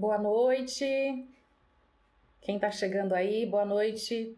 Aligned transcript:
Boa 0.00 0.16
noite. 0.16 1.28
Quem 2.40 2.54
está 2.54 2.70
chegando 2.70 3.14
aí, 3.14 3.44
boa 3.44 3.66
noite. 3.66 4.34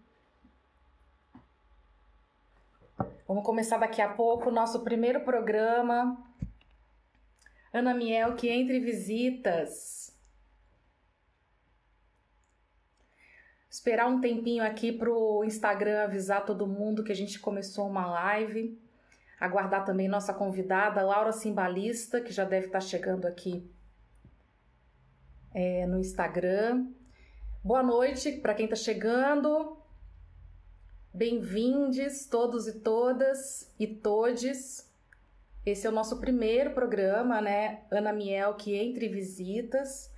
Vamos 3.28 3.44
começar 3.44 3.78
daqui 3.78 4.02
a 4.02 4.08
pouco 4.12 4.48
o 4.48 4.52
nosso 4.52 4.80
primeiro 4.80 5.20
programa. 5.20 6.20
Ana 7.72 7.94
Miel, 7.94 8.34
que 8.34 8.48
entre 8.48 8.80
visitas. 8.80 10.12
Esperar 13.70 14.08
um 14.08 14.20
tempinho 14.20 14.64
aqui 14.64 14.90
para 14.90 15.12
o 15.12 15.44
Instagram 15.44 16.02
avisar 16.02 16.44
todo 16.44 16.66
mundo 16.66 17.04
que 17.04 17.12
a 17.12 17.16
gente 17.16 17.38
começou 17.38 17.86
uma 17.86 18.10
live. 18.10 18.76
Aguardar 19.38 19.84
também 19.84 20.08
nossa 20.08 20.34
convidada, 20.34 21.06
Laura 21.06 21.30
Simbalista, 21.30 22.20
que 22.20 22.32
já 22.32 22.44
deve 22.44 22.66
estar 22.66 22.80
tá 22.80 22.84
chegando 22.84 23.26
aqui 23.26 23.71
é, 25.54 25.86
no 25.86 25.98
Instagram. 25.98 26.86
Boa 27.62 27.82
noite 27.82 28.32
para 28.32 28.54
quem 28.54 28.64
está 28.64 28.76
chegando. 28.76 29.76
Bem-vindos 31.12 32.26
todos 32.26 32.66
e 32.66 32.80
todas 32.80 33.70
e 33.78 33.86
todes. 33.86 34.90
Esse 35.64 35.86
é 35.86 35.90
o 35.90 35.92
nosso 35.92 36.18
primeiro 36.18 36.70
programa, 36.70 37.40
né? 37.40 37.82
Ana 37.90 38.12
Miel, 38.12 38.54
que 38.54 38.74
entre 38.74 39.08
visitas. 39.08 40.10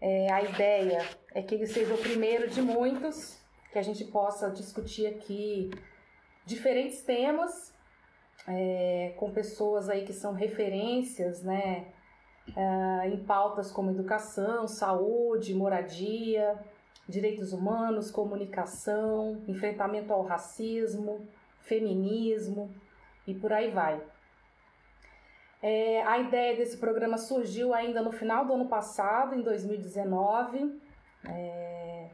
É, 0.00 0.32
a 0.32 0.42
ideia 0.42 1.06
é 1.34 1.42
que 1.42 1.54
ele 1.54 1.66
seja 1.66 1.94
o 1.94 1.98
primeiro 1.98 2.48
de 2.48 2.62
muitos, 2.62 3.38
que 3.72 3.78
a 3.78 3.82
gente 3.82 4.04
possa 4.06 4.50
discutir 4.50 5.06
aqui 5.06 5.70
diferentes 6.44 7.02
temas 7.02 7.72
é, 8.48 9.14
com 9.16 9.30
pessoas 9.30 9.88
aí 9.88 10.04
que 10.04 10.12
são 10.12 10.32
referências, 10.32 11.42
né? 11.42 11.92
É, 12.56 13.08
em 13.08 13.24
pautas 13.24 13.70
como 13.70 13.90
educação, 13.90 14.66
saúde, 14.66 15.54
moradia, 15.54 16.58
direitos 17.08 17.52
humanos, 17.52 18.10
comunicação, 18.10 19.42
enfrentamento 19.46 20.12
ao 20.12 20.22
racismo, 20.22 21.26
feminismo 21.60 22.70
e 23.26 23.34
por 23.34 23.52
aí 23.52 23.70
vai. 23.70 24.02
É, 25.62 26.02
a 26.02 26.18
ideia 26.18 26.56
desse 26.56 26.76
programa 26.76 27.16
surgiu 27.16 27.72
ainda 27.72 28.02
no 28.02 28.10
final 28.10 28.44
do 28.44 28.54
ano 28.54 28.66
passado, 28.66 29.34
em 29.34 29.42
2019. 29.42 30.80
É, 31.28 32.10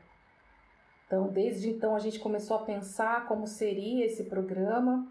então, 1.06 1.28
desde 1.28 1.70
então, 1.70 1.96
a 1.96 1.98
gente 1.98 2.18
começou 2.18 2.58
a 2.58 2.64
pensar 2.64 3.26
como 3.26 3.46
seria 3.46 4.04
esse 4.04 4.24
programa. 4.24 5.10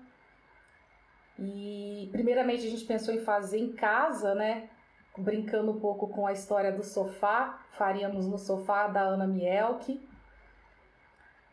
E, 1.39 2.07
primeiramente, 2.11 2.67
a 2.67 2.69
gente 2.69 2.85
pensou 2.85 3.11
em 3.11 3.19
fazer 3.19 3.57
em 3.57 3.71
casa, 3.71 4.35
né? 4.35 4.69
Brincando 5.17 5.71
um 5.71 5.79
pouco 5.79 6.07
com 6.07 6.27
a 6.27 6.31
história 6.31 6.71
do 6.71 6.83
sofá, 6.83 7.59
faríamos 7.71 8.27
no 8.27 8.37
sofá 8.37 8.87
da 8.87 9.01
Ana 9.01 9.27
Mielke. 9.27 9.99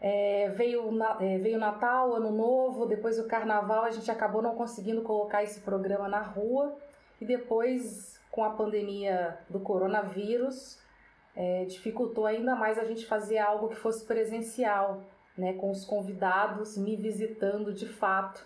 É, 0.00 0.50
veio, 0.50 0.90
é, 1.20 1.38
veio 1.38 1.58
Natal, 1.58 2.14
Ano 2.14 2.30
Novo, 2.30 2.84
depois 2.84 3.18
o 3.18 3.26
Carnaval, 3.26 3.84
a 3.84 3.90
gente 3.90 4.10
acabou 4.10 4.42
não 4.42 4.54
conseguindo 4.54 5.02
colocar 5.02 5.42
esse 5.42 5.60
programa 5.60 6.08
na 6.08 6.20
rua 6.20 6.76
e 7.20 7.24
depois, 7.24 8.20
com 8.30 8.44
a 8.44 8.50
pandemia 8.50 9.38
do 9.48 9.60
coronavírus, 9.60 10.78
é, 11.34 11.64
dificultou 11.64 12.26
ainda 12.26 12.54
mais 12.54 12.78
a 12.78 12.84
gente 12.84 13.06
fazer 13.06 13.38
algo 13.38 13.68
que 13.68 13.76
fosse 13.76 14.04
presencial, 14.04 15.02
né, 15.36 15.54
com 15.54 15.70
os 15.70 15.84
convidados 15.84 16.76
me 16.76 16.96
visitando 16.96 17.72
de 17.72 17.88
fato 17.88 18.44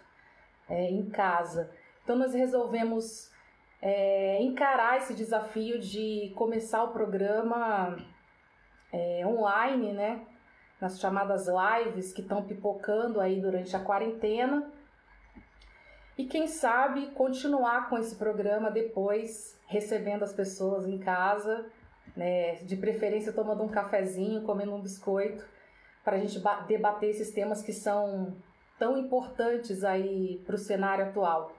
é, 0.68 0.88
em 0.90 1.10
casa. 1.10 1.70
Então, 2.04 2.16
nós 2.16 2.32
resolvemos 2.32 3.30
é, 3.80 4.42
encarar 4.42 4.98
esse 4.98 5.14
desafio 5.14 5.78
de 5.78 6.32
começar 6.34 6.82
o 6.82 6.92
programa 6.92 7.96
é, 8.92 9.26
online, 9.26 9.92
né? 9.92 10.26
Nas 10.80 11.00
chamadas 11.00 11.46
lives 11.48 12.12
que 12.12 12.20
estão 12.20 12.42
pipocando 12.44 13.20
aí 13.20 13.40
durante 13.40 13.74
a 13.76 13.80
quarentena. 13.80 14.70
E 16.16 16.24
quem 16.24 16.48
sabe 16.48 17.06
continuar 17.12 17.88
com 17.88 17.96
esse 17.96 18.16
programa 18.16 18.70
depois, 18.70 19.56
recebendo 19.66 20.24
as 20.24 20.32
pessoas 20.32 20.86
em 20.86 20.98
casa, 20.98 21.66
né? 22.16 22.56
De 22.56 22.76
preferência 22.76 23.32
tomando 23.32 23.62
um 23.62 23.68
cafezinho, 23.68 24.42
comendo 24.42 24.74
um 24.74 24.80
biscoito, 24.80 25.46
para 26.04 26.16
a 26.16 26.18
gente 26.18 26.42
debater 26.66 27.10
esses 27.10 27.30
temas 27.30 27.62
que 27.62 27.72
são 27.72 28.36
tão 28.78 28.96
importantes 28.96 29.84
aí 29.84 30.42
para 30.46 30.54
o 30.54 30.58
cenário 30.58 31.06
atual. 31.06 31.52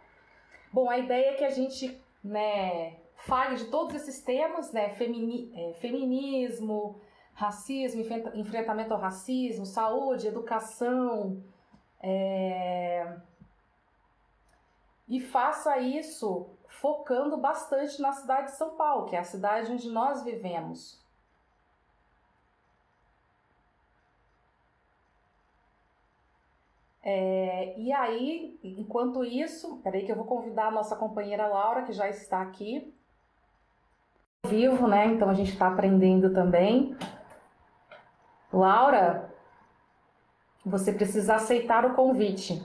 Bom, 0.72 0.90
a 0.90 0.98
ideia 0.98 1.32
é 1.32 1.34
que 1.34 1.44
a 1.44 1.50
gente 1.50 2.00
né, 2.24 2.98
fale 3.16 3.56
de 3.56 3.66
todos 3.66 3.96
esses 3.96 4.22
temas, 4.22 4.72
né, 4.72 4.90
femini, 4.90 5.52
é, 5.56 5.74
feminismo, 5.74 7.00
racismo, 7.34 8.02
enfrentamento 8.36 8.94
ao 8.94 9.00
racismo, 9.00 9.66
saúde, 9.66 10.28
educação, 10.28 11.42
é, 12.02 13.18
e 15.08 15.20
faça 15.20 15.78
isso 15.80 16.50
focando 16.68 17.38
bastante 17.38 18.02
na 18.02 18.14
cidade 18.14 18.52
de 18.52 18.58
São 18.58 18.76
Paulo, 18.76 19.06
que 19.06 19.16
é 19.16 19.20
a 19.20 19.24
cidade 19.24 19.72
onde 19.72 19.90
nós 19.90 20.24
vivemos. 20.24 20.99
É, 27.12 27.76
e 27.76 27.92
aí, 27.92 28.60
enquanto 28.64 29.24
isso, 29.24 29.82
peraí 29.82 30.06
que 30.06 30.12
eu 30.12 30.16
vou 30.16 30.26
convidar 30.26 30.68
a 30.68 30.72
nossa 30.72 30.96
companheira 30.96 31.48
Laura, 31.48 31.82
que 31.82 31.92
já 31.92 32.08
está 32.08 32.40
aqui. 32.40 32.96
Vivo, 34.46 34.88
né? 34.88 35.08
Então 35.08 35.28
a 35.28 35.34
gente 35.34 35.52
está 35.52 35.70
aprendendo 35.70 36.32
também. 36.32 36.96
Laura, 38.54 39.34
você 40.64 40.94
precisa 40.94 41.34
aceitar 41.34 41.84
o 41.84 41.96
convite. 41.96 42.64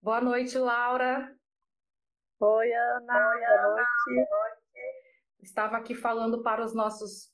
Boa 0.00 0.20
noite, 0.20 0.56
Laura. 0.56 1.36
Oi, 2.38 2.72
Ana. 2.72 3.28
Oi, 3.28 3.44
Ana. 3.44 3.74
Boa 3.74 3.76
noite. 3.76 4.70
Estava 5.42 5.76
aqui 5.78 5.96
falando 5.96 6.44
para 6.44 6.64
os 6.64 6.72
nossos 6.72 7.30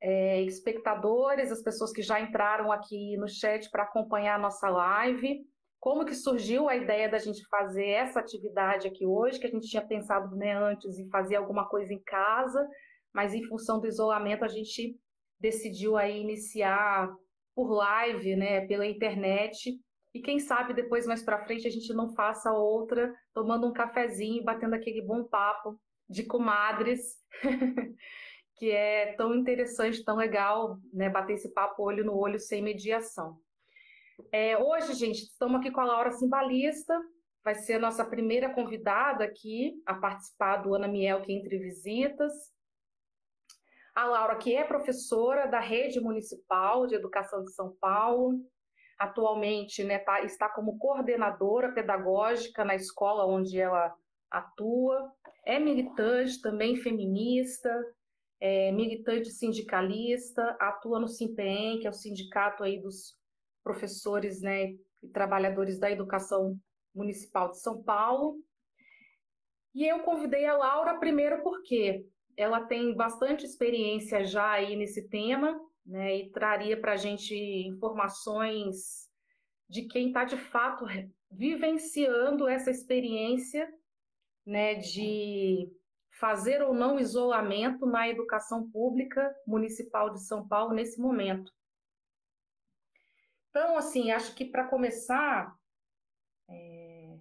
é, 0.00 0.42
espectadores, 0.42 1.50
as 1.50 1.62
pessoas 1.62 1.92
que 1.92 2.02
já 2.02 2.20
entraram 2.20 2.70
aqui 2.70 3.16
no 3.16 3.28
chat 3.28 3.68
para 3.70 3.82
acompanhar 3.82 4.36
a 4.36 4.38
nossa 4.38 4.68
live. 4.68 5.44
Como 5.80 6.04
que 6.04 6.14
surgiu 6.14 6.68
a 6.68 6.76
ideia 6.76 7.08
da 7.08 7.18
gente 7.18 7.46
fazer 7.48 7.86
essa 7.86 8.20
atividade 8.20 8.88
aqui 8.88 9.06
hoje, 9.06 9.38
que 9.38 9.46
a 9.46 9.50
gente 9.50 9.68
tinha 9.68 9.86
pensado 9.86 10.34
né, 10.36 10.56
antes 10.56 10.98
em 10.98 11.08
fazer 11.08 11.36
alguma 11.36 11.68
coisa 11.68 11.92
em 11.92 12.02
casa, 12.02 12.66
mas 13.12 13.32
em 13.32 13.44
função 13.44 13.80
do 13.80 13.86
isolamento 13.86 14.44
a 14.44 14.48
gente 14.48 14.98
decidiu 15.40 15.96
aí 15.96 16.20
iniciar 16.20 17.08
por 17.54 17.70
live, 17.72 18.36
né, 18.36 18.66
pela 18.66 18.86
internet. 18.86 19.78
E 20.14 20.20
quem 20.20 20.40
sabe 20.40 20.74
depois 20.74 21.06
mais 21.06 21.22
para 21.22 21.44
frente 21.44 21.66
a 21.66 21.70
gente 21.70 21.92
não 21.92 22.12
faça 22.14 22.52
outra, 22.52 23.12
tomando 23.32 23.66
um 23.66 23.72
cafezinho, 23.72 24.44
batendo 24.44 24.74
aquele 24.74 25.02
bom 25.02 25.24
papo 25.24 25.78
de 26.08 26.24
comadres. 26.24 27.00
que 28.58 28.70
é 28.70 29.12
tão 29.12 29.34
interessante, 29.34 30.04
tão 30.04 30.16
legal, 30.16 30.78
né, 30.92 31.08
bater 31.08 31.34
esse 31.34 31.52
papo 31.52 31.84
olho 31.84 32.04
no 32.04 32.16
olho 32.16 32.38
sem 32.38 32.60
mediação. 32.60 33.38
É, 34.32 34.58
hoje, 34.58 34.94
gente, 34.94 35.22
estamos 35.22 35.60
aqui 35.60 35.70
com 35.70 35.80
a 35.80 35.84
Laura 35.84 36.10
Simbalista, 36.10 36.98
vai 37.44 37.54
ser 37.54 37.74
a 37.74 37.78
nossa 37.78 38.04
primeira 38.04 38.52
convidada 38.52 39.24
aqui 39.24 39.80
a 39.86 39.94
participar 39.94 40.56
do 40.56 40.74
Ana 40.74 40.88
Miel 40.88 41.22
que 41.22 41.32
entre 41.32 41.56
visitas. 41.56 42.32
A 43.94 44.04
Laura, 44.04 44.36
que 44.36 44.54
é 44.54 44.64
professora 44.64 45.46
da 45.46 45.60
Rede 45.60 46.00
Municipal 46.00 46.86
de 46.86 46.96
Educação 46.96 47.42
de 47.42 47.52
São 47.52 47.74
Paulo, 47.80 48.40
atualmente 48.98 49.84
né, 49.84 49.98
tá, 49.98 50.22
está 50.22 50.48
como 50.48 50.78
coordenadora 50.78 51.72
pedagógica 51.72 52.64
na 52.64 52.74
escola 52.74 53.24
onde 53.24 53.58
ela 53.58 53.94
atua, 54.30 55.10
é 55.46 55.58
militante 55.58 56.40
também 56.42 56.76
feminista, 56.76 57.70
é 58.40 58.70
militante 58.72 59.30
sindicalista, 59.30 60.56
atua 60.60 61.00
no 61.00 61.08
SIMPEM, 61.08 61.80
que 61.80 61.86
é 61.86 61.90
o 61.90 61.94
sindicato 61.94 62.62
aí 62.62 62.80
dos 62.80 63.16
professores 63.62 64.40
né, 64.40 64.74
e 65.02 65.08
trabalhadores 65.12 65.78
da 65.78 65.90
educação 65.90 66.58
municipal 66.94 67.50
de 67.50 67.60
São 67.60 67.82
Paulo. 67.82 68.36
E 69.74 69.86
eu 69.86 70.00
convidei 70.00 70.46
a 70.46 70.56
Laura 70.56 70.98
primeiro 70.98 71.42
porque 71.42 72.06
ela 72.36 72.60
tem 72.60 72.94
bastante 72.94 73.44
experiência 73.44 74.24
já 74.24 74.52
aí 74.52 74.76
nesse 74.76 75.08
tema, 75.08 75.60
né, 75.84 76.16
e 76.16 76.30
traria 76.30 76.80
para 76.80 76.92
a 76.92 76.96
gente 76.96 77.34
informações 77.34 79.08
de 79.68 79.82
quem 79.82 80.08
está 80.08 80.24
de 80.24 80.36
fato 80.36 80.84
vivenciando 81.30 82.48
essa 82.48 82.70
experiência 82.70 83.68
né, 84.46 84.76
de 84.76 85.70
fazer 86.18 86.62
ou 86.62 86.74
não 86.74 86.98
isolamento 86.98 87.86
na 87.86 88.08
educação 88.08 88.68
pública 88.70 89.34
municipal 89.46 90.10
de 90.10 90.20
São 90.20 90.46
Paulo 90.46 90.74
nesse 90.74 91.00
momento. 91.00 91.52
Então, 93.50 93.76
assim, 93.76 94.10
acho 94.10 94.34
que 94.34 94.44
para 94.44 94.68
começar, 94.68 95.56
é... 96.48 97.18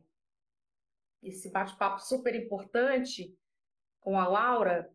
esse 1.23 1.49
bate-papo 1.51 2.01
super 2.01 2.35
importante 2.35 3.37
com 3.99 4.19
a 4.19 4.27
Laura, 4.27 4.91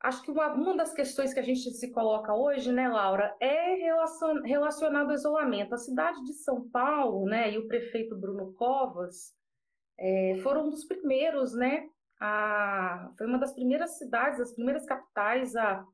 acho 0.00 0.22
que 0.22 0.30
uma, 0.30 0.52
uma 0.52 0.76
das 0.76 0.92
questões 0.92 1.32
que 1.32 1.40
a 1.40 1.44
gente 1.44 1.70
se 1.70 1.92
coloca 1.92 2.34
hoje, 2.34 2.72
né, 2.72 2.88
Laura, 2.88 3.36
é 3.40 3.74
relacion, 3.74 4.42
relacionado 4.42 5.10
ao 5.10 5.14
isolamento. 5.14 5.74
A 5.74 5.78
cidade 5.78 6.22
de 6.24 6.32
São 6.32 6.68
Paulo, 6.70 7.26
né, 7.26 7.52
e 7.52 7.58
o 7.58 7.68
prefeito 7.68 8.16
Bruno 8.16 8.52
Covas 8.54 9.34
é, 9.98 10.38
foram 10.42 10.66
um 10.66 10.70
dos 10.70 10.84
primeiros, 10.84 11.54
né, 11.54 11.88
a, 12.24 13.12
foi 13.18 13.26
uma 13.26 13.38
das 13.38 13.52
primeiras 13.52 13.98
cidades, 13.98 14.38
as 14.38 14.52
primeiras 14.54 14.86
capitais 14.86 15.56
a 15.56 15.84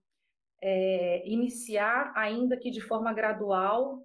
é, 0.61 1.27
iniciar, 1.27 2.13
ainda 2.15 2.55
que 2.59 2.71
de 2.71 2.83
forma 2.83 3.15
gradual, 3.15 4.03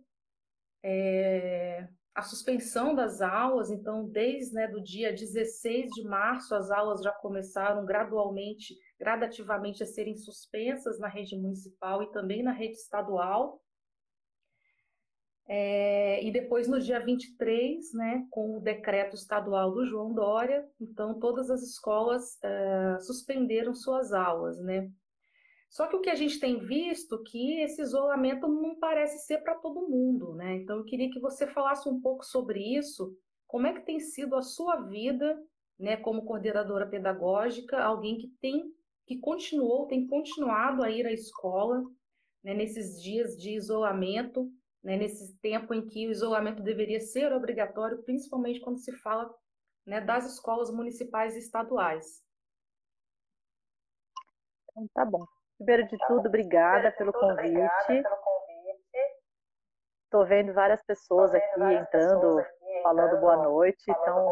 é, 0.82 1.86
a 2.16 2.22
suspensão 2.22 2.96
das 2.96 3.20
aulas. 3.22 3.70
Então, 3.70 4.08
desde 4.08 4.54
né, 4.54 4.70
do 4.70 4.82
dia 4.82 5.12
16 5.12 5.90
de 5.92 6.04
março, 6.04 6.56
as 6.56 6.72
aulas 6.72 7.02
já 7.02 7.12
começaram 7.12 7.86
gradualmente, 7.86 8.74
gradativamente 8.98 9.84
a 9.84 9.86
serem 9.86 10.16
suspensas 10.16 10.98
na 11.00 11.10
rede 11.10 11.36
municipal 11.36 12.04
e 12.04 12.12
também 12.14 12.42
na 12.42 12.54
rede 12.54 12.78
estadual. 12.78 13.60
É, 15.48 16.24
e 16.24 16.32
depois, 16.32 16.68
no 16.68 16.80
dia 16.80 17.00
23, 17.00 17.94
né, 17.94 18.26
com 18.30 18.58
o 18.58 18.62
decreto 18.62 19.16
estadual 19.16 19.72
do 19.72 19.86
João 19.86 20.14
Dória, 20.14 20.66
então 20.80 21.20
todas 21.20 21.50
as 21.50 21.62
escolas 21.62 22.42
é, 22.42 23.00
suspenderam 23.02 23.74
suas 23.74 24.14
aulas, 24.14 24.60
né? 24.62 24.90
Só 25.70 25.88
que 25.88 25.96
o 25.96 26.02
que 26.02 26.10
a 26.10 26.16
gente 26.16 26.40
tem 26.40 26.60
visto 26.60 27.22
que 27.24 27.60
esse 27.62 27.82
isolamento 27.82 28.48
não 28.48 28.78
parece 28.80 29.26
ser 29.26 29.40
para 29.40 29.56
todo 29.56 29.90
mundo, 29.90 30.34
né? 30.36 30.56
Então 30.58 30.78
eu 30.78 30.86
queria 30.86 31.10
que 31.10 31.20
você 31.20 31.48
falasse 31.48 31.90
um 31.90 32.00
pouco 32.00 32.24
sobre 32.24 32.60
isso, 32.78 33.12
como 33.48 33.68
é 33.68 33.74
que 33.74 33.86
tem 33.86 34.00
sido 34.00 34.36
a 34.36 34.42
sua 34.42 34.82
vida, 34.82 35.38
né, 35.80 35.98
como 35.98 36.26
coordenadora 36.26 36.88
pedagógica, 36.88 37.84
alguém 37.84 38.18
que 38.18 38.28
tem 38.40 38.64
que 39.06 39.20
continuou, 39.20 39.86
tem 39.86 40.08
continuado 40.08 40.82
a 40.82 40.90
ir 40.90 41.06
à 41.06 41.12
escola, 41.12 41.84
né, 42.44 42.54
nesses 42.54 43.02
dias 43.02 43.36
de 43.36 43.52
isolamento, 43.56 44.50
né, 44.84 44.98
nesse 44.98 45.36
tempo 45.40 45.74
em 45.74 45.88
que 45.88 46.08
o 46.08 46.12
isolamento 46.12 46.62
deveria 46.62 47.00
ser 47.00 47.32
obrigatório, 47.32 48.04
principalmente 48.04 48.60
quando 48.60 48.80
se 48.80 48.92
fala 48.98 49.34
né, 49.86 50.02
das 50.02 50.26
escolas 50.34 50.70
municipais 50.70 51.36
e 51.36 51.40
estaduais. 51.40 52.22
Então, 54.70 54.88
tá 54.94 55.06
bom. 55.06 55.26
Primeiro 55.58 55.88
de 55.88 55.98
tudo, 56.08 56.28
obrigada 56.28 56.92
pelo 56.92 57.14
convite. 57.14 58.04
Estou 60.04 60.26
vendo 60.26 60.54
várias 60.54 60.84
pessoas 60.84 61.34
aqui 61.34 61.62
entrando, 61.62 62.44
falando 62.84 63.20
boa 63.20 63.38
noite. 63.38 63.84
Então, 63.88 64.32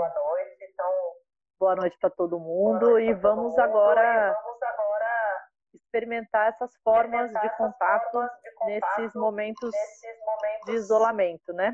boa 1.59 1.75
noite 1.75 1.97
para 2.00 2.09
todo 2.09 2.39
mundo. 2.39 3.00
E 3.00 3.13
vamos 3.13 3.57
agora 3.57 4.36
experimentar 5.73 6.50
essas 6.50 6.71
formas 6.83 7.31
de 7.31 7.50
contato 7.57 8.29
nesses 8.65 9.13
momentos 9.15 9.71
de 10.65 10.73
isolamento, 10.73 11.53
né? 11.53 11.73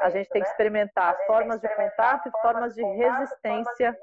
A 0.00 0.10
gente 0.10 0.28
tem 0.30 0.42
que 0.42 0.48
experimentar 0.48 1.16
formas 1.26 1.60
de 1.60 1.68
contato 1.68 2.28
e 2.28 2.40
formas 2.40 2.74
de 2.74 2.82
resistência 2.82 3.98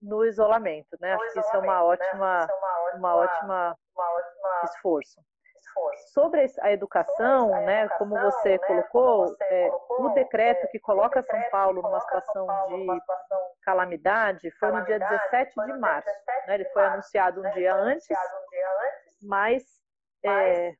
no 0.00 0.24
isolamento, 0.24 0.96
né? 1.00 1.14
Acho 1.14 1.32
que 1.32 1.40
isso 1.40 1.56
é 1.56 1.58
uma 1.58 1.84
ótima 1.84 2.48
uma 2.94 3.14
ótima, 3.14 3.76
uma 3.94 4.12
ótima 4.12 4.60
esforço. 4.64 5.20
Sobre 6.12 6.46
a 6.60 6.72
educação, 6.72 7.50
né, 7.64 7.88
como 7.90 8.18
você 8.18 8.58
colocou, 8.58 9.36
é, 9.40 9.70
o 9.90 10.08
decreto 10.10 10.68
que 10.70 10.78
coloca 10.78 11.22
São 11.22 11.42
Paulo 11.50 11.82
numa 11.82 12.00
situação 12.00 12.46
de 12.46 13.00
calamidade 13.62 14.50
foi 14.52 14.72
no 14.72 14.84
dia 14.84 14.98
17 14.98 15.54
de 15.54 15.72
março. 15.78 16.08
Né, 16.46 16.54
ele 16.54 16.64
foi 16.66 16.84
anunciado 16.84 17.40
um 17.40 17.50
dia 17.52 17.74
antes, 17.74 18.08
mas 19.22 19.62
é, 20.24 20.74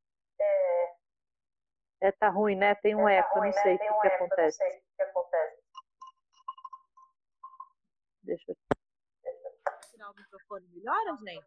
é, 2.02 2.12
tá 2.12 2.28
ruim, 2.28 2.56
né? 2.56 2.74
Tem 2.74 2.94
um 2.94 3.08
eco, 3.08 3.40
não 3.40 3.52
sei 3.52 3.76
o 3.76 3.78
que, 3.78 4.00
que 4.00 4.06
acontece. 4.08 4.58
Deixa 8.24 8.52
eu 8.52 8.56
tirar 10.02 10.10
o 10.10 10.14
microfone 10.14 10.66
melhora, 10.68 11.16
gente? 11.16 11.46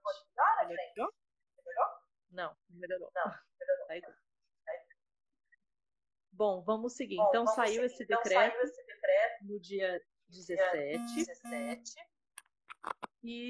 Não, 2.36 2.56
melhorou. 2.70 3.10
Não, 3.16 3.34
melhorou. 3.60 3.88
Tá 3.88 3.98
igual. 3.98 4.14
Bom, 6.32 6.62
vamos 6.64 6.94
seguir. 6.94 7.16
Bom, 7.16 7.30
então, 7.30 7.46
vamos 7.46 7.56
saiu, 7.56 7.68
seguir. 7.68 7.86
Esse 7.86 8.04
então 8.04 8.24
saiu, 8.24 8.62
esse 8.62 8.86
decreto 8.86 9.46
no 9.46 9.60
dia 9.60 10.02
17. 10.28 11.16
17. 11.16 11.96
E 13.24 13.50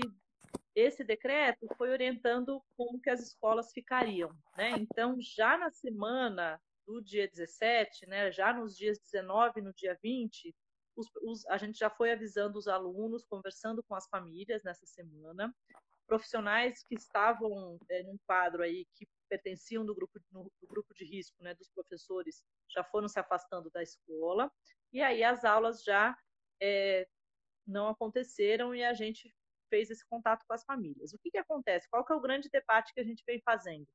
esse 0.76 1.04
decreto 1.04 1.68
foi 1.78 1.90
orientando 1.90 2.62
como 2.78 3.02
que 3.02 3.10
as 3.10 3.22
escolas 3.22 3.72
ficariam, 3.72 4.30
né? 4.56 4.72
Então, 4.78 5.18
já 5.20 5.58
na 5.58 5.72
semana 5.72 6.62
do 6.86 7.02
dia 7.02 7.28
17, 7.28 8.06
né, 8.08 8.32
já 8.32 8.54
nos 8.54 8.78
dias 8.78 9.00
19 9.00 9.60
e 9.60 9.64
no 9.64 9.74
dia 9.74 9.98
20, 10.04 10.56
os, 10.96 11.08
os, 11.24 11.46
a 11.48 11.58
gente 11.58 11.80
já 11.80 11.90
foi 11.90 12.12
avisando 12.12 12.60
os 12.60 12.68
alunos, 12.68 13.26
conversando 13.26 13.84
com 13.84 13.96
as 13.96 14.08
famílias 14.08 14.64
nessa 14.64 14.86
semana, 14.86 15.54
profissionais 16.06 16.84
que 16.84 16.96
estavam 16.96 17.78
é, 17.90 18.04
num 18.04 18.18
quadro 18.26 18.64
aí 18.64 18.86
que 18.96 19.08
pertenciam 19.30 19.86
do 19.86 19.96
grupo, 19.96 20.20
no, 20.32 20.52
do 20.62 20.68
grupo 20.68 20.94
de 20.94 21.06
risco, 21.06 21.42
né, 21.42 21.54
dos 21.56 21.70
professores, 21.70 22.44
já 22.70 22.84
foram 22.84 23.08
se 23.08 23.20
afastando 23.20 23.70
da 23.72 23.82
escola, 23.82 24.52
e 24.94 25.02
aí 25.02 25.24
as 25.24 25.44
aulas 25.44 25.84
já 25.84 26.16
é, 26.62 27.08
não 27.68 27.88
aconteceram 27.88 28.74
e 28.76 28.84
a 28.84 28.94
gente 28.94 29.34
fez 29.70 29.90
esse 29.90 30.06
contato 30.08 30.46
com 30.48 30.54
as 30.54 30.64
famílias. 30.64 31.14
O 31.14 31.20
que, 31.20 31.32
que 31.32 31.38
acontece? 31.38 31.90
Qual 31.90 32.06
que 32.06 32.14
é 32.14 32.16
o 32.16 32.22
grande 32.22 32.50
debate 32.50 32.94
que 32.94 33.00
a 33.00 33.04
gente 33.04 33.24
vem 33.26 33.42
fazendo? 33.44 33.88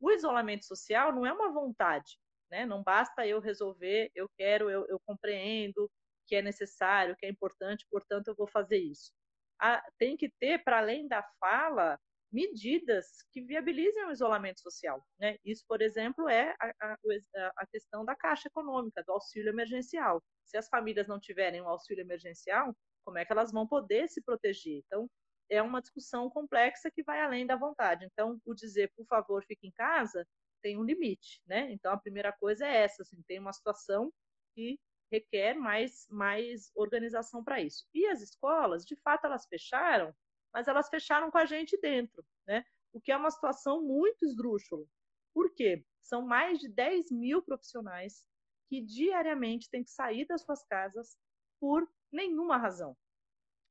O 0.00 0.10
isolamento 0.10 0.64
social 0.64 1.12
não 1.12 1.26
é 1.26 1.32
uma 1.32 1.52
vontade, 1.52 2.18
né? 2.50 2.64
Não 2.64 2.82
basta 2.82 3.26
eu 3.26 3.40
resolver, 3.40 4.10
eu 4.14 4.28
quero, 4.36 4.70
eu, 4.70 4.86
eu 4.86 5.00
compreendo, 5.04 5.90
que 6.26 6.36
é 6.36 6.42
necessário, 6.42 7.16
que 7.16 7.26
é 7.26 7.28
importante, 7.28 7.86
portanto, 7.90 8.28
eu 8.28 8.34
vou 8.34 8.46
fazer 8.46 8.78
isso. 8.78 9.12
Ah, 9.60 9.82
tem 9.98 10.16
que 10.16 10.28
ter, 10.38 10.62
para 10.62 10.78
além 10.78 11.08
da 11.08 11.22
fala, 11.40 11.98
medidas 12.32 13.06
que 13.32 13.40
viabilizem 13.40 14.04
o 14.04 14.10
isolamento 14.10 14.60
social. 14.60 15.02
Né? 15.18 15.38
Isso, 15.44 15.64
por 15.66 15.80
exemplo, 15.80 16.28
é 16.28 16.54
a, 16.60 16.74
a, 16.80 17.52
a, 17.56 17.66
questão 17.66 18.04
da 18.04 18.14
caixa 18.14 18.48
econômica, 18.48 19.02
do 19.04 19.12
auxílio 19.12 19.48
emergencial. 19.48 20.22
Se 20.44 20.56
as 20.56 20.68
famílias 20.68 21.08
não 21.08 21.18
tiverem 21.20 21.62
um 21.62 21.68
auxílio 21.68 22.02
emergencial, 22.02 22.76
como 23.04 23.18
é 23.18 23.24
que 23.24 23.32
elas 23.32 23.52
vão 23.52 23.66
poder 23.66 24.08
se 24.08 24.20
proteger? 24.22 24.82
Então, 24.86 25.08
é 25.48 25.62
uma 25.62 25.80
discussão 25.80 26.28
complexa 26.28 26.90
que 26.90 27.02
vai 27.02 27.20
além 27.20 27.46
da 27.46 27.56
vontade. 27.56 28.04
Então, 28.04 28.40
o 28.44 28.54
dizer, 28.54 28.92
por 28.96 29.06
favor, 29.06 29.44
fique 29.44 29.66
em 29.68 29.72
casa, 29.72 30.26
tem 30.60 30.76
um 30.76 30.84
limite, 30.84 31.40
né? 31.46 31.70
Então, 31.70 31.92
a 31.92 31.98
primeira 31.98 32.32
coisa 32.32 32.66
é 32.66 32.82
essa, 32.82 33.02
assim, 33.02 33.22
tem 33.28 33.38
uma 33.38 33.52
situação 33.52 34.12
que 34.54 34.78
requer 35.10 35.54
mais, 35.54 36.06
mais 36.10 36.70
organização 36.74 37.42
para 37.42 37.60
isso. 37.60 37.86
E 37.94 38.06
as 38.06 38.20
escolas, 38.22 38.84
de 38.84 38.96
fato, 38.96 39.26
elas 39.26 39.46
fecharam, 39.46 40.14
mas 40.52 40.68
elas 40.68 40.88
fecharam 40.88 41.30
com 41.30 41.38
a 41.38 41.44
gente 41.44 41.78
dentro, 41.80 42.24
né? 42.46 42.64
O 42.92 43.00
que 43.00 43.12
é 43.12 43.16
uma 43.16 43.30
situação 43.30 43.82
muito 43.82 44.24
esdrúxula. 44.24 44.86
Por 45.34 45.54
quê? 45.54 45.84
São 46.00 46.22
mais 46.22 46.58
de 46.58 46.68
10 46.68 47.10
mil 47.10 47.42
profissionais 47.42 48.26
que 48.68 48.80
diariamente 48.80 49.68
têm 49.70 49.84
que 49.84 49.90
sair 49.90 50.24
das 50.26 50.42
suas 50.42 50.64
casas 50.64 51.16
por 51.60 51.86
nenhuma 52.10 52.56
razão. 52.56 52.96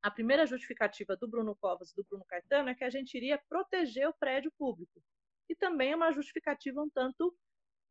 A 0.01 0.11
primeira 0.11 0.45
justificativa 0.45 1.17
do 1.17 1.27
Bruno 1.27 1.55
Covas 1.55 1.91
e 1.91 1.95
do 1.95 2.03
Bruno 2.03 2.23
Caetano 2.25 2.69
é 2.69 2.75
que 2.75 2.83
a 2.83 2.89
gente 2.89 3.15
iria 3.15 3.41
proteger 3.49 4.07
o 4.07 4.13
prédio 4.13 4.51
público. 4.57 5.01
E 5.49 5.55
também 5.55 5.91
é 5.91 5.95
uma 5.95 6.11
justificativa 6.11 6.81
um 6.81 6.89
tanto 6.89 7.35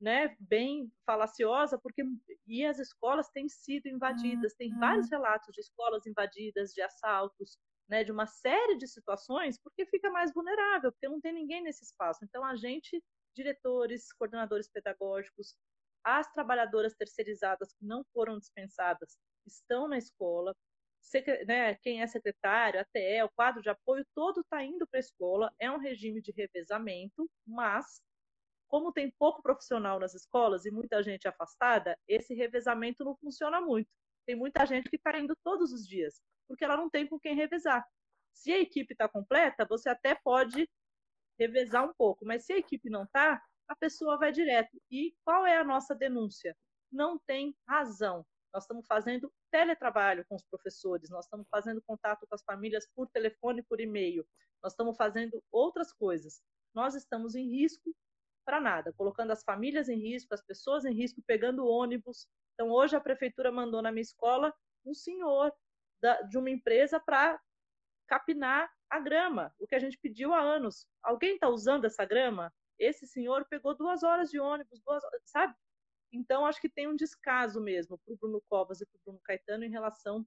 né, 0.00 0.36
bem 0.38 0.92
falaciosa, 1.06 1.78
porque 1.78 2.02
e 2.46 2.64
as 2.64 2.78
escolas 2.78 3.28
têm 3.30 3.48
sido 3.48 3.86
invadidas, 3.88 4.52
uhum. 4.52 4.58
tem 4.58 4.78
vários 4.78 5.10
relatos 5.10 5.54
de 5.54 5.60
escolas 5.60 6.06
invadidas, 6.06 6.72
de 6.72 6.82
assaltos, 6.82 7.58
né, 7.88 8.02
de 8.04 8.12
uma 8.12 8.26
série 8.26 8.76
de 8.76 8.86
situações, 8.86 9.58
porque 9.58 9.86
fica 9.86 10.10
mais 10.10 10.32
vulnerável, 10.32 10.92
porque 10.92 11.08
não 11.08 11.20
tem 11.20 11.32
ninguém 11.32 11.62
nesse 11.62 11.84
espaço. 11.84 12.24
Então 12.24 12.44
a 12.44 12.56
gente, 12.56 13.02
diretores, 13.34 14.12
coordenadores 14.12 14.68
pedagógicos, 14.68 15.56
as 16.02 16.30
trabalhadoras 16.32 16.94
terceirizadas 16.94 17.72
que 17.72 17.84
não 17.84 18.04
foram 18.12 18.38
dispensadas 18.38 19.16
estão 19.46 19.88
na 19.88 19.96
escola, 19.98 20.54
né, 21.46 21.74
quem 21.76 22.02
é 22.02 22.06
secretário, 22.06 22.80
até 22.80 23.22
o 23.24 23.30
quadro 23.30 23.62
de 23.62 23.68
apoio 23.68 24.06
todo 24.14 24.40
está 24.40 24.62
indo 24.62 24.86
para 24.86 24.98
a 24.98 25.00
escola, 25.00 25.54
é 25.58 25.70
um 25.70 25.78
regime 25.78 26.20
de 26.20 26.32
revezamento, 26.32 27.30
mas 27.46 28.02
como 28.74 28.92
tem 28.92 29.08
pouco 29.20 29.40
profissional 29.40 30.00
nas 30.00 30.14
escolas 30.14 30.66
e 30.66 30.70
muita 30.72 31.00
gente 31.00 31.28
afastada, 31.28 31.96
esse 32.08 32.34
revezamento 32.34 33.04
não 33.04 33.14
funciona 33.14 33.60
muito. 33.60 33.88
Tem 34.26 34.34
muita 34.34 34.66
gente 34.66 34.90
que 34.90 34.96
está 34.96 35.16
indo 35.16 35.36
todos 35.44 35.72
os 35.72 35.86
dias, 35.86 36.20
porque 36.48 36.64
ela 36.64 36.76
não 36.76 36.90
tem 36.90 37.06
com 37.06 37.16
quem 37.16 37.36
revezar. 37.36 37.86
Se 38.32 38.52
a 38.52 38.58
equipe 38.58 38.92
está 38.92 39.08
completa, 39.08 39.64
você 39.64 39.88
até 39.88 40.16
pode 40.16 40.68
revezar 41.38 41.88
um 41.88 41.94
pouco, 41.94 42.26
mas 42.26 42.46
se 42.46 42.52
a 42.52 42.58
equipe 42.58 42.90
não 42.90 43.04
está, 43.04 43.40
a 43.68 43.76
pessoa 43.76 44.18
vai 44.18 44.32
direto. 44.32 44.76
E 44.90 45.14
qual 45.24 45.46
é 45.46 45.56
a 45.56 45.62
nossa 45.62 45.94
denúncia? 45.94 46.56
Não 46.90 47.16
tem 47.16 47.56
razão. 47.68 48.26
nós 48.52 48.64
estamos 48.64 48.88
fazendo 48.88 49.32
teletrabalho 49.52 50.26
com 50.28 50.34
os 50.34 50.42
professores, 50.42 51.10
nós 51.10 51.26
estamos 51.26 51.46
fazendo 51.48 51.80
contato 51.86 52.26
com 52.26 52.34
as 52.34 52.42
famílias 52.42 52.88
por 52.92 53.08
telefone, 53.10 53.62
por 53.62 53.80
e-mail, 53.80 54.26
nós 54.60 54.72
estamos 54.72 54.96
fazendo 54.96 55.40
outras 55.52 55.92
coisas. 55.92 56.42
Nós 56.74 56.96
estamos 56.96 57.36
em 57.36 57.48
risco 57.48 57.94
para 58.44 58.60
nada, 58.60 58.92
colocando 58.92 59.32
as 59.32 59.42
famílias 59.42 59.88
em 59.88 59.98
risco, 59.98 60.34
as 60.34 60.42
pessoas 60.42 60.84
em 60.84 60.92
risco, 60.92 61.22
pegando 61.26 61.66
ônibus. 61.66 62.28
Então, 62.54 62.70
hoje 62.70 62.94
a 62.94 63.00
prefeitura 63.00 63.50
mandou 63.50 63.82
na 63.82 63.90
minha 63.90 64.02
escola 64.02 64.54
um 64.84 64.94
senhor 64.94 65.52
da, 66.00 66.20
de 66.22 66.36
uma 66.36 66.50
empresa 66.50 67.00
para 67.00 67.40
capinar 68.06 68.70
a 68.90 69.00
grama, 69.00 69.52
o 69.58 69.66
que 69.66 69.74
a 69.74 69.78
gente 69.78 69.98
pediu 69.98 70.32
há 70.32 70.40
anos. 70.40 70.86
Alguém 71.02 71.34
está 71.34 71.48
usando 71.48 71.86
essa 71.86 72.04
grama? 72.04 72.52
Esse 72.78 73.06
senhor 73.06 73.46
pegou 73.48 73.74
duas 73.74 74.02
horas 74.02 74.30
de 74.30 74.38
ônibus, 74.38 74.80
duas, 74.84 75.02
sabe? 75.24 75.54
Então, 76.12 76.46
acho 76.46 76.60
que 76.60 76.68
tem 76.68 76.86
um 76.86 76.94
descaso 76.94 77.60
mesmo 77.60 77.98
para 77.98 78.14
o 78.14 78.16
Bruno 78.16 78.42
Covas 78.48 78.80
e 78.80 78.86
para 78.86 78.96
o 78.98 79.00
Bruno 79.04 79.20
Caetano 79.24 79.64
em 79.64 79.70
relação 79.70 80.24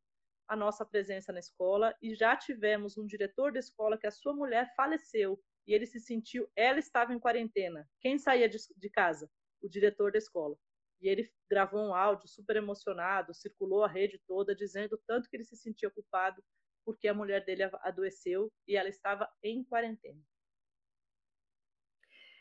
à 0.47 0.55
nossa 0.55 0.85
presença 0.85 1.31
na 1.31 1.39
escola. 1.39 1.95
E 2.01 2.13
já 2.15 2.35
tivemos 2.35 2.97
um 2.97 3.05
diretor 3.05 3.53
da 3.53 3.59
escola 3.59 3.97
que 3.97 4.07
a 4.07 4.11
sua 4.11 4.33
mulher 4.33 4.73
faleceu 4.75 5.41
e 5.67 5.73
ele 5.73 5.85
se 5.85 5.99
sentiu. 5.99 6.49
Ela 6.55 6.79
estava 6.79 7.13
em 7.13 7.19
quarentena. 7.19 7.87
Quem 7.99 8.17
saía 8.17 8.47
de, 8.47 8.57
de 8.75 8.89
casa? 8.89 9.29
O 9.61 9.67
diretor 9.67 10.11
da 10.11 10.17
escola. 10.17 10.57
E 11.01 11.09
ele 11.09 11.31
gravou 11.49 11.81
um 11.81 11.93
áudio 11.93 12.27
super 12.27 12.55
emocionado, 12.55 13.33
circulou 13.33 13.83
a 13.83 13.87
rede 13.87 14.19
toda, 14.25 14.55
dizendo 14.55 14.99
tanto 15.05 15.29
que 15.29 15.35
ele 15.35 15.43
se 15.43 15.55
sentia 15.55 15.91
culpado 15.91 16.41
porque 16.87 17.09
a 17.09 17.13
mulher 17.13 17.43
dele 17.43 17.63
adoeceu 17.81 18.49
e 18.65 18.77
ela 18.77 18.87
estava 18.87 19.29
em 19.43 19.61
quarentena. 19.65 20.21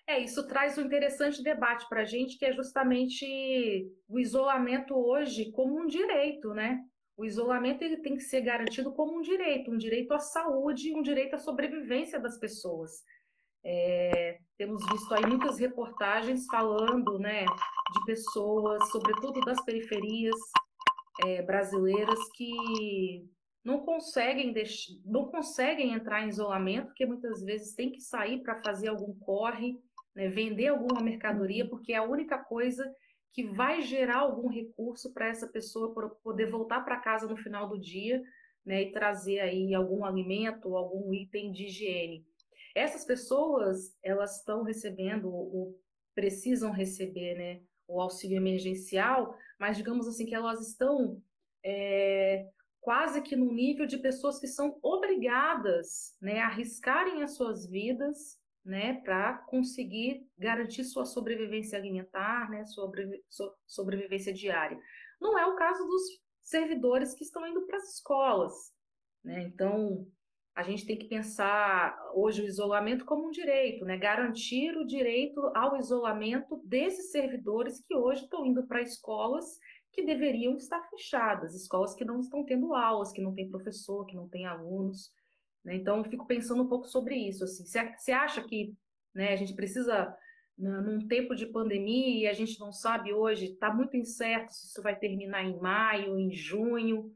É, 0.06 0.20
isso 0.20 0.46
traz 0.46 0.78
um 0.78 0.82
interessante 0.82 1.42
debate 1.42 1.88
para 1.88 2.02
a 2.02 2.04
gente, 2.04 2.38
que 2.38 2.44
é 2.44 2.52
justamente 2.52 3.26
o 4.08 4.20
isolamento 4.20 4.94
hoje 4.94 5.50
como 5.50 5.76
um 5.76 5.84
direito, 5.84 6.54
né? 6.54 6.80
O 7.16 7.24
isolamento 7.24 7.82
ele 7.82 7.96
tem 7.96 8.14
que 8.14 8.22
ser 8.22 8.42
garantido 8.42 8.92
como 8.92 9.18
um 9.18 9.20
direito, 9.20 9.70
um 9.70 9.76
direito 9.76 10.12
à 10.12 10.20
saúde, 10.20 10.94
um 10.94 11.02
direito 11.02 11.34
à 11.34 11.38
sobrevivência 11.38 12.20
das 12.20 12.38
pessoas. 12.38 13.02
É, 13.68 14.38
temos 14.56 14.80
visto 14.92 15.12
aí 15.12 15.26
muitas 15.26 15.58
reportagens 15.58 16.46
falando, 16.46 17.18
né, 17.18 17.44
de 17.44 18.04
pessoas, 18.06 18.88
sobretudo 18.92 19.40
das 19.40 19.60
periferias 19.64 20.36
é, 21.24 21.42
brasileiras, 21.42 22.16
que 22.36 23.28
não 23.64 23.80
conseguem 23.80 24.52
deix... 24.52 24.86
não 25.04 25.24
conseguem 25.24 25.94
entrar 25.94 26.22
em 26.22 26.28
isolamento, 26.28 26.86
porque 26.86 27.04
muitas 27.04 27.42
vezes 27.42 27.74
tem 27.74 27.90
que 27.90 28.00
sair 28.00 28.40
para 28.40 28.62
fazer 28.62 28.86
algum 28.86 29.12
corre, 29.18 29.80
né, 30.14 30.28
vender 30.28 30.68
alguma 30.68 31.02
mercadoria, 31.02 31.64
uhum. 31.64 31.70
porque 31.70 31.92
é 31.92 31.96
a 31.96 32.04
única 32.04 32.38
coisa 32.38 32.88
que 33.32 33.42
vai 33.48 33.82
gerar 33.82 34.18
algum 34.18 34.48
recurso 34.48 35.12
para 35.12 35.26
essa 35.26 35.48
pessoa 35.48 35.92
poder 36.22 36.48
voltar 36.52 36.82
para 36.82 37.00
casa 37.00 37.26
no 37.26 37.36
final 37.36 37.68
do 37.68 37.80
dia 37.80 38.22
né, 38.64 38.82
e 38.82 38.92
trazer 38.92 39.40
aí 39.40 39.74
algum 39.74 40.04
alimento, 40.04 40.76
algum 40.76 41.12
item 41.12 41.50
de 41.50 41.64
higiene. 41.64 42.24
Essas 42.76 43.06
pessoas, 43.06 43.96
elas 44.02 44.36
estão 44.36 44.62
recebendo 44.62 45.32
ou 45.32 45.80
precisam 46.14 46.70
receber 46.70 47.34
né, 47.34 47.62
o 47.88 47.98
auxílio 47.98 48.36
emergencial, 48.36 49.34
mas 49.58 49.78
digamos 49.78 50.06
assim 50.06 50.26
que 50.26 50.34
elas 50.34 50.60
estão 50.60 51.22
é, 51.64 52.46
quase 52.82 53.22
que 53.22 53.34
no 53.34 53.50
nível 53.50 53.86
de 53.86 53.96
pessoas 53.96 54.38
que 54.38 54.46
são 54.46 54.78
obrigadas 54.82 56.14
né, 56.20 56.40
a 56.40 56.48
arriscarem 56.48 57.22
as 57.22 57.34
suas 57.34 57.66
vidas 57.66 58.38
né, 58.62 59.00
para 59.00 59.38
conseguir 59.38 60.28
garantir 60.36 60.84
sua 60.84 61.06
sobrevivência 61.06 61.78
alimentar, 61.78 62.50
né, 62.50 62.66
sobre, 62.66 63.24
so, 63.30 63.56
sobrevivência 63.66 64.34
diária. 64.34 64.78
Não 65.18 65.38
é 65.38 65.46
o 65.46 65.56
caso 65.56 65.82
dos 65.86 66.02
servidores 66.42 67.14
que 67.14 67.24
estão 67.24 67.46
indo 67.46 67.64
para 67.66 67.78
as 67.78 67.94
escolas. 67.94 68.52
Né? 69.24 69.44
Então, 69.44 70.06
a 70.56 70.62
gente 70.62 70.86
tem 70.86 70.96
que 70.96 71.04
pensar 71.04 71.94
hoje 72.14 72.40
o 72.40 72.46
isolamento 72.46 73.04
como 73.04 73.28
um 73.28 73.30
direito, 73.30 73.84
né? 73.84 73.98
garantir 73.98 74.74
o 74.74 74.86
direito 74.86 75.38
ao 75.54 75.76
isolamento 75.76 76.58
desses 76.64 77.12
servidores 77.12 77.78
que 77.86 77.94
hoje 77.94 78.22
estão 78.22 78.46
indo 78.46 78.66
para 78.66 78.80
escolas 78.80 79.60
que 79.92 80.02
deveriam 80.02 80.56
estar 80.56 80.80
fechadas, 80.88 81.54
escolas 81.54 81.94
que 81.94 82.06
não 82.06 82.20
estão 82.20 82.42
tendo 82.42 82.74
aulas, 82.74 83.12
que 83.12 83.20
não 83.20 83.34
tem 83.34 83.50
professor, 83.50 84.06
que 84.06 84.16
não 84.16 84.30
tem 84.30 84.46
alunos. 84.46 85.12
Né? 85.62 85.76
Então, 85.76 85.98
eu 85.98 86.04
fico 86.04 86.26
pensando 86.26 86.62
um 86.62 86.68
pouco 86.68 86.86
sobre 86.86 87.16
isso. 87.16 87.44
Assim. 87.44 87.66
Você 87.66 88.12
acha 88.12 88.42
que 88.42 88.74
né, 89.14 89.34
a 89.34 89.36
gente 89.36 89.54
precisa, 89.54 90.16
num 90.56 91.06
tempo 91.06 91.34
de 91.34 91.44
pandemia, 91.44 92.22
e 92.22 92.26
a 92.26 92.32
gente 92.32 92.58
não 92.58 92.72
sabe 92.72 93.12
hoje, 93.12 93.52
está 93.52 93.72
muito 93.72 93.94
incerto 93.94 94.54
se 94.54 94.68
isso 94.68 94.82
vai 94.82 94.96
terminar 94.96 95.44
em 95.44 95.58
maio, 95.58 96.18
em 96.18 96.32
junho. 96.32 97.14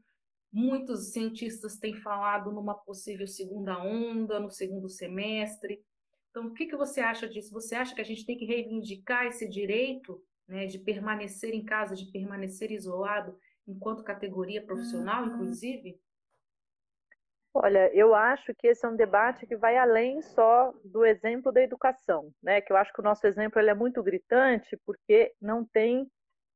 Muitos 0.51 1.11
cientistas 1.11 1.77
têm 1.77 1.95
falado 1.95 2.51
numa 2.51 2.75
possível 2.75 3.25
segunda 3.25 3.81
onda, 3.81 4.39
no 4.39 4.49
segundo 4.49 4.89
semestre. 4.89 5.81
Então, 6.29 6.47
o 6.47 6.53
que, 6.53 6.65
que 6.65 6.75
você 6.75 6.99
acha 6.99 7.27
disso? 7.27 7.53
Você 7.53 7.75
acha 7.75 7.95
que 7.95 8.01
a 8.01 8.05
gente 8.05 8.25
tem 8.25 8.37
que 8.37 8.45
reivindicar 8.45 9.25
esse 9.27 9.47
direito 9.47 10.21
né, 10.47 10.65
de 10.65 10.79
permanecer 10.79 11.53
em 11.53 11.63
casa, 11.63 11.95
de 11.95 12.11
permanecer 12.11 12.71
isolado, 12.71 13.37
enquanto 13.67 14.03
categoria 14.03 14.65
profissional, 14.65 15.23
uhum. 15.23 15.35
inclusive? 15.35 15.99
Olha, 17.53 17.93
eu 17.93 18.15
acho 18.15 18.53
que 18.55 18.67
esse 18.67 18.85
é 18.85 18.89
um 18.89 18.95
debate 18.95 19.45
que 19.45 19.57
vai 19.57 19.77
além 19.77 20.21
só 20.21 20.73
do 20.85 21.05
exemplo 21.05 21.51
da 21.51 21.61
educação, 21.61 22.33
né? 22.41 22.61
Que 22.61 22.71
eu 22.71 22.77
acho 22.77 22.93
que 22.93 23.01
o 23.01 23.03
nosso 23.03 23.27
exemplo 23.27 23.59
ele 23.59 23.69
é 23.69 23.73
muito 23.73 24.01
gritante 24.01 24.77
porque 24.85 25.33
não 25.39 25.65
tem 25.65 26.09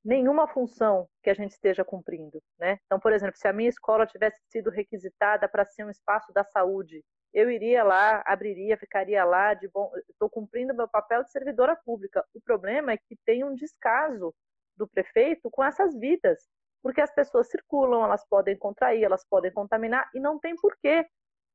nenhuma 0.06 0.48
função 0.48 1.10
que 1.24 1.30
a 1.30 1.34
gente 1.34 1.52
esteja 1.52 1.84
cumprindo, 1.84 2.42
né? 2.60 2.80
Então, 2.86 3.00
por 3.00 3.12
exemplo, 3.12 3.36
se 3.38 3.48
a 3.48 3.54
minha 3.54 3.70
escola 3.70 4.06
tivesse 4.06 4.40
sido 4.50 4.70
requisitada 4.70 5.50
para 5.50 5.66
ser 5.66 5.84
um 5.84 5.90
espaço 5.90 6.32
da 6.32 6.44
saúde, 6.44 7.04
eu 7.34 7.50
iria 7.50 7.84
lá, 7.84 8.24
abriria, 8.26 8.78
ficaria 8.78 9.26
lá 9.26 9.54
de 9.54 9.68
bom, 9.68 9.92
estou 10.10 10.30
cumprindo 10.30 10.74
meu 10.74 10.88
papel 10.88 11.24
de 11.24 11.32
servidora 11.32 11.76
pública. 11.76 12.24
O 12.34 12.40
problema 12.40 12.94
é 12.94 12.98
que 12.98 13.18
tem 13.26 13.44
um 13.44 13.56
descaso 13.56 14.34
do 14.78 14.88
prefeito 14.88 15.50
com 15.50 15.64
essas 15.64 15.98
vidas 15.98 16.40
porque 16.86 17.02
as 17.02 17.12
pessoas 17.12 17.50
circulam, 17.50 18.04
elas 18.04 18.24
podem 18.30 18.56
contrair, 18.56 19.04
elas 19.04 19.26
podem 19.28 19.52
contaminar 19.52 20.08
e 20.14 20.20
não 20.20 20.38
tem 20.38 20.56
porquê. 20.56 21.04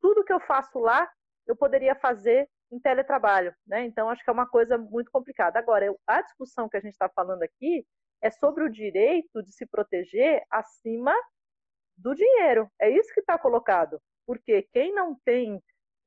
Tudo 0.01 0.25
que 0.25 0.33
eu 0.33 0.41
faço 0.41 0.81
lá, 0.81 1.09
eu 1.47 1.55
poderia 1.55 1.95
fazer 1.95 2.51
em 2.69 2.81
teletrabalho, 2.81 3.55
né? 3.65 3.85
Então 3.85 4.11
acho 4.11 4.25
que 4.25 4.29
é 4.29 4.33
uma 4.33 4.49
coisa 4.49 4.77
muito 4.77 5.09
complicada. 5.09 5.57
Agora, 5.57 5.87
a 6.05 6.21
discussão 6.21 6.69
que 6.69 6.77
a 6.77 6.81
gente 6.81 6.95
está 6.95 7.09
falando 7.09 7.45
aqui 7.45 7.87
é 8.23 8.31
sobre 8.31 8.65
o 8.65 8.71
direito 8.71 9.43
de 9.43 9.53
se 9.53 9.67
proteger 9.67 10.43
acima 10.51 11.15
do 11.97 12.15
dinheiro. 12.15 12.71
É 12.81 12.91
isso 12.91 13.13
que 13.13 13.21
está 13.21 13.39
colocado. 13.39 14.01
Porque 14.27 14.63
quem 14.73 14.93
não 14.95 15.17
tem 15.25 15.63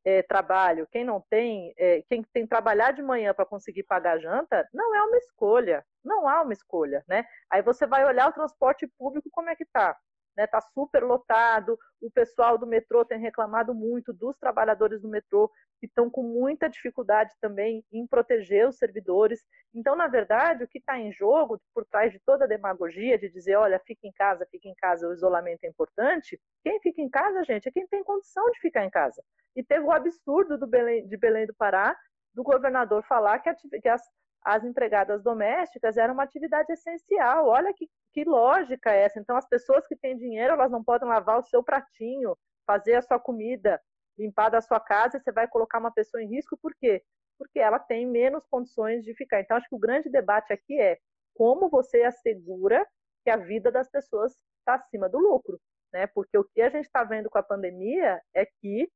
é, 0.06 0.22
trabalho, 0.22 0.88
quem 0.92 1.04
não 1.04 1.22
tem, 1.30 1.74
é, 1.78 2.02
quem 2.10 2.24
tem 2.34 2.44
que 2.44 2.50
trabalhar 2.50 2.92
de 2.92 3.02
manhã 3.02 3.34
para 3.34 3.46
conseguir 3.46 3.84
pagar 3.84 4.14
a 4.14 4.20
janta, 4.20 4.68
não 4.74 4.96
é 4.96 5.02
uma 5.04 5.18
escolha, 5.18 5.86
não 6.04 6.28
há 6.28 6.42
uma 6.42 6.54
escolha, 6.54 7.04
né? 7.08 7.26
Aí 7.50 7.62
você 7.62 7.86
vai 7.86 8.06
olhar 8.06 8.30
o 8.30 8.34
transporte 8.34 8.88
público 8.98 9.30
como 9.32 9.50
é 9.50 9.56
que 9.56 9.64
está 9.64 9.98
né? 10.36 10.48
Tá 10.48 10.62
super 10.74 11.04
lotado. 11.04 11.78
O 12.02 12.12
pessoal 12.12 12.58
do 12.58 12.68
metrô 12.68 13.06
tem 13.06 13.20
reclamado 13.20 13.74
muito 13.74 14.12
dos 14.14 14.38
trabalhadores 14.38 15.02
do 15.02 15.08
metrô 15.08 15.52
que 15.84 15.88
estão 15.88 16.10
com 16.10 16.24
muita 16.24 16.70
dificuldade 16.70 17.34
também 17.42 17.84
em 17.92 18.08
proteger 18.08 18.66
os 18.70 18.78
servidores. 18.78 19.44
Então, 19.76 19.98
na 19.98 20.08
verdade, 20.08 20.64
o 20.64 20.68
que 20.68 20.78
está 20.78 20.98
em 20.98 21.12
jogo 21.12 21.60
por 21.74 21.84
trás 21.84 22.10
de 22.10 22.22
toda 22.26 22.46
a 22.46 22.48
demagogia 22.48 23.18
de 23.18 23.30
dizer, 23.30 23.58
olha, 23.58 23.78
fica 23.86 24.08
em 24.08 24.12
casa, 24.14 24.48
fica 24.50 24.70
em 24.70 24.76
casa, 24.76 25.06
o 25.06 25.12
isolamento 25.12 25.66
é 25.66 25.68
importante. 25.68 26.40
Quem 26.64 26.80
fica 26.80 27.02
em 27.02 27.10
casa, 27.10 27.44
gente, 27.44 27.68
é 27.68 27.72
quem 27.72 27.86
tem 27.88 28.02
condição 28.02 28.50
de 28.52 28.62
ficar 28.62 28.86
em 28.86 28.90
casa. 28.90 29.22
E 29.58 29.62
teve 29.62 29.84
o 29.84 29.92
absurdo 29.92 30.58
do 30.58 30.66
Belém, 30.66 31.06
de 31.06 31.18
Belém 31.18 31.46
do 31.46 31.54
Pará 31.54 31.94
do 32.34 32.44
governador 32.44 33.04
falar 33.04 33.40
que, 33.40 33.54
que 33.82 33.90
as 33.90 34.02
as 34.46 34.62
empregadas 34.66 35.24
domésticas 35.24 35.96
era 35.96 36.12
uma 36.12 36.24
atividade 36.24 36.72
essencial. 36.74 37.48
Olha 37.48 37.74
que, 37.74 37.90
que 38.14 38.26
lógica 38.26 38.92
é 38.92 39.04
essa. 39.04 39.18
Então, 39.18 39.38
as 39.38 39.48
pessoas 39.48 39.88
que 39.88 39.96
têm 39.96 40.18
dinheiro, 40.18 40.52
elas 40.52 40.70
não 40.70 40.84
podem 40.84 41.08
lavar 41.08 41.40
o 41.40 41.44
seu 41.44 41.64
pratinho, 41.64 42.38
fazer 42.68 42.96
a 42.96 43.02
sua 43.02 43.18
comida, 43.20 43.80
limpar 44.18 44.50
da 44.50 44.62
sua 44.62 44.80
casa, 44.80 45.20
você 45.20 45.32
vai 45.32 45.48
colocar 45.48 45.80
uma 45.80 45.92
pessoa 45.92 46.22
em 46.22 46.28
risco, 46.28 46.58
por 46.58 46.74
quê? 46.76 47.04
Porque 47.38 47.60
ela 47.60 47.80
tem 47.80 48.06
menos 48.06 48.46
condições 48.48 49.04
de 49.04 49.14
ficar. 49.16 49.42
Então, 49.42 49.58
acho 49.58 49.68
que 49.68 49.76
o 49.76 49.80
grande 49.80 50.10
debate 50.10 50.54
aqui 50.54 50.80
é 50.80 51.00
como 51.34 51.70
você 51.70 52.04
assegura 52.04 52.86
que 53.24 53.30
a 53.30 53.38
vida 53.38 53.72
das 53.72 53.90
pessoas 53.90 54.36
está 54.60 54.76
acima 54.76 55.10
do 55.10 55.18
lucro. 55.18 55.60
Né? 55.92 56.08
Porque 56.08 56.38
o 56.38 56.44
que 56.44 56.62
a 56.62 56.70
gente 56.70 56.86
está 56.86 57.04
vendo 57.04 57.30
com 57.30 57.38
a 57.38 57.44
pandemia 57.44 58.22
é 58.34 58.46
que 58.46 58.90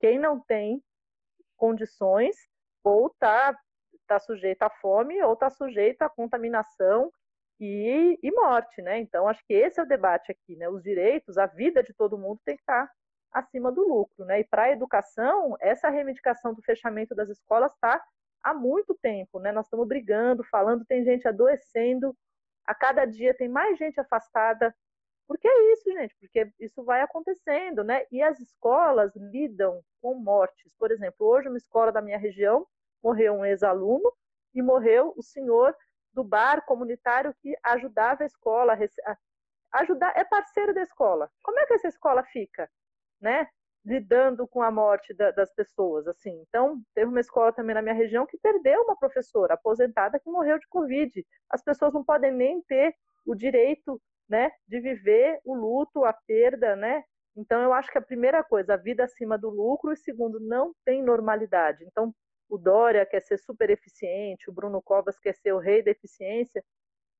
quem 0.00 0.18
não 0.18 0.40
tem 0.40 0.82
condições 1.56 2.36
ou 2.82 3.08
está 3.08 3.58
está 3.94 4.18
sujeita 4.18 4.66
à 4.66 4.70
fome 4.70 5.22
ou 5.22 5.32
está 5.32 5.48
sujeita 5.48 6.04
à 6.04 6.10
contaminação 6.10 7.10
e, 7.58 8.18
e, 8.22 8.30
morte, 8.32 8.82
né? 8.82 8.98
Então, 8.98 9.28
acho 9.28 9.42
que 9.46 9.54
esse 9.54 9.80
é 9.80 9.82
o 9.82 9.86
debate 9.86 10.32
aqui, 10.32 10.56
né? 10.56 10.68
Os 10.68 10.82
direitos, 10.82 11.38
a 11.38 11.46
vida 11.46 11.82
de 11.82 11.94
todo 11.94 12.18
mundo 12.18 12.40
tem 12.44 12.56
que 12.56 12.62
estar 12.62 12.86
tá 12.86 12.92
acima 13.34 13.72
do 13.72 13.82
lucro, 13.86 14.24
né? 14.24 14.40
E 14.40 14.44
para 14.44 14.64
a 14.64 14.70
educação, 14.70 15.56
essa 15.60 15.90
reivindicação 15.90 16.54
do 16.54 16.62
fechamento 16.62 17.14
das 17.14 17.28
escolas 17.28 17.72
está 17.72 18.02
há 18.42 18.54
muito 18.54 18.94
tempo, 18.94 19.40
né? 19.40 19.52
Nós 19.52 19.66
estamos 19.66 19.88
brigando, 19.88 20.44
falando, 20.44 20.84
tem 20.86 21.04
gente 21.04 21.28
adoecendo, 21.28 22.16
a 22.66 22.74
cada 22.74 23.04
dia 23.04 23.34
tem 23.34 23.48
mais 23.48 23.78
gente 23.78 24.00
afastada 24.00 24.74
Porque 25.28 25.48
é 25.48 25.72
isso, 25.72 25.90
gente, 25.92 26.14
porque 26.20 26.52
isso 26.60 26.84
vai 26.84 27.00
acontecendo, 27.02 27.84
né? 27.84 28.06
E 28.12 28.22
as 28.22 28.40
escolas 28.40 29.12
lidam 29.16 29.82
com 30.02 30.14
mortes. 30.14 30.72
Por 30.78 30.90
exemplo, 30.92 31.26
hoje 31.26 31.48
uma 31.48 31.58
escola 31.58 31.92
da 31.92 32.02
minha 32.02 32.18
região 32.18 32.66
morreu 33.02 33.34
um 33.34 33.44
ex-aluno 33.44 34.12
e 34.54 34.62
morreu 34.62 35.14
o 35.16 35.22
senhor 35.22 35.76
do 36.12 36.24
bar 36.24 36.64
comunitário 36.66 37.34
que 37.42 37.56
ajudava 37.64 38.22
a 38.22 38.26
escola 38.26 38.74
a 39.06 39.16
ajudar, 39.80 40.12
é 40.16 40.24
parceiro 40.24 40.72
da 40.74 40.82
escola. 40.82 41.30
Como 41.42 41.58
é 41.58 41.66
que 41.66 41.74
essa 41.74 41.88
escola 41.88 42.22
fica, 42.24 42.70
né? 43.24 43.48
Lidando 43.84 44.46
com 44.46 44.62
a 44.62 44.70
morte 44.70 45.14
da, 45.14 45.30
das 45.30 45.52
pessoas, 45.54 46.06
assim. 46.06 46.44
Então, 46.48 46.80
teve 46.94 47.10
uma 47.10 47.20
escola 47.20 47.52
também 47.52 47.74
na 47.74 47.82
minha 47.82 47.94
região 47.94 48.26
que 48.26 48.38
perdeu 48.38 48.82
uma 48.82 48.96
professora 48.96 49.54
aposentada 49.54 50.20
que 50.20 50.30
morreu 50.30 50.58
de 50.58 50.68
Covid. 50.68 51.26
As 51.50 51.62
pessoas 51.62 51.92
não 51.94 52.04
podem 52.04 52.32
nem 52.32 52.62
ter 52.62 52.94
o 53.26 53.34
direito 53.34 54.00
né, 54.28 54.50
de 54.68 54.80
viver 54.80 55.40
o 55.44 55.54
luto, 55.54 56.04
a 56.04 56.12
perda, 56.12 56.76
né? 56.76 57.02
Então 57.36 57.60
eu 57.62 57.72
acho 57.72 57.90
que 57.90 57.98
a 57.98 58.02
primeira 58.02 58.44
coisa, 58.44 58.74
a 58.74 58.76
vida 58.76 59.04
acima 59.04 59.36
do 59.36 59.50
lucro, 59.50 59.92
e 59.92 59.96
segundo, 59.96 60.38
não 60.38 60.72
tem 60.84 61.02
normalidade. 61.02 61.84
Então 61.84 62.14
o 62.48 62.56
Dória 62.56 63.04
quer 63.04 63.20
ser 63.20 63.38
super 63.38 63.70
eficiente, 63.70 64.48
o 64.48 64.52
Bruno 64.52 64.80
Covas 64.82 65.18
quer 65.18 65.34
ser 65.34 65.52
o 65.52 65.58
rei 65.58 65.82
da 65.82 65.90
eficiência. 65.90 66.62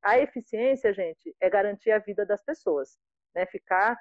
A 0.02 0.18
eficiência, 0.18 0.92
gente, 0.92 1.34
é 1.40 1.50
garantir 1.50 1.90
a 1.90 1.99
vida 1.99 2.25
das 2.25 2.42
pessoas, 2.42 2.99
né? 3.34 3.44
Ficar 3.46 3.99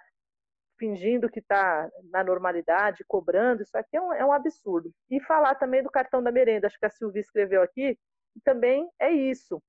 fingindo 0.84 1.30
que 1.30 1.40
está 1.40 1.90
na 2.12 2.26
normalidade, 2.26 3.06
cobrando, 3.08 3.64
isso 3.64 3.78
aqui 3.78 3.96
é 3.96 4.02
um, 4.02 4.12
é 4.12 4.26
um, 4.26 4.34
absurdo. 4.34 4.92
E 5.10 5.22
falar 5.22 5.56
também 5.56 5.82
do 5.82 5.90
cartão 5.90 6.22
da 6.22 6.30
merenda, 6.30 6.68
acho 6.68 6.78
que 6.78 6.86
a 6.86 6.90
Silvia 6.90 7.22
escreveu 7.22 7.62
aqui, 7.62 7.98
também 8.44 8.90
é 9.00 9.10
isso 9.10 9.64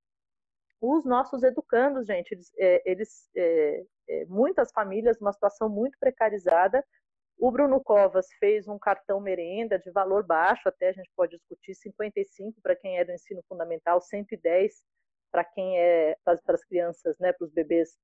os 0.81 1.05
nossos 1.05 1.43
educandos, 1.43 2.07
gente, 2.07 2.33
eles, 2.33 2.53
é, 2.59 2.83
eles 2.85 3.31
é, 3.35 3.85
é, 4.09 4.25
muitas 4.27 4.71
famílias, 4.71 5.21
uma 5.21 5.33
situação 5.33 5.69
muito 5.69 5.99
precarizada. 5.99 6.85
O 7.39 7.51
Bruno 7.51 7.83
Covas 7.83 8.27
fez 8.39 8.69
um 8.69 8.79
cartão 8.79 9.19
merenda 9.21 9.79
de 9.79 9.91
valor 9.91 10.25
baixo, 10.27 10.69
até 10.69 10.89
a 10.89 10.93
gente 10.93 11.11
pode 11.17 11.37
discutir, 11.37 11.75
55 11.75 12.61
para 12.61 12.77
quem 12.77 12.99
é 12.99 13.05
do 13.05 13.13
ensino 13.13 13.43
fundamental, 13.49 14.01
110 14.01 14.83
para 15.33 15.43
quem 15.43 15.79
é 15.79 16.17
para 16.23 16.39
as 16.49 16.65
crianças, 16.65 17.19
né, 17.19 17.33
para 17.33 17.45
os 17.45 17.53
bebês 17.53 17.97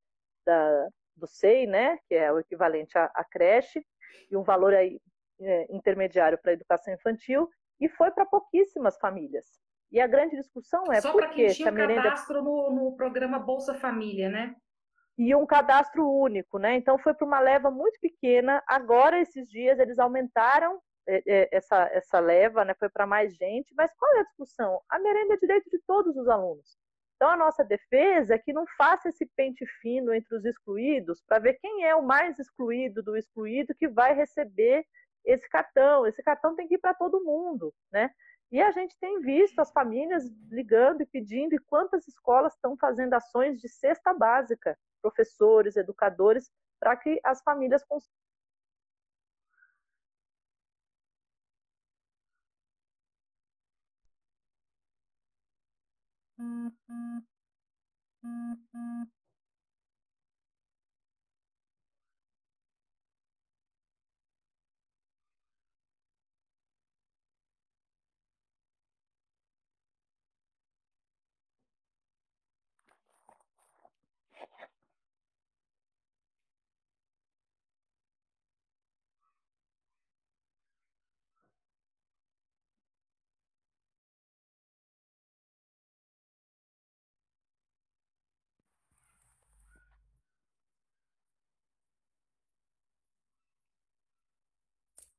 da, 0.44 0.88
do 1.20 1.26
SEI, 1.26 1.66
né, 1.66 1.98
que 2.08 2.14
é 2.14 2.32
o 2.32 2.40
equivalente 2.40 2.98
à, 2.98 3.04
à 3.14 3.24
creche, 3.24 3.84
e 4.30 4.36
um 4.36 4.42
valor 4.42 4.74
aí, 4.74 5.00
é, 5.40 5.66
intermediário 5.70 6.38
para 6.38 6.50
a 6.50 6.54
educação 6.54 6.92
infantil, 6.92 7.48
e 7.80 7.88
foi 7.88 8.10
para 8.10 8.26
pouquíssimas 8.26 8.98
famílias. 8.98 9.46
E 9.92 10.00
a 10.00 10.06
grande 10.06 10.36
discussão 10.36 10.84
é 10.92 11.00
Só 11.00 11.12
por 11.12 11.28
que 11.30 11.48
tinha 11.48 11.70
um 11.70 11.74
merenda... 11.74 12.02
cadastro 12.02 12.42
no, 12.42 12.70
no 12.70 12.96
programa 12.96 13.38
Bolsa 13.38 13.74
Família, 13.74 14.28
né? 14.28 14.54
E 15.18 15.34
um 15.34 15.44
cadastro 15.44 16.08
único, 16.08 16.58
né? 16.58 16.76
Então 16.76 16.96
foi 16.98 17.12
para 17.12 17.26
uma 17.26 17.40
leva 17.40 17.70
muito 17.70 17.98
pequena. 18.00 18.62
Agora, 18.66 19.20
esses 19.20 19.48
dias, 19.50 19.78
eles 19.78 19.98
aumentaram 19.98 20.80
é, 21.06 21.22
é, 21.26 21.48
essa, 21.52 21.90
essa 21.92 22.20
leva, 22.20 22.64
né? 22.64 22.74
Foi 22.78 22.88
para 22.88 23.06
mais 23.06 23.34
gente. 23.34 23.74
Mas 23.76 23.92
qual 23.94 24.14
é 24.16 24.20
a 24.20 24.24
discussão? 24.24 24.80
A 24.88 24.98
merenda 24.98 25.34
é 25.34 25.38
direito 25.38 25.68
de 25.68 25.78
todos 25.86 26.16
os 26.16 26.28
alunos. 26.28 26.78
Então, 27.20 27.32
a 27.32 27.36
nossa 27.36 27.62
defesa 27.62 28.34
é 28.34 28.38
que 28.38 28.50
não 28.50 28.64
faça 28.78 29.10
esse 29.10 29.26
pente 29.36 29.66
fino 29.82 30.10
entre 30.10 30.34
os 30.34 30.42
excluídos 30.42 31.22
para 31.28 31.38
ver 31.38 31.58
quem 31.60 31.84
é 31.84 31.94
o 31.94 32.02
mais 32.02 32.38
excluído 32.38 33.02
do 33.02 33.14
excluído 33.14 33.74
que 33.74 33.86
vai 33.86 34.14
receber 34.14 34.86
esse 35.22 35.46
cartão. 35.50 36.06
Esse 36.06 36.22
cartão 36.22 36.56
tem 36.56 36.66
que 36.66 36.76
ir 36.76 36.78
para 36.78 36.94
todo 36.94 37.22
mundo, 37.22 37.74
né? 37.92 38.10
E 38.50 38.58
a 38.58 38.70
gente 38.70 38.96
tem 38.98 39.20
visto 39.20 39.58
as 39.60 39.70
famílias 39.70 40.24
ligando 40.50 41.02
e 41.02 41.06
pedindo, 41.06 41.54
e 41.54 41.58
quantas 41.58 42.08
escolas 42.08 42.54
estão 42.54 42.74
fazendo 42.78 43.12
ações 43.12 43.60
de 43.60 43.68
cesta 43.68 44.14
básica, 44.14 44.74
professores, 45.02 45.76
educadores, 45.76 46.50
para 46.80 46.96
que 46.96 47.20
as 47.22 47.42
famílias 47.42 47.84
Mm-hmm. 58.24 59.02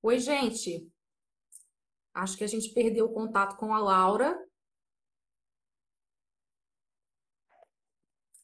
Oi, 0.03 0.17
gente. 0.19 0.91
Acho 2.11 2.35
que 2.35 2.43
a 2.43 2.47
gente 2.47 2.73
perdeu 2.73 3.05
o 3.05 3.13
contato 3.13 3.55
com 3.55 3.71
a 3.71 3.79
Laura. 3.79 4.35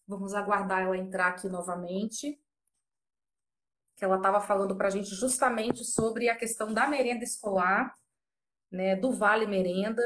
Vamos 0.07 0.35
aguardar 0.35 0.83
ela 0.83 0.95
entrar 0.95 1.29
aqui 1.29 1.49
novamente. 1.49 2.39
Que 3.95 4.05
ela 4.05 4.17
estava 4.17 4.39
falando 4.39 4.77
para 4.77 4.87
a 4.87 4.91
gente 4.91 5.09
justamente 5.15 5.83
sobre 5.83 6.29
a 6.29 6.37
questão 6.37 6.71
da 6.71 6.87
merenda 6.87 7.23
escolar, 7.23 7.95
né, 8.71 8.95
do 8.95 9.11
Vale 9.11 9.47
Merenda, 9.47 10.03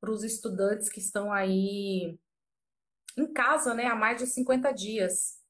para 0.00 0.10
os 0.10 0.24
estudantes 0.24 0.88
que 0.88 1.00
estão 1.00 1.30
aí 1.30 2.18
em 3.14 3.30
casa, 3.30 3.74
né, 3.74 3.86
há 3.88 3.94
mais 3.94 4.18
de 4.18 4.26
50 4.26 4.72
dias. 4.72 5.43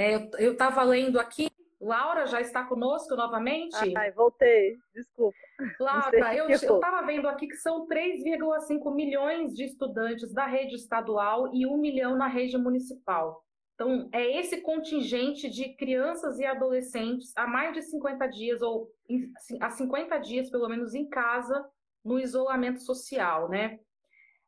É, 0.00 0.14
eu 0.38 0.52
estava 0.52 0.84
lendo 0.84 1.18
aqui, 1.18 1.48
Laura 1.80 2.24
já 2.24 2.40
está 2.40 2.62
conosco 2.62 3.16
novamente? 3.16 3.96
Ai, 3.96 4.12
voltei, 4.12 4.76
desculpa. 4.94 5.36
Laura, 5.80 6.36
eu 6.36 6.48
estava 6.48 7.04
vendo 7.04 7.26
aqui 7.26 7.48
que 7.48 7.56
são 7.56 7.84
3,5 7.88 8.94
milhões 8.94 9.52
de 9.52 9.64
estudantes 9.64 10.32
da 10.32 10.46
rede 10.46 10.76
estadual 10.76 11.52
e 11.52 11.66
1 11.66 11.76
milhão 11.78 12.16
na 12.16 12.28
rede 12.28 12.56
municipal. 12.56 13.42
Então, 13.74 14.08
é 14.12 14.38
esse 14.38 14.60
contingente 14.60 15.50
de 15.50 15.74
crianças 15.74 16.38
e 16.38 16.44
adolescentes 16.44 17.32
há 17.36 17.48
mais 17.48 17.74
de 17.74 17.82
50 17.82 18.24
dias, 18.28 18.62
ou 18.62 18.88
assim, 19.36 19.58
há 19.60 19.68
50 19.68 20.16
dias, 20.18 20.48
pelo 20.48 20.68
menos, 20.68 20.94
em 20.94 21.08
casa, 21.08 21.68
no 22.04 22.20
isolamento 22.20 22.80
social, 22.80 23.48
né? 23.48 23.80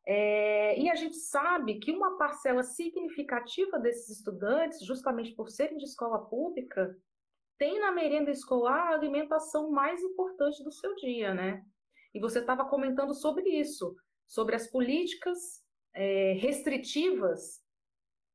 É, 0.05 0.79
e 0.79 0.89
a 0.89 0.95
gente 0.95 1.15
sabe 1.15 1.79
que 1.79 1.91
uma 1.91 2.17
parcela 2.17 2.63
significativa 2.63 3.79
desses 3.79 4.17
estudantes, 4.17 4.83
justamente 4.83 5.35
por 5.35 5.49
serem 5.49 5.77
de 5.77 5.85
escola 5.85 6.25
pública, 6.25 6.97
tem 7.57 7.79
na 7.79 7.91
merenda 7.91 8.31
escolar 8.31 8.87
a 8.87 8.95
alimentação 8.95 9.69
mais 9.69 10.01
importante 10.01 10.63
do 10.63 10.71
seu 10.71 10.95
dia, 10.95 11.33
né? 11.33 11.63
E 12.13 12.19
você 12.19 12.39
estava 12.39 12.65
comentando 12.65 13.13
sobre 13.13 13.47
isso, 13.49 13.95
sobre 14.27 14.55
as 14.55 14.67
políticas 14.67 15.37
é, 15.93 16.33
restritivas, 16.33 17.61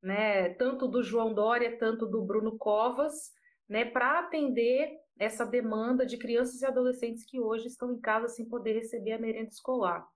né, 0.03 0.51
tanto 0.55 0.87
do 0.87 1.03
João 1.03 1.35
Dória, 1.35 1.77
tanto 1.79 2.07
do 2.07 2.23
Bruno 2.23 2.57
Covas, 2.57 3.33
né, 3.69 3.85
para 3.85 4.21
atender 4.21 4.97
essa 5.19 5.45
demanda 5.45 6.07
de 6.07 6.19
crianças 6.19 6.61
e 6.61 6.67
adolescentes 6.67 7.25
que 7.25 7.41
hoje 7.41 7.67
estão 7.67 7.93
em 7.93 8.01
casa 8.01 8.29
sem 8.29 8.47
poder 8.49 8.75
receber 8.75 9.13
a 9.13 9.19
merenda 9.19 9.49
escolar. 9.49 10.07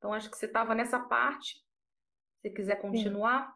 Então, 0.00 0.14
acho 0.14 0.30
que 0.30 0.36
você 0.38 0.46
estava 0.46 0.74
nessa 0.74 0.98
parte. 0.98 1.62
Se 2.40 2.48
quiser 2.48 2.76
continuar. 2.76 3.54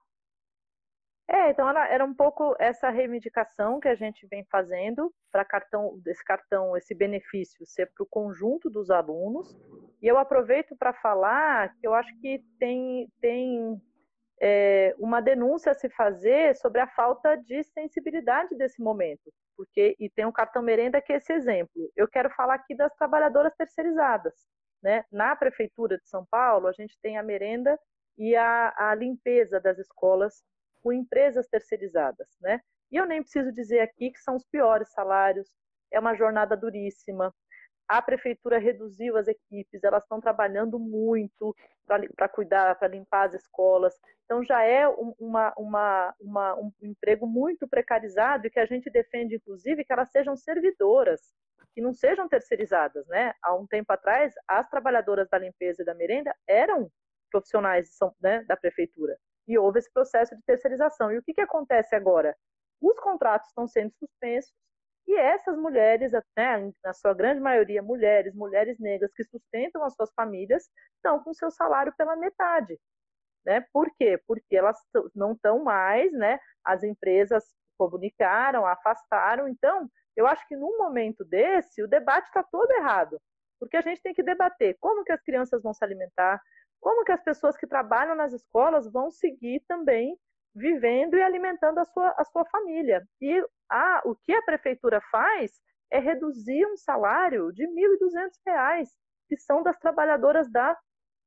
É, 1.27 1.49
então 1.49 1.67
era, 1.67 1.89
era, 1.89 2.05
um 2.05 2.13
pouco 2.13 2.55
essa 2.59 2.91
reivindicação 2.91 3.81
que 3.81 3.89
a 3.89 3.95
gente 3.95 4.27
vem 4.27 4.45
fazendo 4.51 5.11
para 5.33 5.43
cartão, 5.43 5.99
esse 6.07 6.23
cartão, 6.23 6.77
esse 6.77 6.95
benefício 6.95 7.65
ser 7.65 7.91
para 7.95 8.05
o 8.05 8.07
conjunto 8.07 8.69
dos 8.69 8.91
alunos. 8.91 9.59
E 10.03 10.07
eu 10.07 10.19
aproveito 10.19 10.77
para 10.77 10.93
falar 10.93 11.75
que 11.77 11.87
eu 11.87 11.95
acho 11.95 12.15
que 12.21 12.45
tem, 12.59 13.11
tem 13.23 13.81
é, 14.39 14.95
uma 14.99 15.23
denúncia 15.23 15.73
a 15.73 15.75
se 15.75 15.89
fazer 15.89 16.55
sobre 16.57 16.83
a 16.83 16.89
falta 16.89 17.37
de 17.37 17.65
sensibilidade 17.65 18.55
desse 18.55 18.83
momento. 18.83 19.33
Porque, 19.57 19.97
e 19.99 20.11
tem 20.11 20.27
um 20.27 20.33
cartão 20.33 20.63
merenda 20.63 21.01
que 21.01 21.11
é 21.11 21.17
esse 21.17 21.33
exemplo. 21.33 21.91
Eu 21.97 22.07
quero 22.07 22.29
falar 22.35 22.57
aqui 22.57 22.77
das 22.77 22.95
trabalhadoras 22.97 23.55
terceirizadas. 23.57 24.35
Né? 24.85 25.03
Na 25.11 25.35
Prefeitura 25.35 25.97
de 25.97 26.07
São 26.07 26.27
Paulo, 26.27 26.67
a 26.67 26.73
gente 26.73 26.99
tem 27.01 27.17
a 27.17 27.23
merenda 27.23 27.81
e 28.19 28.37
a, 28.37 28.75
a 28.77 28.95
limpeza 28.95 29.59
das 29.59 29.79
escolas 29.79 30.45
com 30.83 30.93
empresas 30.93 31.49
terceirizadas, 31.49 32.29
né? 32.39 32.61
E 32.93 32.97
eu 32.99 33.07
nem 33.07 33.23
preciso 33.23 33.51
dizer 33.51 33.81
aqui 33.81 34.11
que 34.11 34.21
são 34.21 34.37
os 34.37 34.45
piores 34.45 34.93
salários, 34.93 35.49
é 35.91 35.99
uma 35.99 36.15
jornada 36.15 36.55
duríssima. 36.55 37.35
A 37.89 38.03
prefeitura 38.03 38.59
reduziu 38.59 39.17
as 39.17 39.27
equipes, 39.27 39.83
elas 39.83 40.03
estão 40.03 40.21
trabalhando 40.21 40.79
muito 40.79 41.57
para 41.87 42.29
cuidar, 42.29 42.79
para 42.79 42.89
limpar 42.89 43.29
as 43.29 43.35
escolas. 43.35 43.99
Então 44.27 44.45
já 44.45 44.63
é 44.63 44.87
uma, 45.19 45.55
uma, 45.57 46.15
uma, 46.21 46.55
um 46.57 46.71
emprego 46.83 47.27
muito 47.27 47.67
precarizado 47.67 48.47
e 48.47 48.51
que 48.51 48.61
a 48.61 48.67
gente 48.67 48.91
defende, 48.91 49.37
inclusive, 49.37 49.83
que 49.83 49.93
elas 49.93 50.11
sejam 50.11 50.37
servidoras, 50.37 51.33
que 51.75 51.81
não 51.81 51.93
sejam 51.93 52.29
terceirizadas. 52.29 53.07
Né? 53.09 53.35
Há 53.43 53.55
um 53.55 53.67
tempo 53.67 53.93
atrás, 53.93 54.33
as 54.49 54.69
trabalhadoras 54.69 55.29
da 55.29 55.39
limpeza 55.39 55.83
e 55.83 55.85
da 55.85 55.95
merenda 55.95 56.35
eram 56.47 56.91
profissionais 57.31 57.91
né, 58.21 58.45
da 58.45 58.57
prefeitura. 58.57 59.19
E 59.47 59.59
houve 59.59 59.81
esse 59.81 59.93
processo 59.93 60.35
de 60.37 60.43
terceirização. 60.43 61.13
E 61.13 61.19
o 61.19 61.23
que, 61.23 61.35
que 61.35 61.41
acontece 61.41 61.95
agora? 61.95 62.35
Os 62.81 62.99
contratos 63.01 63.49
estão 63.49 63.67
sendo 63.67 63.93
suspensos 63.99 64.53
e 65.07 65.17
essas 65.17 65.57
mulheres, 65.59 66.13
né, 66.37 66.73
na 66.83 66.93
sua 66.95 67.13
grande 67.13 67.41
maioria 67.41 67.83
mulheres, 67.83 68.35
mulheres 68.35 68.79
negras 68.79 69.13
que 69.13 69.25
sustentam 69.25 69.85
as 69.85 69.95
suas 69.95 70.11
famílias, 70.15 70.69
estão 70.97 71.23
com 71.23 71.35
seu 71.35 71.51
salário 71.51 71.93
pela 71.97 72.17
metade. 72.17 72.79
Né? 73.45 73.67
Por 73.73 73.91
quê? 73.99 74.19
Porque 74.27 74.57
elas 74.57 74.79
não 75.15 75.33
estão 75.33 75.63
mais, 75.63 76.11
né? 76.13 76.39
as 76.65 76.83
empresas 76.83 77.45
comunicaram, 77.77 78.67
afastaram. 78.67 79.47
Então, 79.47 79.89
eu 80.17 80.27
acho 80.27 80.47
que 80.47 80.57
num 80.57 80.79
momento 80.79 81.25
desse, 81.25 81.83
o 81.83 81.89
debate 81.89 82.27
está 82.27 82.43
todo 82.43 82.71
errado. 82.73 83.21
Porque 83.59 83.77
a 83.77 83.81
gente 83.81 84.03
tem 84.03 84.15
que 84.15 84.23
debater 84.23 84.77
como 84.81 85.05
que 85.05 85.13
as 85.13 85.23
crianças 85.23 85.63
vão 85.63 85.73
se 85.73 85.85
alimentar, 85.85 86.41
como 86.81 87.05
que 87.05 87.13
as 87.13 87.23
pessoas 87.23 87.57
que 87.57 87.67
trabalham 87.67 88.15
nas 88.15 88.33
escolas 88.33 88.91
vão 88.91 89.11
seguir 89.11 89.65
também 89.67 90.19
vivendo 90.55 91.17
e 91.17 91.23
alimentando 91.23 91.79
a 91.79 91.85
sua, 91.85 92.15
a 92.17 92.25
sua 92.25 92.45
família. 92.47 93.07
E 93.21 93.45
a, 93.69 94.03
o 94.05 94.15
que 94.15 94.33
a 94.33 94.43
prefeitura 94.43 95.01
faz 95.11 95.53
é 95.91 95.99
reduzir 95.99 96.67
um 96.67 96.77
salário 96.77 97.53
de 97.53 97.65
R$ 97.65 97.73
1.200, 97.73 98.87
que 99.29 99.37
são 99.37 99.63
das 99.63 99.79
trabalhadoras 99.79 100.51
da, 100.51 100.79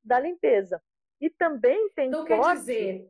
da 0.03 0.19
limpeza. 0.19 0.81
E 1.19 1.29
também 1.29 1.89
tem 1.95 2.09
Então 2.09 2.25
corte... 2.25 2.43
quer 2.45 2.55
dizer, 2.55 3.09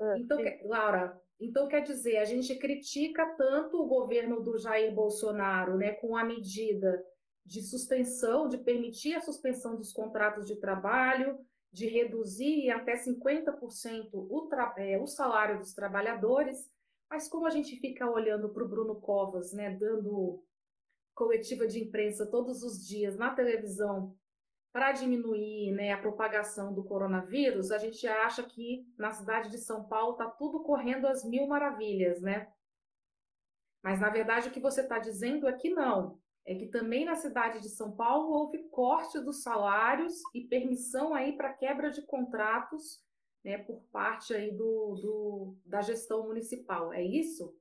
ah, 0.00 0.18
então, 0.18 0.38
Laura, 0.64 1.20
então 1.40 1.66
quer 1.66 1.80
dizer, 1.80 2.18
a 2.18 2.24
gente 2.24 2.54
critica 2.56 3.24
tanto 3.36 3.80
o 3.80 3.86
governo 3.86 4.42
do 4.42 4.58
Jair 4.58 4.94
Bolsonaro, 4.94 5.78
né, 5.78 5.92
com 5.92 6.16
a 6.16 6.22
medida 6.22 7.02
de 7.46 7.62
suspensão, 7.62 8.46
de 8.46 8.58
permitir 8.58 9.14
a 9.14 9.20
suspensão 9.20 9.74
dos 9.74 9.92
contratos 9.92 10.46
de 10.46 10.56
trabalho, 10.56 11.38
de 11.72 11.86
reduzir 11.86 12.70
até 12.70 12.94
50% 12.94 14.10
o, 14.12 14.48
é, 14.76 15.00
o 15.00 15.06
salário 15.06 15.58
dos 15.58 15.72
trabalhadores, 15.72 16.68
mas 17.08 17.28
como 17.28 17.46
a 17.46 17.50
gente 17.50 17.76
fica 17.76 18.08
olhando 18.10 18.50
para 18.50 18.64
o 18.64 18.68
Bruno 18.68 19.00
Covas, 19.00 19.52
né, 19.52 19.74
dando 19.76 20.44
coletiva 21.14 21.66
de 21.66 21.82
imprensa 21.82 22.26
todos 22.26 22.62
os 22.62 22.86
dias 22.86 23.16
na 23.16 23.34
televisão 23.34 24.16
para 24.72 24.92
diminuir 24.92 25.72
né, 25.72 25.92
a 25.92 25.98
propagação 25.98 26.72
do 26.72 26.84
coronavírus, 26.84 27.70
a 27.70 27.78
gente 27.78 28.06
acha 28.06 28.42
que 28.42 28.86
na 28.96 29.10
cidade 29.10 29.50
de 29.50 29.58
São 29.58 29.84
Paulo 29.84 30.12
está 30.12 30.26
tudo 30.30 30.62
correndo 30.62 31.06
às 31.06 31.24
mil 31.24 31.46
maravilhas, 31.46 32.20
né? 32.22 32.52
Mas 33.82 33.98
na 34.00 34.10
verdade 34.10 34.48
o 34.48 34.52
que 34.52 34.60
você 34.60 34.82
está 34.82 34.98
dizendo 34.98 35.48
é 35.48 35.52
que 35.52 35.70
não 35.70 36.20
é 36.46 36.54
que 36.54 36.66
também 36.66 37.04
na 37.04 37.14
cidade 37.14 37.60
de 37.60 37.68
São 37.68 37.92
Paulo 37.92 38.32
houve 38.32 38.58
corte 38.70 39.20
dos 39.20 39.42
salários 39.42 40.14
e 40.34 40.42
permissão 40.42 41.14
aí 41.14 41.36
para 41.36 41.52
quebra 41.52 41.90
de 41.90 42.02
contratos 42.02 43.00
né, 43.44 43.58
por 43.58 43.82
parte 43.92 44.34
aí 44.34 44.50
do, 44.50 44.94
do, 44.96 45.56
da 45.64 45.80
gestão 45.80 46.26
municipal. 46.26 46.92
É 46.92 47.02
isso? 47.02 47.54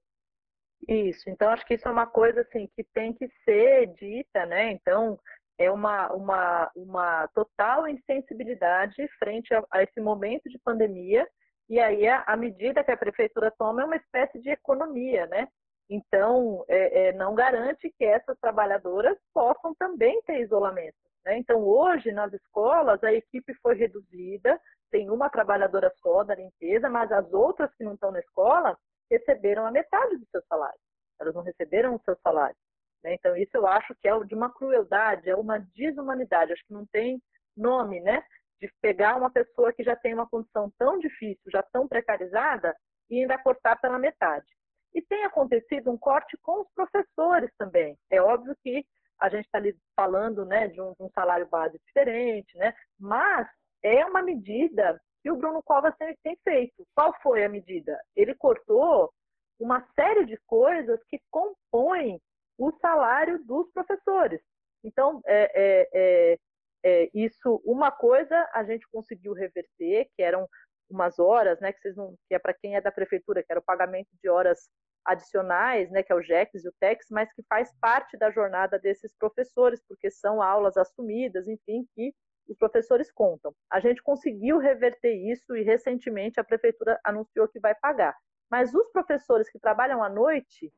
Isso. 0.87 1.29
Então 1.29 1.49
acho 1.49 1.65
que 1.65 1.75
isso 1.75 1.87
é 1.87 1.91
uma 1.91 2.07
coisa 2.07 2.41
assim 2.41 2.67
que 2.75 2.83
tem 2.83 3.13
que 3.13 3.27
ser 3.43 3.93
dita, 3.93 4.45
né? 4.45 4.71
Então 4.71 5.19
é 5.59 5.69
uma, 5.69 6.11
uma, 6.13 6.71
uma 6.75 7.27
total 7.35 7.87
insensibilidade 7.87 9.07
frente 9.19 9.53
a, 9.53 9.63
a 9.71 9.83
esse 9.83 9.99
momento 9.99 10.49
de 10.49 10.57
pandemia 10.57 11.27
e 11.69 11.79
aí 11.79 12.07
a, 12.07 12.23
a 12.25 12.35
medida 12.35 12.83
que 12.83 12.91
a 12.91 12.97
prefeitura 12.97 13.53
toma 13.59 13.81
é 13.83 13.85
uma 13.85 13.97
espécie 13.97 14.39
de 14.39 14.49
economia, 14.49 15.27
né? 15.27 15.47
Então, 15.89 16.63
é, 16.67 17.09
é, 17.09 17.13
não 17.13 17.35
garante 17.35 17.93
que 17.97 18.05
essas 18.05 18.37
trabalhadoras 18.39 19.17
possam 19.33 19.75
também 19.75 20.21
ter 20.21 20.39
isolamento. 20.39 20.95
Né? 21.25 21.37
Então, 21.37 21.61
hoje, 21.63 22.11
nas 22.11 22.31
escolas, 22.31 23.03
a 23.03 23.11
equipe 23.11 23.53
foi 23.55 23.75
reduzida, 23.75 24.59
tem 24.91 25.09
uma 25.09 25.29
trabalhadora 25.29 25.91
só 25.97 26.23
da 26.23 26.35
limpeza, 26.35 26.89
mas 26.89 27.11
as 27.11 27.31
outras 27.33 27.73
que 27.75 27.83
não 27.83 27.95
estão 27.95 28.11
na 28.11 28.19
escola 28.19 28.77
receberam 29.09 29.65
a 29.65 29.71
metade 29.71 30.15
do 30.17 30.25
seu 30.27 30.41
salário. 30.47 30.79
Elas 31.19 31.33
não 31.35 31.41
receberam 31.41 31.95
o 31.95 32.01
seu 32.05 32.15
salário. 32.23 32.55
Né? 33.03 33.13
Então, 33.13 33.35
isso 33.35 33.51
eu 33.55 33.67
acho 33.67 33.95
que 34.01 34.07
é 34.07 34.19
de 34.23 34.35
uma 34.35 34.51
crueldade, 34.51 35.29
é 35.29 35.35
uma 35.35 35.59
desumanidade. 35.75 36.53
Acho 36.53 36.65
que 36.65 36.73
não 36.73 36.85
tem 36.87 37.21
nome, 37.55 37.99
né? 38.01 38.23
De 38.59 38.71
pegar 38.81 39.15
uma 39.15 39.31
pessoa 39.31 39.73
que 39.73 39.83
já 39.83 39.95
tem 39.95 40.13
uma 40.13 40.27
condição 40.27 40.71
tão 40.77 40.99
difícil, 40.99 41.43
já 41.51 41.63
tão 41.63 41.87
precarizada, 41.87 42.75
e 43.09 43.21
ainda 43.21 43.37
cortar 43.37 43.79
pela 43.79 43.97
metade. 43.97 44.45
E 44.93 45.01
tem 45.01 45.23
acontecido 45.23 45.91
um 45.91 45.97
corte 45.97 46.37
com 46.41 46.61
os 46.61 46.67
professores 46.73 47.51
também. 47.57 47.97
É 48.09 48.21
óbvio 48.21 48.55
que 48.63 48.85
a 49.19 49.29
gente 49.29 49.45
está 49.45 49.59
falando 49.95 50.45
né, 50.45 50.67
de, 50.67 50.81
um, 50.81 50.93
de 50.93 51.03
um 51.03 51.09
salário 51.09 51.47
base 51.47 51.77
diferente, 51.85 52.57
né? 52.57 52.73
mas 52.99 53.47
é 53.83 54.05
uma 54.05 54.21
medida 54.21 54.99
que 55.21 55.29
o 55.29 55.35
Bruno 55.35 55.61
Covas 55.61 55.95
tem, 55.97 56.15
tem 56.23 56.37
feito. 56.43 56.85
Qual 56.95 57.13
foi 57.21 57.43
a 57.43 57.49
medida? 57.49 57.99
Ele 58.15 58.33
cortou 58.35 59.11
uma 59.59 59.85
série 59.93 60.25
de 60.25 60.37
coisas 60.47 60.99
que 61.09 61.19
compõem 61.29 62.19
o 62.59 62.71
salário 62.73 63.43
dos 63.45 63.71
professores. 63.71 64.41
Então, 64.83 65.21
é, 65.25 65.51
é, 65.55 65.89
é, 65.93 66.39
é 66.83 67.09
isso, 67.13 67.61
uma 67.65 67.89
coisa 67.89 68.47
a 68.53 68.63
gente 68.63 68.85
conseguiu 68.91 69.33
reverter, 69.33 70.09
que 70.15 70.21
eram 70.21 70.47
umas 70.89 71.19
horas, 71.19 71.59
né, 71.61 71.71
que 71.71 71.79
vocês 71.79 71.95
não, 71.95 72.15
que 72.27 72.35
é 72.35 72.39
para 72.39 72.53
quem 72.53 72.75
é 72.75 72.81
da 72.81 72.91
prefeitura, 72.91 73.41
que 73.41 73.51
era 73.51 73.59
o 73.59 73.63
pagamento 73.63 74.09
de 74.21 74.29
horas 74.29 74.69
adicionais, 75.05 75.89
né, 75.89 76.03
que 76.03 76.11
é 76.11 76.15
o 76.15 76.21
JEX 76.21 76.65
e 76.65 76.67
o 76.67 76.73
TEX, 76.79 77.07
mas 77.09 77.31
que 77.33 77.43
faz 77.47 77.71
parte 77.79 78.17
da 78.17 78.29
jornada 78.29 78.77
desses 78.77 79.15
professores, 79.15 79.81
porque 79.87 80.11
são 80.11 80.41
aulas 80.41 80.75
assumidas, 80.75 81.47
enfim, 81.47 81.87
que 81.95 82.13
os 82.47 82.57
professores 82.57 83.11
contam. 83.11 83.53
A 83.71 83.79
gente 83.79 84.03
conseguiu 84.03 84.57
reverter 84.57 85.13
isso 85.13 85.55
e 85.55 85.63
recentemente 85.63 86.39
a 86.39 86.43
prefeitura 86.43 86.99
anunciou 87.05 87.47
que 87.47 87.59
vai 87.59 87.75
pagar. 87.75 88.15
Mas 88.49 88.73
os 88.73 88.91
professores 88.91 89.49
que 89.49 89.59
trabalham 89.59 90.03
à 90.03 90.09
noite 90.09 90.73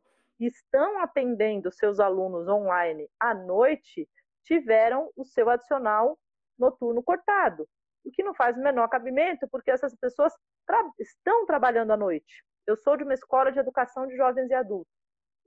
estão 0.47 0.99
atendendo 0.99 1.71
seus 1.71 1.99
alunos 1.99 2.47
online 2.47 3.09
à 3.19 3.33
noite 3.33 4.09
tiveram 4.43 5.11
o 5.15 5.23
seu 5.23 5.49
adicional 5.49 6.17
noturno 6.57 7.03
cortado 7.03 7.67
o 8.03 8.11
que 8.11 8.23
não 8.23 8.33
faz 8.33 8.57
o 8.57 8.61
menor 8.61 8.87
cabimento, 8.89 9.47
porque 9.49 9.71
essas 9.71 9.95
pessoas 9.95 10.33
tra 10.65 10.83
estão 10.99 11.45
trabalhando 11.45 11.91
à 11.91 11.97
noite. 11.97 12.43
Eu 12.65 12.75
sou 12.75 12.97
de 12.97 13.03
uma 13.03 13.13
escola 13.13 13.51
de 13.51 13.59
educação 13.59 14.07
de 14.07 14.15
jovens 14.15 14.49
e 14.49 14.53
adultos. 14.53 14.93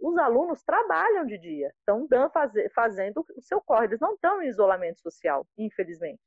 Os 0.01 0.17
alunos 0.19 0.63
trabalham 0.63 1.25
de 1.25 1.39
dia, 1.39 1.73
estão 1.79 2.07
fazendo 2.75 3.25
o 3.37 3.41
seu 3.41 3.61
corre, 3.61 3.87
eles 3.87 4.01
não 4.01 4.15
estão 4.15 4.43
em 4.43 4.49
isolamento 4.49 5.01
social, 5.01 5.47
infelizmente. 5.57 6.21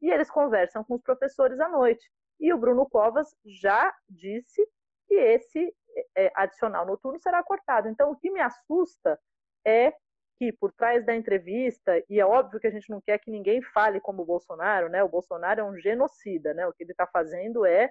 E 0.00 0.10
eles 0.10 0.30
conversam 0.30 0.84
com 0.84 0.94
os 0.94 1.02
professores 1.02 1.58
à 1.58 1.68
noite. 1.68 2.06
E 2.38 2.52
o 2.52 2.58
Bruno 2.58 2.88
Covas 2.88 3.34
já 3.44 3.94
disse 4.08 4.62
que 5.06 5.14
esse 5.14 5.74
adicional 6.34 6.86
noturno 6.86 7.18
será 7.20 7.42
cortado. 7.42 7.88
Então, 7.88 8.10
o 8.10 8.16
que 8.16 8.30
me 8.30 8.40
assusta 8.40 9.18
é 9.66 9.92
que 10.36 10.52
por 10.52 10.72
trás 10.72 11.06
da 11.06 11.14
entrevista, 11.14 11.92
e 12.08 12.18
é 12.20 12.26
óbvio 12.26 12.58
que 12.58 12.66
a 12.66 12.70
gente 12.70 12.90
não 12.90 13.00
quer 13.00 13.18
que 13.18 13.30
ninguém 13.30 13.62
fale 13.62 14.00
como 14.00 14.22
o 14.22 14.26
Bolsonaro, 14.26 14.88
né? 14.88 15.02
O 15.02 15.08
Bolsonaro 15.08 15.60
é 15.60 15.64
um 15.64 15.76
genocida, 15.78 16.52
né? 16.52 16.66
O 16.66 16.72
que 16.72 16.82
ele 16.82 16.90
está 16.90 17.06
fazendo 17.06 17.64
é 17.64 17.88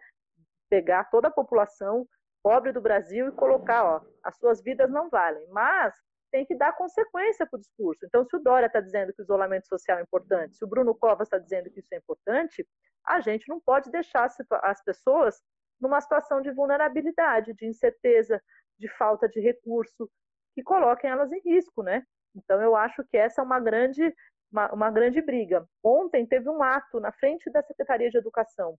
pegar 0.69 1.05
toda 1.05 1.29
a 1.29 1.31
população 1.31 2.05
pobre 2.43 2.73
do 2.73 2.81
Brasil 2.81 3.29
e 3.29 3.31
colocar, 3.31 3.85
ó, 3.85 4.01
as 4.21 4.35
suas 4.37 4.61
vidas 4.61 4.91
não 4.91 5.09
valem. 5.09 5.47
Mas 5.49 5.95
tem 6.31 6.45
que 6.45 6.55
dar 6.55 6.75
consequência 6.75 7.45
para 7.45 7.57
o 7.57 7.61
discurso. 7.61 8.05
Então, 8.05 8.25
se 8.25 8.35
o 8.35 8.39
Dória 8.39 8.65
está 8.65 8.81
dizendo 8.81 9.13
que 9.13 9.21
o 9.21 9.23
isolamento 9.23 9.67
social 9.67 9.99
é 9.99 10.01
importante, 10.01 10.57
se 10.57 10.65
o 10.65 10.67
Bruno 10.67 10.93
Covas 10.95 11.27
está 11.27 11.37
dizendo 11.37 11.69
que 11.69 11.79
isso 11.79 11.93
é 11.93 11.97
importante, 11.97 12.67
a 13.05 13.21
gente 13.21 13.47
não 13.47 13.61
pode 13.61 13.91
deixar 13.91 14.27
as 14.63 14.83
pessoas 14.83 15.39
numa 15.83 15.99
situação 15.99 16.41
de 16.41 16.49
vulnerabilidade, 16.49 17.53
de 17.53 17.65
incerteza, 17.65 18.41
de 18.79 18.87
falta 18.87 19.27
de 19.27 19.41
recurso, 19.41 20.09
que 20.55 20.63
coloquem 20.63 21.09
elas 21.09 21.29
em 21.33 21.41
risco, 21.41 21.83
né? 21.83 22.05
Então, 22.33 22.61
eu 22.61 22.73
acho 22.73 23.03
que 23.03 23.17
essa 23.17 23.41
é 23.41 23.43
uma 23.43 23.59
grande, 23.59 24.15
uma, 24.49 24.71
uma 24.71 24.89
grande 24.89 25.21
briga. 25.21 25.67
Ontem 25.83 26.25
teve 26.25 26.49
um 26.49 26.63
ato 26.63 27.01
na 27.01 27.11
frente 27.11 27.51
da 27.51 27.61
Secretaria 27.61 28.09
de 28.09 28.17
Educação. 28.17 28.77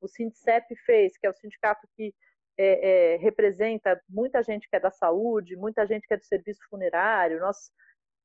O 0.00 0.08
Sindicep 0.08 0.74
fez, 0.84 1.16
que 1.16 1.28
é 1.28 1.30
o 1.30 1.34
sindicato 1.34 1.86
que 1.96 2.12
é, 2.58 3.14
é, 3.14 3.16
representa 3.18 4.00
muita 4.08 4.42
gente 4.42 4.68
que 4.68 4.74
é 4.74 4.80
da 4.80 4.90
saúde, 4.90 5.56
muita 5.56 5.86
gente 5.86 6.08
que 6.08 6.14
é 6.14 6.16
do 6.16 6.24
serviço 6.24 6.60
funerário. 6.68 7.38
Nós 7.38 7.70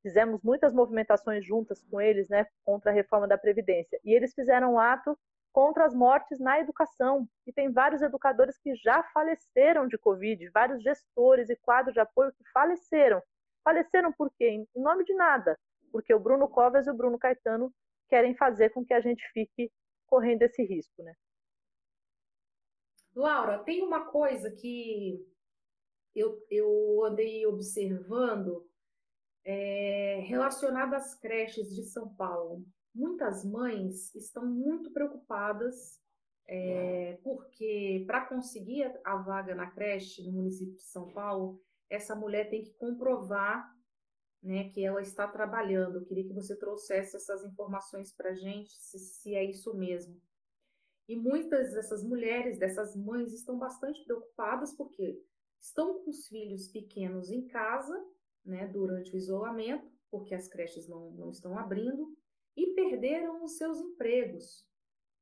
fizemos 0.01 0.41
muitas 0.41 0.73
movimentações 0.73 1.45
juntas 1.45 1.83
com 1.83 2.01
eles, 2.01 2.27
né, 2.29 2.47
contra 2.65 2.89
a 2.89 2.93
reforma 2.93 3.27
da 3.27 3.37
Previdência. 3.37 3.99
E 4.03 4.11
eles 4.11 4.33
fizeram 4.33 4.73
um 4.73 4.79
ato 4.79 5.15
contra 5.51 5.85
as 5.85 5.93
mortes 5.93 6.39
na 6.39 6.59
educação. 6.59 7.27
E 7.45 7.53
tem 7.53 7.71
vários 7.71 8.01
educadores 8.01 8.57
que 8.57 8.75
já 8.75 9.03
faleceram 9.13 9.87
de 9.87 9.97
Covid, 9.97 10.49
vários 10.49 10.81
gestores 10.81 11.49
e 11.49 11.55
quadros 11.55 11.93
de 11.93 11.99
apoio 11.99 12.31
que 12.33 12.43
faleceram. 12.51 13.21
Faleceram 13.63 14.11
por 14.11 14.31
quê? 14.37 14.49
Em 14.49 14.67
nome 14.81 15.03
de 15.03 15.13
nada. 15.13 15.57
Porque 15.91 16.13
o 16.13 16.19
Bruno 16.19 16.47
Covas 16.47 16.87
e 16.87 16.91
o 16.91 16.95
Bruno 16.95 17.19
Caetano 17.19 17.73
querem 18.07 18.35
fazer 18.35 18.69
com 18.69 18.85
que 18.85 18.93
a 18.93 19.01
gente 19.01 19.23
fique 19.31 19.71
correndo 20.07 20.41
esse 20.41 20.63
risco, 20.63 21.01
né? 21.03 21.13
Laura, 23.15 23.59
tem 23.59 23.83
uma 23.83 24.05
coisa 24.05 24.49
que 24.51 25.25
eu, 26.15 26.45
eu 26.49 27.03
andei 27.05 27.45
observando 27.45 28.65
é, 29.43 30.19
relacionada 30.25 30.97
às 30.97 31.15
creches 31.15 31.73
de 31.75 31.83
São 31.83 32.13
Paulo. 32.15 32.65
Muitas 32.93 33.45
mães 33.45 34.13
estão 34.15 34.45
muito 34.45 34.91
preocupadas 34.91 36.01
é, 36.47 37.17
porque 37.23 38.03
para 38.05 38.25
conseguir 38.25 38.91
a 39.05 39.15
vaga 39.15 39.55
na 39.55 39.71
creche 39.71 40.21
no 40.23 40.33
município 40.33 40.75
de 40.75 40.83
São 40.83 41.09
Paulo, 41.13 41.61
essa 41.89 42.15
mulher 42.15 42.49
tem 42.49 42.63
que 42.63 42.73
comprovar 42.73 43.73
né, 44.43 44.69
que 44.69 44.83
ela 44.83 45.01
está 45.01 45.27
trabalhando. 45.27 45.97
Eu 45.97 46.05
queria 46.05 46.25
que 46.25 46.33
você 46.33 46.57
trouxesse 46.57 47.15
essas 47.15 47.43
informações 47.45 48.11
para 48.13 48.31
a 48.31 48.35
gente, 48.35 48.71
se, 48.71 48.99
se 48.99 49.35
é 49.35 49.43
isso 49.43 49.73
mesmo. 49.75 50.19
E 51.07 51.15
muitas 51.15 51.73
dessas 51.73 52.03
mulheres, 52.03 52.57
dessas 52.57 52.95
mães, 52.95 53.33
estão 53.33 53.57
bastante 53.57 54.03
preocupadas 54.03 54.73
porque 54.75 55.21
estão 55.59 56.03
com 56.03 56.09
os 56.09 56.27
filhos 56.27 56.67
pequenos 56.67 57.29
em 57.29 57.47
casa, 57.47 57.97
né, 58.43 58.67
durante 58.67 59.13
o 59.13 59.17
isolamento, 59.17 59.89
porque 60.09 60.33
as 60.33 60.47
creches 60.47 60.87
não, 60.87 61.11
não 61.11 61.29
estão 61.29 61.57
abrindo, 61.57 62.17
e 62.55 62.73
perderam 62.73 63.43
os 63.43 63.57
seus 63.57 63.79
empregos. 63.79 64.65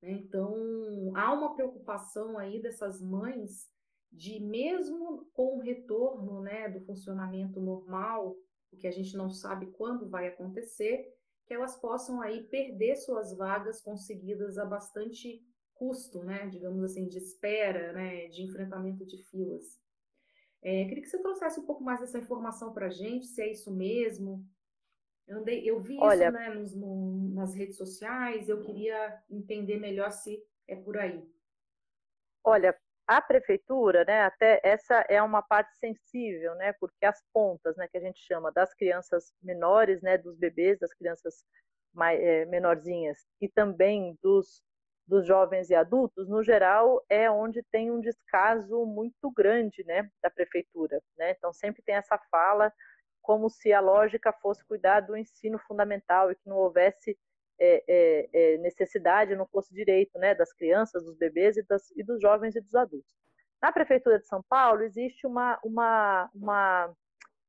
Né? 0.01 0.11
Então, 0.11 1.11
há 1.15 1.33
uma 1.33 1.53
preocupação 1.55 2.37
aí 2.37 2.61
dessas 2.61 3.01
mães 3.01 3.69
de, 4.11 4.39
mesmo 4.39 5.29
com 5.33 5.57
o 5.57 5.61
retorno 5.61 6.41
né, 6.41 6.69
do 6.69 6.81
funcionamento 6.81 7.59
normal, 7.59 8.35
o 8.71 8.77
que 8.77 8.87
a 8.87 8.91
gente 8.91 9.15
não 9.15 9.29
sabe 9.29 9.67
quando 9.67 10.09
vai 10.09 10.27
acontecer, 10.27 11.13
que 11.45 11.53
elas 11.53 11.75
possam 11.75 12.21
aí 12.21 12.43
perder 12.43 12.95
suas 12.95 13.35
vagas 13.35 13.81
conseguidas 13.81 14.57
a 14.57 14.65
bastante 14.65 15.43
custo, 15.73 16.23
né, 16.23 16.47
digamos 16.47 16.83
assim, 16.83 17.07
de 17.07 17.17
espera, 17.17 17.93
né, 17.93 18.27
de 18.27 18.43
enfrentamento 18.43 19.05
de 19.05 19.17
filas. 19.23 19.79
É, 20.61 20.85
queria 20.85 21.01
que 21.01 21.09
você 21.09 21.19
trouxesse 21.21 21.59
um 21.59 21.65
pouco 21.65 21.83
mais 21.83 22.01
dessa 22.01 22.19
informação 22.19 22.73
para 22.73 22.87
a 22.87 22.91
gente, 22.91 23.25
se 23.27 23.41
é 23.41 23.51
isso 23.51 23.71
mesmo. 23.73 24.45
Eu, 25.29 25.37
andei, 25.37 25.69
eu 25.69 25.79
vi 25.79 25.95
Olha, 25.99 26.29
isso 26.29 26.37
né, 26.37 26.49
nos, 26.49 26.75
no, 26.75 27.29
nas 27.35 27.53
redes 27.53 27.77
sociais, 27.77 28.49
eu 28.49 28.59
queria 28.59 29.21
entender 29.29 29.77
melhor 29.77 30.11
se 30.11 30.43
é 30.67 30.75
por 30.75 30.97
aí. 30.97 31.23
Olha, 32.43 32.75
a 33.05 33.21
prefeitura, 33.21 34.03
né, 34.05 34.23
até 34.23 34.59
essa 34.63 35.05
é 35.07 35.21
uma 35.21 35.43
parte 35.43 35.77
sensível, 35.77 36.55
né, 36.55 36.73
porque 36.73 37.05
as 37.05 37.23
pontas, 37.31 37.77
né, 37.77 37.87
que 37.87 37.97
a 37.97 38.01
gente 38.01 38.19
chama 38.19 38.51
das 38.51 38.73
crianças 38.73 39.31
menores, 39.39 40.01
né, 40.01 40.17
dos 40.17 40.35
bebês, 40.35 40.79
das 40.79 40.93
crianças 40.95 41.45
mais, 41.93 42.19
é, 42.19 42.45
menorzinhas 42.45 43.27
e 43.39 43.47
também 43.47 44.17
dos 44.23 44.63
dos 45.09 45.25
jovens 45.25 45.71
e 45.71 45.75
adultos, 45.75 46.29
no 46.29 46.43
geral, 46.43 47.03
é 47.09 47.29
onde 47.31 47.63
tem 47.63 47.89
um 47.89 47.99
descaso 47.99 48.85
muito 48.85 49.31
grande 49.31 49.83
né, 49.83 50.07
da 50.21 50.29
prefeitura. 50.29 51.01
Né? 51.17 51.31
Então, 51.31 51.51
sempre 51.51 51.81
tem 51.81 51.95
essa 51.95 52.15
fala 52.29 52.71
como 53.29 53.47
se 53.47 53.71
a 53.71 53.79
lógica 53.79 54.33
fosse 54.33 54.65
cuidar 54.65 55.01
do 55.01 55.15
ensino 55.15 55.59
fundamental 55.59 56.31
e 56.31 56.35
que 56.35 56.49
não 56.49 56.57
houvesse 56.57 57.15
é, 57.59 57.83
é, 57.87 58.29
é, 58.33 58.57
necessidade, 58.57 59.35
não 59.35 59.45
fosse 59.45 59.71
direito 59.71 60.17
né, 60.17 60.33
das 60.33 60.51
crianças, 60.51 61.05
dos 61.05 61.15
bebês 61.15 61.55
e, 61.55 61.61
das, 61.61 61.91
e, 61.91 62.03
dos 62.03 62.19
jovens 62.19 62.55
e 62.55 62.59
dos 62.59 62.73
adultos. 62.73 63.13
Na 63.61 63.71
Prefeitura 63.71 64.17
de 64.17 64.25
São 64.25 64.41
Paulo, 64.49 64.81
existe 64.81 65.27
uma, 65.27 65.59
uma, 65.63 66.27
uma 66.33 66.91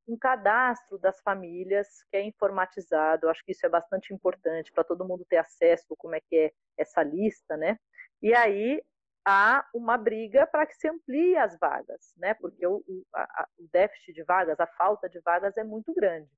um 0.06 0.18
cadastro 0.18 0.98
das 0.98 1.18
famílias 1.22 2.02
que 2.10 2.16
é 2.18 2.26
informatizado. 2.26 3.30
Acho 3.30 3.42
que 3.42 3.52
isso 3.52 3.64
é 3.64 3.68
bastante 3.70 4.12
importante 4.12 4.70
para 4.70 4.84
todo 4.84 5.08
mundo 5.08 5.24
ter 5.26 5.38
acesso 5.38 5.96
como 5.96 6.14
é 6.14 6.20
que 6.20 6.36
é 6.36 6.52
essa 6.76 7.02
lista, 7.02 7.56
né? 7.56 7.78
E 8.20 8.34
aí 8.34 8.82
há 9.26 9.66
uma 9.74 9.96
briga 9.96 10.46
para 10.46 10.66
que 10.66 10.74
se 10.74 10.88
amplie 10.88 11.36
as 11.36 11.58
vagas, 11.58 12.14
né? 12.16 12.34
Porque 12.34 12.66
o, 12.66 12.82
o, 12.86 13.04
a, 13.14 13.48
o, 13.58 13.68
déficit 13.72 14.12
de 14.12 14.22
vagas, 14.24 14.58
a 14.60 14.66
falta 14.66 15.08
de 15.08 15.20
vagas 15.20 15.56
é 15.56 15.64
muito 15.64 15.92
grande. 15.94 16.30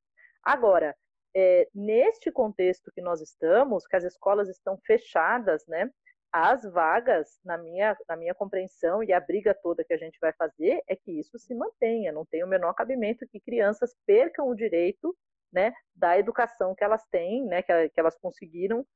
Agora, 0.42 0.96
é, 1.34 1.68
neste 1.74 2.30
contexto 2.30 2.90
que 2.92 3.00
nós 3.00 3.20
estamos, 3.20 3.86
que 3.86 3.96
as 3.96 4.04
escolas 4.04 4.48
estão 4.48 4.78
fechadas, 4.84 5.66
né? 5.66 5.90
as 6.32 6.62
vagas, 6.64 7.38
na 7.44 7.58
minha, 7.58 7.94
na 8.08 8.16
minha 8.16 8.34
compreensão, 8.34 9.02
e 9.02 9.12
a 9.12 9.20
briga 9.20 9.54
toda 9.54 9.84
que 9.84 9.92
a 9.92 9.98
gente 9.98 10.18
vai 10.18 10.32
fazer 10.32 10.82
é 10.88 10.96
que 10.96 11.12
isso 11.12 11.38
se 11.38 11.54
mantenha, 11.54 12.10
não 12.10 12.24
tem 12.24 12.42
o 12.42 12.46
menor 12.46 12.72
cabimento 12.72 13.28
que 13.28 13.38
crianças 13.38 13.94
percam 14.06 14.48
o 14.48 14.54
direito 14.54 15.14
né, 15.52 15.74
da 15.94 16.18
educação 16.18 16.74
que 16.74 16.82
elas 16.82 17.04
têm, 17.10 17.44
né, 17.44 17.60
que, 17.60 17.90
que 17.90 18.00
elas 18.00 18.16
conseguiram, 18.16 18.86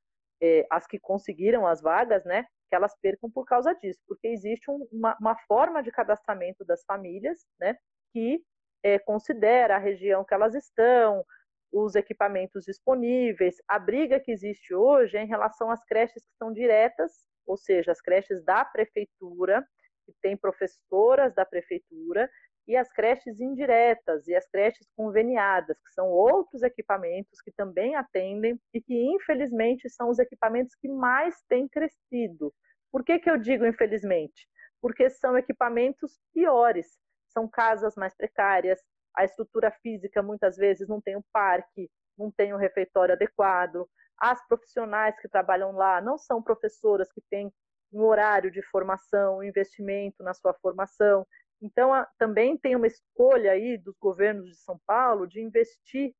é, 0.42 0.66
as 0.70 0.86
que 0.86 0.98
conseguiram 0.98 1.66
as 1.66 1.80
vagas, 1.80 2.24
né, 2.24 2.44
que 2.68 2.74
elas 2.74 2.94
percam 3.00 3.30
por 3.30 3.44
causa 3.44 3.74
disso, 3.74 4.00
porque 4.06 4.28
existe 4.28 4.70
um, 4.70 4.86
uma, 4.92 5.16
uma, 5.20 5.36
forma 5.46 5.82
de 5.82 5.90
cadastramento 5.90 6.64
das 6.64 6.84
famílias 6.84 7.46
né, 7.60 7.76
que 8.12 8.42
é, 8.82 8.98
considera 8.98 9.76
a 9.76 9.78
região 9.78 10.24
que 10.24 10.34
elas 10.34 10.54
estão, 10.54 11.24
os 11.72 11.94
equipamentos 11.94 12.64
disponíveis. 12.64 13.56
A 13.68 13.78
briga 13.78 14.20
que 14.20 14.32
existe 14.32 14.74
hoje 14.74 15.16
é 15.16 15.22
em 15.22 15.28
relação 15.28 15.70
às 15.70 15.84
creches 15.84 16.24
que 16.24 16.36
são 16.38 16.52
diretas, 16.52 17.12
ou 17.46 17.56
seja, 17.56 17.92
as 17.92 18.00
creches 18.00 18.42
da 18.44 18.64
prefeitura, 18.64 19.66
que 20.04 20.12
tem 20.22 20.36
professoras 20.36 21.34
da 21.34 21.44
prefeitura, 21.44 22.30
e 22.66 22.76
as 22.76 22.90
creches 22.92 23.40
indiretas 23.40 24.26
e 24.26 24.34
as 24.34 24.46
creches 24.48 24.86
conveniadas, 24.96 25.76
que 25.78 25.92
são 25.92 26.08
outros 26.08 26.62
equipamentos 26.62 27.40
que 27.40 27.52
também 27.52 27.94
atendem 27.94 28.60
e 28.74 28.80
que, 28.80 28.94
infelizmente, 28.94 29.88
são 29.88 30.08
os 30.08 30.18
equipamentos 30.18 30.74
que 30.74 30.88
mais 30.88 31.34
têm 31.48 31.68
crescido. 31.68 32.52
Por 32.90 33.04
que, 33.04 33.18
que 33.18 33.30
eu 33.30 33.36
digo 33.36 33.66
infelizmente? 33.66 34.48
Porque 34.80 35.08
são 35.10 35.36
equipamentos 35.38 36.18
piores, 36.32 36.86
são 37.28 37.48
casas 37.48 37.94
mais 37.94 38.14
precárias, 38.14 38.80
a 39.16 39.24
estrutura 39.24 39.70
física 39.82 40.22
muitas 40.22 40.56
vezes 40.56 40.88
não 40.88 41.00
tem 41.00 41.16
um 41.16 41.24
parque, 41.32 41.90
não 42.18 42.30
tem 42.30 42.52
um 42.52 42.58
refeitório 42.58 43.14
adequado. 43.14 43.88
As 44.18 44.46
profissionais 44.46 45.18
que 45.20 45.28
trabalham 45.28 45.72
lá 45.72 46.00
não 46.00 46.18
são 46.18 46.42
professoras 46.42 47.10
que 47.12 47.22
têm 47.30 47.52
um 47.92 48.02
horário 48.02 48.50
de 48.50 48.62
formação, 48.62 49.38
um 49.38 49.42
investimento 49.42 50.22
na 50.22 50.34
sua 50.34 50.54
formação. 50.54 51.26
Então, 51.60 51.92
a, 51.92 52.06
também 52.18 52.56
tem 52.56 52.76
uma 52.76 52.86
escolha 52.86 53.52
aí 53.52 53.78
dos 53.78 53.96
governos 53.98 54.48
de 54.48 54.56
São 54.56 54.78
Paulo 54.86 55.26
de 55.26 55.40
investir 55.40 56.14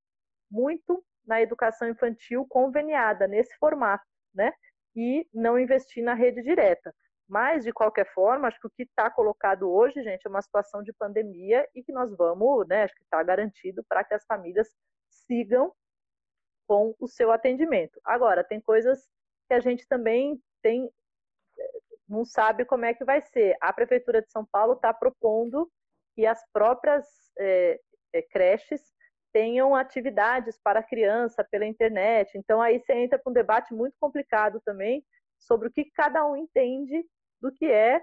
muito 0.51 1.05
na 1.27 1.41
educação 1.41 1.89
infantil 1.89 2.47
conveniada, 2.49 3.27
nesse 3.27 3.57
formato, 3.59 4.05
né? 4.35 4.53
E 4.95 5.29
não 5.35 5.59
investir 5.59 6.03
na 6.03 6.15
rede 6.15 6.43
direta. 6.43 6.95
Mas, 7.29 7.65
de 7.65 7.73
qualquer 7.73 8.07
forma, 8.15 8.47
acho 8.47 8.61
que 8.61 8.67
o 8.69 8.71
que 8.71 8.85
está 8.85 9.11
colocado 9.11 9.69
hoje, 9.69 10.03
gente, 10.03 10.25
é 10.27 10.31
uma 10.31 10.41
situação 10.41 10.83
de 10.83 10.93
pandemia 10.93 11.69
e 11.75 11.83
que 11.83 11.93
nós 11.93 12.17
vamos, 12.17 12.67
né, 12.69 12.85
acho 12.85 12.95
que 12.95 13.03
está 13.03 13.21
garantido 13.23 13.85
para 13.89 14.05
que 14.05 14.15
as 14.15 14.25
famílias 14.25 14.69
sigam 15.11 15.73
com 16.69 16.95
o 17.01 17.09
seu 17.09 17.33
atendimento. 17.33 18.01
Agora, 18.05 18.45
tem 18.45 18.61
coisas 18.61 19.09
que 19.49 19.55
a 19.55 19.61
gente 19.61 19.87
também 19.89 20.41
tem, 20.63 20.89
não 22.09 22.25
sabe 22.25 22.65
como 22.65 22.85
é 22.85 22.95
que 22.95 23.05
vai 23.05 23.21
ser. 23.21 23.57
A 23.61 23.73
Prefeitura 23.73 24.23
de 24.23 24.31
São 24.31 24.45
Paulo 24.45 24.75
está 24.75 24.93
propondo 24.93 25.71
que 26.15 26.25
as 26.25 26.41
próprias 26.53 27.05
é, 27.39 27.81
é, 28.13 28.23
creches 28.23 28.81
tenham 29.33 29.75
atividades 29.75 30.59
para 30.63 30.81
a 30.81 30.83
criança 30.83 31.45
pela 31.45 31.67
internet. 31.67 32.39
Então, 32.39 32.63
aí 32.63 32.81
você 32.81 32.95
entra 32.95 33.19
para 33.19 33.31
um 33.31 33.35
debate 33.35 33.75
muito 33.75 33.95
complicado 34.01 34.61
também 34.65 35.05
sobre 35.39 35.69
o 35.69 35.71
que 35.71 35.91
cada 35.95 36.27
um 36.27 36.37
entende 36.37 37.05
do 37.41 37.53
que 37.53 37.67
é 37.67 38.03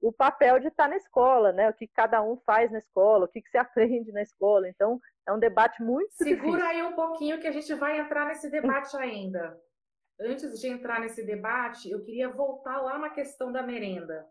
o 0.00 0.12
papel 0.12 0.58
de 0.60 0.68
estar 0.68 0.88
na 0.88 0.96
escola, 0.96 1.52
né? 1.52 1.68
O 1.68 1.72
que 1.72 1.88
cada 1.88 2.22
um 2.22 2.36
faz 2.44 2.70
na 2.70 2.78
escola, 2.78 3.24
o 3.24 3.28
que, 3.28 3.40
que 3.40 3.50
se 3.50 3.58
aprende 3.58 4.12
na 4.12 4.22
escola. 4.22 4.68
Então, 4.68 5.00
é 5.26 5.32
um 5.32 5.38
debate 5.38 5.82
muito 5.82 6.12
Segura 6.12 6.38
difícil. 6.38 6.66
aí 6.66 6.82
um 6.82 6.94
pouquinho 6.94 7.40
que 7.40 7.46
a 7.46 7.52
gente 7.52 7.72
vai 7.74 7.98
entrar 7.98 8.26
nesse 8.26 8.50
debate 8.50 8.96
ainda. 8.96 9.58
Antes 10.22 10.60
de 10.60 10.68
entrar 10.68 11.00
nesse 11.00 11.22
debate, 11.22 11.90
eu 11.90 12.02
queria 12.02 12.28
voltar 12.28 12.80
lá 12.80 12.98
na 12.98 13.10
questão 13.10 13.50
da 13.50 13.62
merenda, 13.62 14.26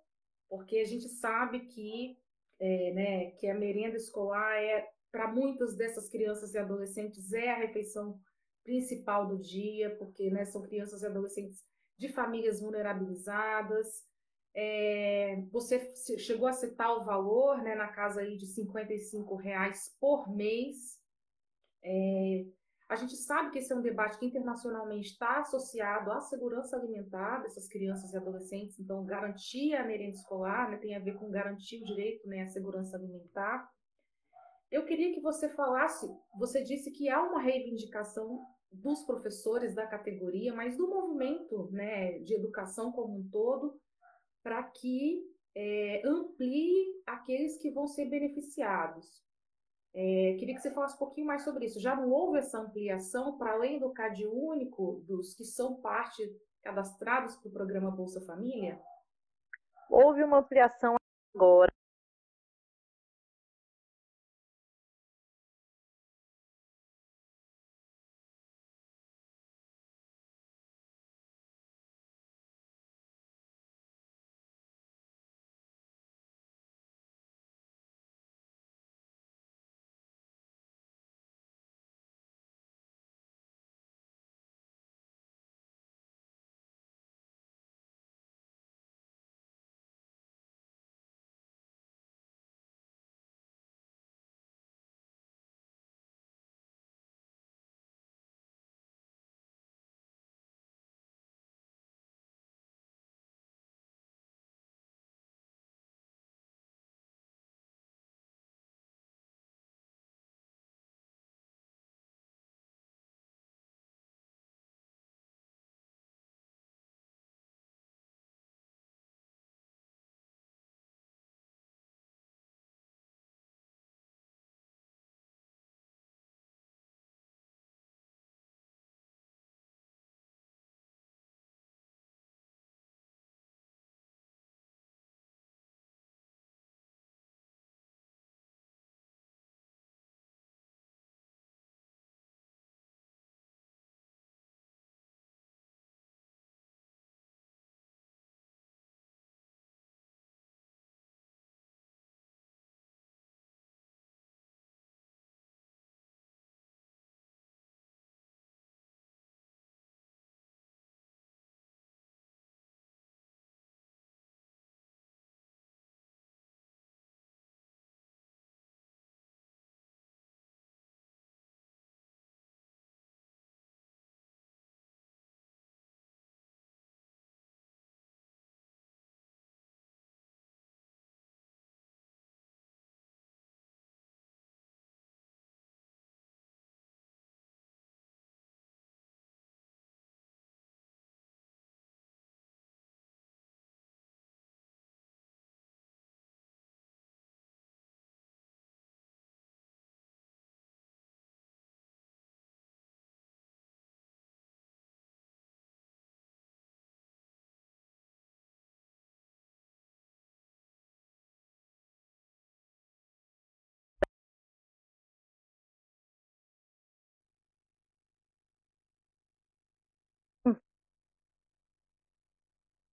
porque 0.49 0.77
a 0.77 0.85
gente 0.85 1.07
sabe 1.09 1.61
que, 1.61 2.17
é, 2.59 2.93
né, 2.93 3.31
que 3.31 3.47
a 3.47 3.53
merenda 3.53 3.97
escolar 3.97 4.55
é 4.55 4.89
para 5.11 5.27
muitas 5.27 5.75
dessas 5.75 6.09
crianças 6.09 6.53
e 6.53 6.57
adolescentes 6.57 7.33
é 7.33 7.51
a 7.51 7.57
refeição 7.57 8.19
principal 8.63 9.27
do 9.27 9.37
dia, 9.37 9.95
porque 9.97 10.29
né, 10.29 10.45
são 10.45 10.61
crianças 10.61 11.01
e 11.01 11.05
adolescentes 11.05 11.65
de 11.97 12.07
famílias 12.09 12.61
vulnerabilizadas, 12.61 14.05
é, 14.53 15.41
você 15.49 15.79
chegou 16.17 16.47
a 16.47 16.53
citar 16.53 16.97
o 16.97 17.05
valor 17.05 17.61
né, 17.61 17.75
na 17.75 17.87
casa 17.87 18.21
aí 18.21 18.37
de 18.37 18.45
55 18.47 19.35
reais 19.35 19.95
por 19.99 20.29
mês. 20.29 20.99
É, 21.83 22.45
A 22.91 22.95
gente 22.97 23.15
sabe 23.15 23.51
que 23.51 23.59
esse 23.59 23.71
é 23.71 23.75
um 23.77 23.81
debate 23.81 24.19
que 24.19 24.25
internacionalmente 24.25 25.11
está 25.11 25.39
associado 25.39 26.11
à 26.11 26.19
segurança 26.19 26.75
alimentar 26.75 27.39
dessas 27.39 27.65
crianças 27.65 28.11
e 28.11 28.17
adolescentes, 28.17 28.77
então 28.77 29.05
garantir 29.05 29.73
a 29.75 29.85
merenda 29.85 30.17
escolar 30.17 30.69
né, 30.69 30.75
tem 30.75 30.93
a 30.93 30.99
ver 30.99 31.17
com 31.17 31.29
garantir 31.29 31.81
o 31.81 31.85
direito 31.85 32.27
né, 32.27 32.41
à 32.41 32.47
segurança 32.47 32.97
alimentar. 32.97 33.65
Eu 34.69 34.83
queria 34.83 35.13
que 35.13 35.21
você 35.21 35.47
falasse, 35.47 36.05
você 36.37 36.65
disse 36.65 36.91
que 36.91 37.07
há 37.07 37.23
uma 37.23 37.41
reivindicação 37.41 38.45
dos 38.69 39.05
professores 39.05 39.73
da 39.73 39.87
categoria, 39.87 40.53
mas 40.53 40.75
do 40.75 40.89
movimento 40.89 41.71
né, 41.71 42.19
de 42.19 42.33
educação 42.33 42.91
como 42.91 43.19
um 43.19 43.29
todo, 43.29 43.79
para 44.43 44.63
que 44.63 45.23
é, 45.55 46.01
amplie 46.05 47.01
aqueles 47.07 47.57
que 47.57 47.71
vão 47.71 47.87
ser 47.87 48.09
beneficiados. 48.09 49.23
É, 49.93 50.35
queria 50.39 50.55
que 50.55 50.61
você 50.61 50.71
falasse 50.71 50.95
um 50.95 50.99
pouquinho 50.99 51.27
mais 51.27 51.43
sobre 51.43 51.65
isso. 51.65 51.79
Já 51.79 51.95
não 51.95 52.09
houve 52.09 52.39
essa 52.39 52.59
ampliação 52.59 53.37
para 53.37 53.53
além 53.53 53.79
do 53.79 53.91
CAD 53.91 54.25
único, 54.25 55.03
dos 55.05 55.33
que 55.33 55.43
são 55.43 55.75
parte 55.81 56.21
cadastrados 56.61 57.35
para 57.35 57.49
o 57.49 57.51
programa 57.51 57.91
Bolsa 57.91 58.21
Família? 58.21 58.79
Houve 59.89 60.23
uma 60.23 60.39
ampliação 60.39 60.95
agora. 61.35 61.71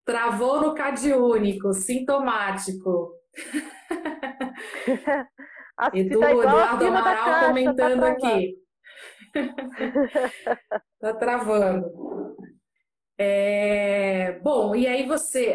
Travou 0.08 0.62
no 0.62 0.74
CAD 0.74 1.14
único, 1.14 1.74
sintomático. 1.74 3.12
Edu, 5.94 6.22
tá 6.22 6.32
Eduardo 6.32 6.88
Amaral 6.88 7.26
caixa, 7.26 7.48
comentando 7.48 8.00
tá 8.00 8.08
aqui. 8.08 8.56
tá 11.02 11.14
travando. 11.14 12.38
É, 13.18 14.40
bom, 14.40 14.74
e 14.74 14.88
aí 14.88 15.06
você, 15.06 15.54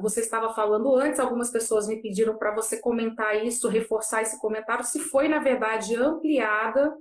você 0.00 0.22
estava 0.22 0.52
falando 0.52 0.96
antes, 0.96 1.20
algumas 1.20 1.52
pessoas 1.52 1.86
me 1.86 2.02
pediram 2.02 2.36
para 2.36 2.52
você 2.52 2.80
comentar 2.80 3.46
isso, 3.46 3.68
reforçar 3.68 4.22
esse 4.22 4.40
comentário, 4.40 4.84
se 4.84 4.98
foi, 4.98 5.28
na 5.28 5.38
verdade, 5.38 5.94
ampliada 5.94 6.92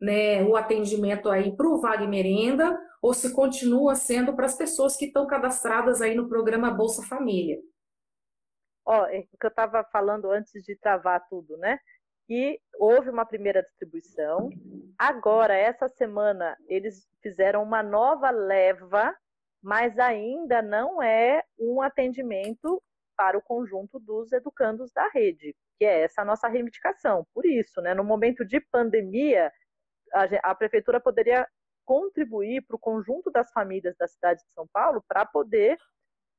né, 0.00 0.42
o 0.42 0.56
atendimento 0.56 1.28
aí 1.30 1.54
para 1.56 1.66
o 1.66 1.80
Vale 1.80 2.06
Merenda 2.06 2.78
ou 3.00 3.14
se 3.14 3.32
continua 3.32 3.94
sendo 3.94 4.34
para 4.34 4.46
as 4.46 4.56
pessoas 4.56 4.96
que 4.96 5.06
estão 5.06 5.26
cadastradas 5.26 6.00
aí 6.00 6.14
no 6.14 6.28
programa 6.28 6.70
Bolsa 6.70 7.02
Família. 7.06 7.58
Ó, 8.84 9.06
é 9.06 9.20
o 9.20 9.38
que 9.38 9.46
eu 9.46 9.48
estava 9.48 9.84
falando 9.92 10.30
antes 10.30 10.62
de 10.64 10.76
travar 10.76 11.26
tudo, 11.28 11.56
né? 11.58 11.78
Que 12.26 12.60
houve 12.78 13.10
uma 13.10 13.26
primeira 13.26 13.62
distribuição. 13.62 14.50
Agora, 14.98 15.54
essa 15.54 15.88
semana, 15.88 16.56
eles 16.68 17.08
fizeram 17.22 17.62
uma 17.62 17.82
nova 17.82 18.30
leva, 18.30 19.14
mas 19.62 19.98
ainda 19.98 20.62
não 20.62 21.02
é 21.02 21.42
um 21.58 21.82
atendimento 21.82 22.80
para 23.16 23.36
o 23.36 23.42
conjunto 23.42 23.98
dos 23.98 24.30
educandos 24.32 24.92
da 24.92 25.08
rede, 25.08 25.54
que 25.78 25.84
é 25.84 26.02
essa 26.02 26.24
nossa 26.24 26.46
reivindicação. 26.46 27.26
Por 27.34 27.46
isso, 27.46 27.80
né, 27.80 27.94
no 27.94 28.04
momento 28.04 28.44
de 28.44 28.60
pandemia, 28.60 29.50
a, 30.16 30.50
a 30.50 30.54
prefeitura 30.54 31.00
poderia 31.00 31.46
contribuir 31.84 32.62
para 32.62 32.76
o 32.76 32.80
conjunto 32.80 33.30
das 33.30 33.50
famílias 33.52 33.96
da 33.96 34.08
cidade 34.08 34.40
de 34.40 34.52
São 34.52 34.66
Paulo 34.66 35.02
para 35.08 35.24
poder 35.24 35.78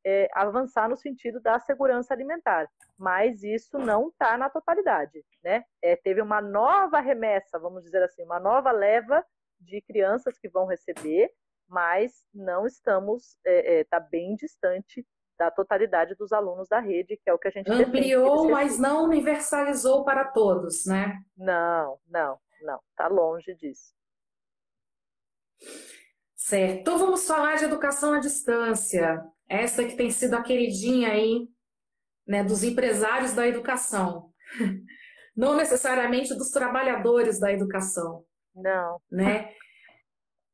é, 0.05 0.29
avançar 0.33 0.89
no 0.89 0.97
sentido 0.97 1.39
da 1.39 1.59
segurança 1.59 2.13
alimentar. 2.13 2.69
Mas 2.97 3.43
isso 3.43 3.77
não 3.77 4.09
está 4.09 4.37
na 4.37 4.49
totalidade. 4.49 5.23
Né? 5.43 5.63
É, 5.81 5.95
teve 5.95 6.21
uma 6.21 6.41
nova 6.41 6.99
remessa, 6.99 7.57
vamos 7.59 7.83
dizer 7.83 8.03
assim, 8.03 8.23
uma 8.23 8.39
nova 8.39 8.71
leva 8.71 9.23
de 9.59 9.81
crianças 9.81 10.37
que 10.37 10.49
vão 10.49 10.65
receber, 10.65 11.31
mas 11.67 12.25
não 12.33 12.65
estamos, 12.65 13.35
está 13.45 13.49
é, 13.49 13.79
é 13.79 13.83
tá 13.83 13.99
bem 13.99 14.35
distante 14.35 15.05
da 15.37 15.51
totalidade 15.51 16.15
dos 16.15 16.33
alunos 16.33 16.67
da 16.67 16.79
rede, 16.79 17.19
que 17.23 17.29
é 17.29 17.33
o 17.33 17.37
que 17.37 17.47
a 17.47 17.51
gente 17.51 17.71
ampliou, 17.71 18.49
mas 18.49 18.79
não 18.79 19.03
universalizou 19.03 20.03
para 20.03 20.25
todos, 20.25 20.85
né? 20.85 21.19
Não, 21.37 21.99
não, 22.07 22.39
não, 22.61 22.79
está 22.91 23.07
longe 23.07 23.55
disso. 23.55 23.93
Certo. 26.35 26.79
Então 26.79 26.97
vamos 26.97 27.25
falar 27.27 27.55
de 27.55 27.65
educação 27.65 28.13
à 28.13 28.19
distância. 28.19 29.23
Essa 29.49 29.83
que 29.83 29.95
tem 29.95 30.09
sido 30.09 30.35
a 30.35 30.43
queridinha 30.43 31.09
aí, 31.09 31.47
né, 32.27 32.43
dos 32.43 32.63
empresários 32.63 33.33
da 33.33 33.47
educação. 33.47 34.31
Não 35.35 35.55
necessariamente 35.55 36.33
dos 36.33 36.49
trabalhadores 36.49 37.39
da 37.39 37.51
educação. 37.51 38.25
Não. 38.55 38.99
Né? 39.11 39.53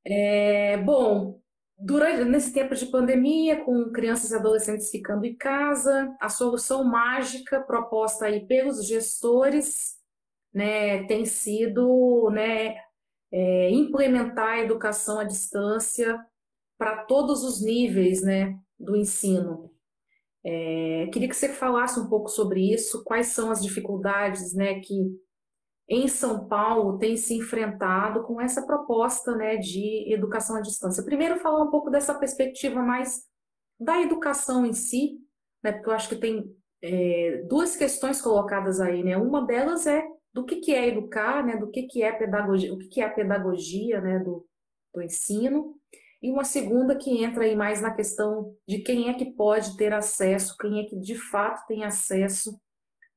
É, 0.05 0.77
bom, 0.77 1.39
durante 1.77 2.23
nesse 2.25 2.53
tempo 2.53 2.75
de 2.75 2.85
pandemia, 2.87 3.63
com 3.63 3.91
crianças 3.91 4.31
e 4.31 4.35
adolescentes 4.35 4.89
ficando 4.89 5.25
em 5.25 5.35
casa, 5.35 6.13
a 6.19 6.27
solução 6.27 6.83
mágica 6.83 7.61
proposta 7.61 8.25
aí 8.25 8.45
pelos 8.45 8.85
gestores, 8.85 9.97
né, 10.53 11.03
tem 11.05 11.25
sido, 11.25 12.29
né, 12.31 12.75
é, 13.31 13.69
implementar 13.71 14.53
a 14.53 14.59
educação 14.61 15.19
à 15.19 15.23
distância 15.23 16.19
para 16.77 17.03
todos 17.05 17.43
os 17.43 17.61
níveis, 17.61 18.21
né, 18.21 18.57
do 18.79 18.95
ensino. 18.95 19.71
É, 20.45 21.07
queria 21.11 21.29
que 21.29 21.35
você 21.35 21.49
falasse 21.49 21.99
um 21.99 22.09
pouco 22.09 22.29
sobre 22.29 22.73
isso, 22.73 23.03
quais 23.03 23.27
são 23.27 23.49
as 23.49 23.63
dificuldades, 23.63 24.53
né, 24.53 24.79
que 24.81 25.17
em 25.89 26.07
São 26.07 26.47
Paulo 26.47 26.97
tem 26.97 27.17
se 27.17 27.35
enfrentado 27.35 28.23
com 28.23 28.39
essa 28.39 28.65
proposta 28.65 29.35
né, 29.35 29.57
de 29.57 30.11
educação 30.13 30.55
à 30.55 30.61
distância. 30.61 31.03
Primeiro, 31.03 31.39
falar 31.39 31.63
um 31.63 31.71
pouco 31.71 31.89
dessa 31.89 32.13
perspectiva 32.13 32.81
mais 32.81 33.23
da 33.79 34.01
educação 34.01 34.65
em 34.65 34.73
si, 34.73 35.17
né, 35.63 35.71
porque 35.71 35.89
eu 35.89 35.93
acho 35.93 36.09
que 36.09 36.15
tem 36.15 36.45
é, 36.81 37.43
duas 37.49 37.75
questões 37.75 38.21
colocadas 38.21 38.79
aí. 38.79 39.03
Né? 39.03 39.17
Uma 39.17 39.45
delas 39.45 39.87
é 39.87 40.05
do 40.33 40.43
que, 40.43 40.57
que 40.57 40.73
é 40.73 40.87
educar, 40.87 41.45
né, 41.45 41.57
do 41.57 41.69
que, 41.69 41.83
que 41.83 42.01
é 42.01 42.11
pedagogia, 42.11 42.73
o 42.73 42.77
que, 42.77 42.87
que 42.87 43.01
é 43.01 43.05
a 43.05 43.13
pedagogia 43.13 44.01
né, 44.01 44.19
do, 44.19 44.45
do 44.93 45.01
ensino, 45.01 45.75
e 46.21 46.31
uma 46.31 46.43
segunda 46.43 46.95
que 46.95 47.23
entra 47.23 47.43
aí 47.43 47.55
mais 47.55 47.81
na 47.81 47.93
questão 47.93 48.55
de 48.67 48.79
quem 48.79 49.09
é 49.09 49.13
que 49.13 49.25
pode 49.33 49.75
ter 49.75 49.93
acesso, 49.93 50.57
quem 50.57 50.79
é 50.79 50.85
que 50.85 50.97
de 50.97 51.15
fato 51.15 51.67
tem 51.67 51.83
acesso 51.83 52.57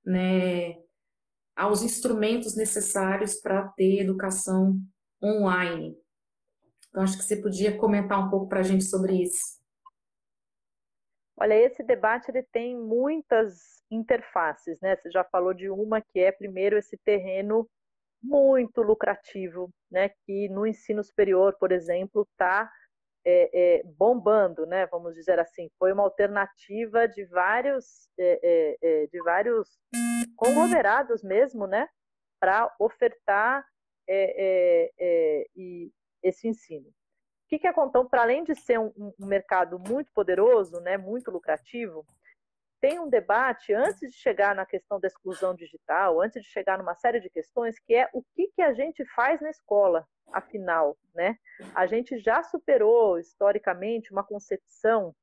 né, 0.04 0.74
aos 1.54 1.82
instrumentos 1.82 2.56
necessários 2.56 3.36
para 3.36 3.68
ter 3.68 4.00
educação 4.00 4.78
online. 5.22 5.96
Então, 6.88 7.02
acho 7.02 7.16
que 7.16 7.24
você 7.24 7.36
podia 7.36 7.76
comentar 7.78 8.18
um 8.18 8.28
pouco 8.28 8.48
para 8.48 8.60
a 8.60 8.64
gente 8.64 8.84
sobre 8.84 9.22
isso. 9.22 9.55
Olha, 11.38 11.54
esse 11.54 11.82
debate 11.82 12.30
ele 12.30 12.42
tem 12.42 12.76
muitas 12.76 13.82
interfaces, 13.90 14.80
né? 14.80 14.96
Você 14.96 15.10
já 15.10 15.22
falou 15.24 15.52
de 15.52 15.68
uma 15.68 16.00
que 16.00 16.20
é, 16.20 16.32
primeiro, 16.32 16.78
esse 16.78 16.96
terreno 16.96 17.68
muito 18.22 18.80
lucrativo, 18.82 19.70
né? 19.90 20.08
Que 20.24 20.48
no 20.48 20.66
ensino 20.66 21.04
superior, 21.04 21.54
por 21.58 21.72
exemplo, 21.72 22.26
está 22.30 22.70
é, 23.24 23.50
é, 23.52 23.82
bombando, 23.84 24.64
né? 24.66 24.86
Vamos 24.86 25.14
dizer 25.14 25.38
assim, 25.38 25.68
foi 25.78 25.92
uma 25.92 26.04
alternativa 26.04 27.06
de 27.06 27.24
vários, 27.26 28.08
é, 28.18 28.40
é, 28.42 29.02
é 29.02 29.06
de 29.08 29.22
vários 29.22 29.78
conglomerados 30.36 31.22
mesmo, 31.22 31.66
né? 31.66 31.86
Para 32.40 32.74
ofertar 32.78 33.66
é, 34.08 34.90
e 35.54 35.90
esse 36.22 36.48
ensino. 36.48 36.90
O 37.46 37.48
que, 37.48 37.60
que 37.60 37.66
acontece? 37.66 38.08
Para 38.08 38.22
além 38.22 38.42
de 38.42 38.54
ser 38.56 38.78
um, 38.78 38.92
um 38.96 39.26
mercado 39.26 39.78
muito 39.78 40.10
poderoso, 40.12 40.80
né? 40.80 40.98
Muito 40.98 41.30
lucrativo, 41.30 42.04
tem 42.80 42.98
um 42.98 43.08
debate 43.08 43.72
antes 43.72 44.10
de 44.10 44.16
chegar 44.16 44.54
na 44.54 44.66
questão 44.66 45.00
da 45.00 45.06
exclusão 45.06 45.54
digital, 45.54 46.20
antes 46.20 46.42
de 46.42 46.48
chegar 46.48 46.78
numa 46.78 46.94
série 46.94 47.20
de 47.20 47.30
questões, 47.30 47.78
que 47.78 47.94
é 47.94 48.08
o 48.12 48.22
que, 48.34 48.48
que 48.48 48.62
a 48.62 48.74
gente 48.74 49.04
faz 49.14 49.40
na 49.40 49.50
escola, 49.50 50.06
afinal, 50.32 50.96
né? 51.14 51.36
A 51.74 51.86
gente 51.86 52.18
já 52.18 52.42
superou 52.42 53.18
historicamente 53.18 54.12
uma 54.12 54.24
concepção 54.24 55.14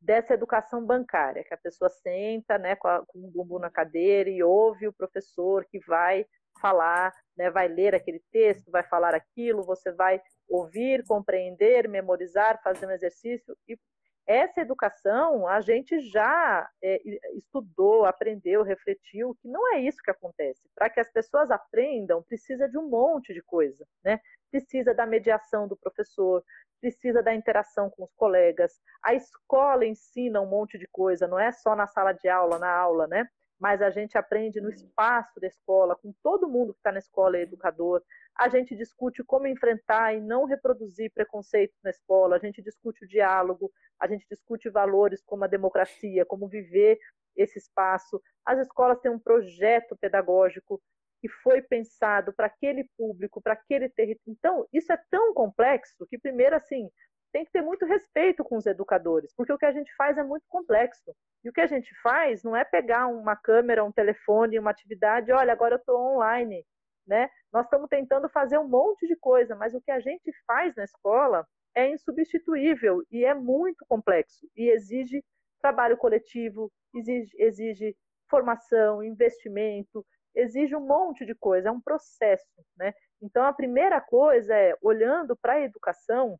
dessa 0.00 0.34
educação 0.34 0.84
bancária, 0.84 1.44
que 1.44 1.54
a 1.54 1.58
pessoa 1.58 1.88
senta, 1.88 2.58
né, 2.58 2.76
com, 2.76 2.88
a, 2.88 3.04
com 3.06 3.18
o 3.18 3.30
bumbum 3.30 3.58
na 3.58 3.70
cadeira 3.70 4.28
e 4.28 4.42
ouve 4.42 4.88
o 4.88 4.92
professor 4.92 5.64
que 5.64 5.78
vai 5.86 6.26
falar, 6.60 7.12
né, 7.36 7.50
vai 7.50 7.68
ler 7.68 7.94
aquele 7.94 8.22
texto, 8.32 8.70
vai 8.70 8.82
falar 8.82 9.14
aquilo, 9.14 9.64
você 9.64 9.92
vai 9.92 10.20
ouvir, 10.48 11.04
compreender, 11.04 11.88
memorizar, 11.88 12.62
fazer 12.62 12.86
um 12.86 12.90
exercício 12.90 13.56
e 13.68 13.78
essa 14.26 14.60
educação 14.60 15.46
a 15.46 15.60
gente 15.60 16.00
já 16.00 16.68
é, 16.82 17.00
estudou, 17.36 18.04
aprendeu, 18.04 18.64
refletiu 18.64 19.36
que 19.40 19.46
não 19.46 19.72
é 19.72 19.80
isso 19.80 20.02
que 20.02 20.10
acontece. 20.10 20.68
Para 20.74 20.90
que 20.90 20.98
as 20.98 21.10
pessoas 21.12 21.48
aprendam, 21.48 22.24
precisa 22.24 22.68
de 22.68 22.76
um 22.76 22.88
monte 22.88 23.32
de 23.32 23.40
coisa, 23.40 23.86
né? 24.04 24.18
Precisa 24.50 24.92
da 24.92 25.06
mediação 25.06 25.68
do 25.68 25.76
professor, 25.76 26.42
precisa 26.80 27.22
da 27.22 27.32
interação 27.34 27.88
com 27.88 28.02
os 28.02 28.12
colegas. 28.14 28.80
A 29.00 29.14
escola 29.14 29.86
ensina 29.86 30.40
um 30.40 30.46
monte 30.46 30.76
de 30.76 30.88
coisa, 30.88 31.28
não 31.28 31.38
é 31.38 31.52
só 31.52 31.76
na 31.76 31.86
sala 31.86 32.12
de 32.12 32.28
aula, 32.28 32.58
na 32.58 32.70
aula, 32.70 33.06
né? 33.06 33.28
Mas 33.58 33.80
a 33.80 33.90
gente 33.90 34.18
aprende 34.18 34.60
no 34.60 34.70
espaço 34.70 35.40
da 35.40 35.46
escola, 35.46 35.96
com 35.96 36.12
todo 36.22 36.48
mundo 36.48 36.74
que 36.74 36.80
está 36.80 36.92
na 36.92 36.98
escola 36.98 37.38
é 37.38 37.42
educador. 37.42 38.02
A 38.36 38.48
gente 38.48 38.76
discute 38.76 39.24
como 39.24 39.46
enfrentar 39.46 40.14
e 40.14 40.20
não 40.20 40.44
reproduzir 40.44 41.10
preconceitos 41.12 41.78
na 41.82 41.90
escola. 41.90 42.36
A 42.36 42.38
gente 42.38 42.60
discute 42.62 43.04
o 43.04 43.08
diálogo, 43.08 43.72
a 43.98 44.06
gente 44.06 44.26
discute 44.30 44.68
valores 44.68 45.22
como 45.24 45.44
a 45.44 45.48
democracia, 45.48 46.26
como 46.26 46.48
viver 46.48 46.98
esse 47.34 47.58
espaço. 47.58 48.20
As 48.44 48.58
escolas 48.58 49.00
têm 49.00 49.10
um 49.10 49.18
projeto 49.18 49.96
pedagógico 49.96 50.80
que 51.20 51.28
foi 51.28 51.62
pensado 51.62 52.32
para 52.32 52.46
aquele 52.46 52.88
público, 52.96 53.40
para 53.40 53.54
aquele 53.54 53.88
território. 53.88 54.22
Então, 54.26 54.66
isso 54.72 54.92
é 54.92 54.98
tão 55.10 55.32
complexo 55.32 56.06
que, 56.08 56.18
primeiro, 56.18 56.56
assim, 56.56 56.90
tem 57.32 57.44
que 57.44 57.52
ter 57.52 57.62
muito 57.62 57.84
respeito 57.84 58.42
com 58.44 58.56
os 58.56 58.66
educadores, 58.66 59.32
porque 59.36 59.52
o 59.52 59.58
que 59.58 59.66
a 59.66 59.72
gente 59.72 59.94
faz 59.94 60.16
é 60.16 60.22
muito 60.22 60.44
complexo. 60.48 61.14
E 61.44 61.48
o 61.48 61.52
que 61.52 61.60
a 61.60 61.66
gente 61.66 61.90
faz 62.02 62.42
não 62.42 62.56
é 62.56 62.64
pegar 62.64 63.06
uma 63.08 63.36
câmera, 63.36 63.84
um 63.84 63.92
telefone, 63.92 64.58
uma 64.58 64.70
atividade, 64.70 65.32
olha, 65.32 65.52
agora 65.52 65.74
eu 65.74 65.78
estou 65.78 66.00
online. 66.00 66.64
Né? 67.06 67.28
Nós 67.52 67.66
estamos 67.66 67.88
tentando 67.88 68.28
fazer 68.28 68.58
um 68.58 68.68
monte 68.68 69.06
de 69.06 69.16
coisa, 69.16 69.54
mas 69.54 69.74
o 69.74 69.80
que 69.80 69.92
a 69.92 70.00
gente 70.00 70.32
faz 70.46 70.74
na 70.74 70.84
escola 70.84 71.46
é 71.74 71.88
insubstituível 71.88 73.02
e 73.10 73.24
é 73.24 73.34
muito 73.34 73.84
complexo 73.86 74.48
e 74.56 74.70
exige 74.70 75.22
trabalho 75.60 75.96
coletivo, 75.96 76.72
exige, 76.94 77.30
exige 77.38 77.96
formação, 78.28 79.02
investimento, 79.02 80.04
exige 80.34 80.74
um 80.74 80.86
monte 80.86 81.24
de 81.24 81.34
coisa, 81.34 81.68
é 81.68 81.72
um 81.72 81.80
processo, 81.80 82.62
né? 82.76 82.92
Então 83.22 83.44
a 83.44 83.52
primeira 83.52 84.00
coisa 84.00 84.54
é, 84.54 84.74
olhando 84.82 85.36
para 85.36 85.54
a 85.54 85.60
educação, 85.60 86.38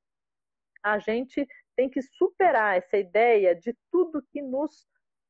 a 0.87 1.01
gente 1.01 1.45
tem 1.74 1.91
que 1.91 2.01
superar 2.01 2.76
essa 2.78 2.97
ideia 2.97 3.57
de 3.57 3.76
tudo 3.91 4.24
que 4.30 4.41
nos 4.41 4.87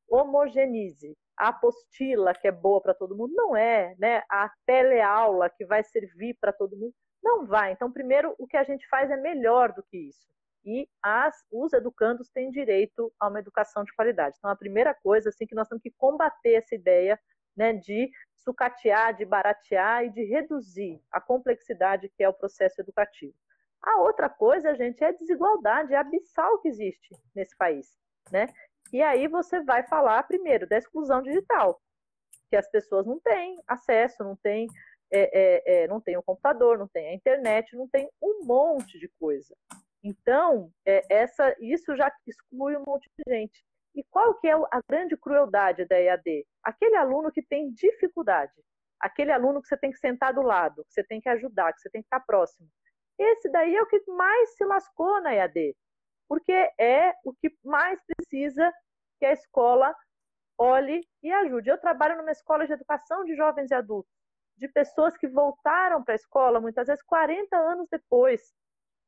homogeneize. 0.07 1.17
A 1.35 1.47
apostila 1.47 2.33
que 2.35 2.47
é 2.47 2.51
boa 2.51 2.79
para 2.79 2.93
todo 2.93 3.17
mundo 3.17 3.33
não 3.35 3.55
é, 3.55 3.95
né? 3.97 4.21
A 4.29 4.51
teleaula 4.67 5.49
que 5.49 5.65
vai 5.65 5.83
servir 5.83 6.37
para 6.39 6.53
todo 6.53 6.77
mundo 6.77 6.93
não 7.23 7.47
vai. 7.47 7.71
Então, 7.71 7.91
primeiro, 7.91 8.35
o 8.37 8.45
que 8.45 8.55
a 8.55 8.63
gente 8.63 8.87
faz 8.87 9.09
é 9.09 9.17
melhor 9.17 9.73
do 9.73 9.81
que 9.81 9.97
isso. 9.97 10.27
E 10.63 10.87
as, 11.01 11.35
os 11.51 11.73
educandos 11.73 12.29
têm 12.29 12.51
direito 12.51 13.11
a 13.19 13.27
uma 13.27 13.39
educação 13.39 13.83
de 13.83 13.93
qualidade. 13.95 14.35
Então, 14.37 14.51
a 14.51 14.55
primeira 14.55 14.93
coisa 14.93 15.29
assim 15.29 15.47
que 15.47 15.55
nós 15.55 15.67
temos 15.67 15.81
que 15.81 15.91
combater 15.97 16.53
essa 16.53 16.75
ideia 16.75 17.19
né, 17.55 17.73
de 17.73 18.11
sucatear, 18.35 19.15
de 19.15 19.25
baratear 19.25 20.05
e 20.05 20.11
de 20.11 20.23
reduzir 20.23 21.01
a 21.11 21.19
complexidade 21.19 22.11
que 22.15 22.23
é 22.23 22.29
o 22.29 22.33
processo 22.33 22.79
educativo. 22.79 23.33
A 23.81 24.01
outra 24.01 24.29
coisa, 24.29 24.75
gente, 24.75 25.03
é 25.03 25.07
a 25.07 25.11
desigualdade 25.11 25.93
abissal 25.93 26.59
que 26.59 26.67
existe 26.67 27.15
nesse 27.35 27.55
país, 27.57 27.87
né? 28.31 28.47
E 28.91 29.01
aí 29.01 29.27
você 29.27 29.61
vai 29.63 29.83
falar 29.83 30.23
primeiro 30.23 30.67
da 30.67 30.77
exclusão 30.77 31.21
digital, 31.21 31.79
que 32.49 32.55
as 32.55 32.69
pessoas 32.69 33.05
não 33.05 33.19
têm 33.19 33.61
acesso, 33.67 34.23
não 34.23 34.35
têm 34.35 34.67
é, 35.11 35.21
é, 35.21 35.83
é, 35.83 35.87
não 35.87 36.01
tem 36.01 36.17
o 36.17 36.23
computador, 36.23 36.77
não 36.77 36.87
tem 36.87 37.09
a 37.09 37.13
internet, 37.13 37.75
não 37.75 37.87
tem 37.87 38.09
um 38.21 38.45
monte 38.45 38.99
de 38.99 39.07
coisa. 39.19 39.55
Então, 40.03 40.71
é, 40.85 41.01
essa, 41.09 41.55
isso 41.59 41.95
já 41.95 42.11
exclui 42.25 42.75
um 42.75 42.83
monte 42.85 43.09
de 43.17 43.33
gente. 43.33 43.63
E 43.95 44.03
qual 44.11 44.35
que 44.35 44.47
é 44.47 44.53
a 44.53 44.81
grande 44.89 45.17
crueldade 45.17 45.85
da 45.85 45.99
EAD? 45.99 46.45
Aquele 46.63 46.95
aluno 46.95 47.31
que 47.31 47.41
tem 47.41 47.71
dificuldade, 47.71 48.53
aquele 48.99 49.31
aluno 49.31 49.61
que 49.61 49.67
você 49.67 49.77
tem 49.77 49.91
que 49.91 49.97
sentar 49.97 50.33
do 50.33 50.41
lado, 50.41 50.83
que 50.85 50.93
você 50.93 51.03
tem 51.03 51.19
que 51.19 51.29
ajudar, 51.29 51.73
que 51.73 51.81
você 51.81 51.89
tem 51.89 52.01
que 52.01 52.07
estar 52.07 52.19
próximo. 52.19 52.67
Esse 53.17 53.49
daí 53.49 53.75
é 53.75 53.81
o 53.81 53.87
que 53.87 54.01
mais 54.11 54.55
se 54.55 54.63
lascou 54.65 55.21
na 55.21 55.33
EAD, 55.33 55.75
porque 56.27 56.53
é 56.79 57.13
o 57.23 57.33
que 57.33 57.51
mais 57.63 57.99
precisa 58.05 58.71
que 59.19 59.25
a 59.25 59.33
escola 59.33 59.95
olhe 60.57 61.07
e 61.23 61.31
ajude. 61.31 61.69
Eu 61.69 61.79
trabalho 61.79 62.17
numa 62.17 62.31
escola 62.31 62.65
de 62.65 62.73
educação 62.73 63.23
de 63.23 63.35
jovens 63.35 63.71
e 63.71 63.73
adultos 63.73 64.17
de 64.57 64.67
pessoas 64.67 65.15
que 65.15 65.27
voltaram 65.27 66.03
para 66.03 66.13
a 66.13 66.15
escola, 66.15 66.59
muitas 66.59 66.87
vezes 66.87 67.03
40 67.03 67.55
anos 67.55 67.87
depois, 67.89 68.41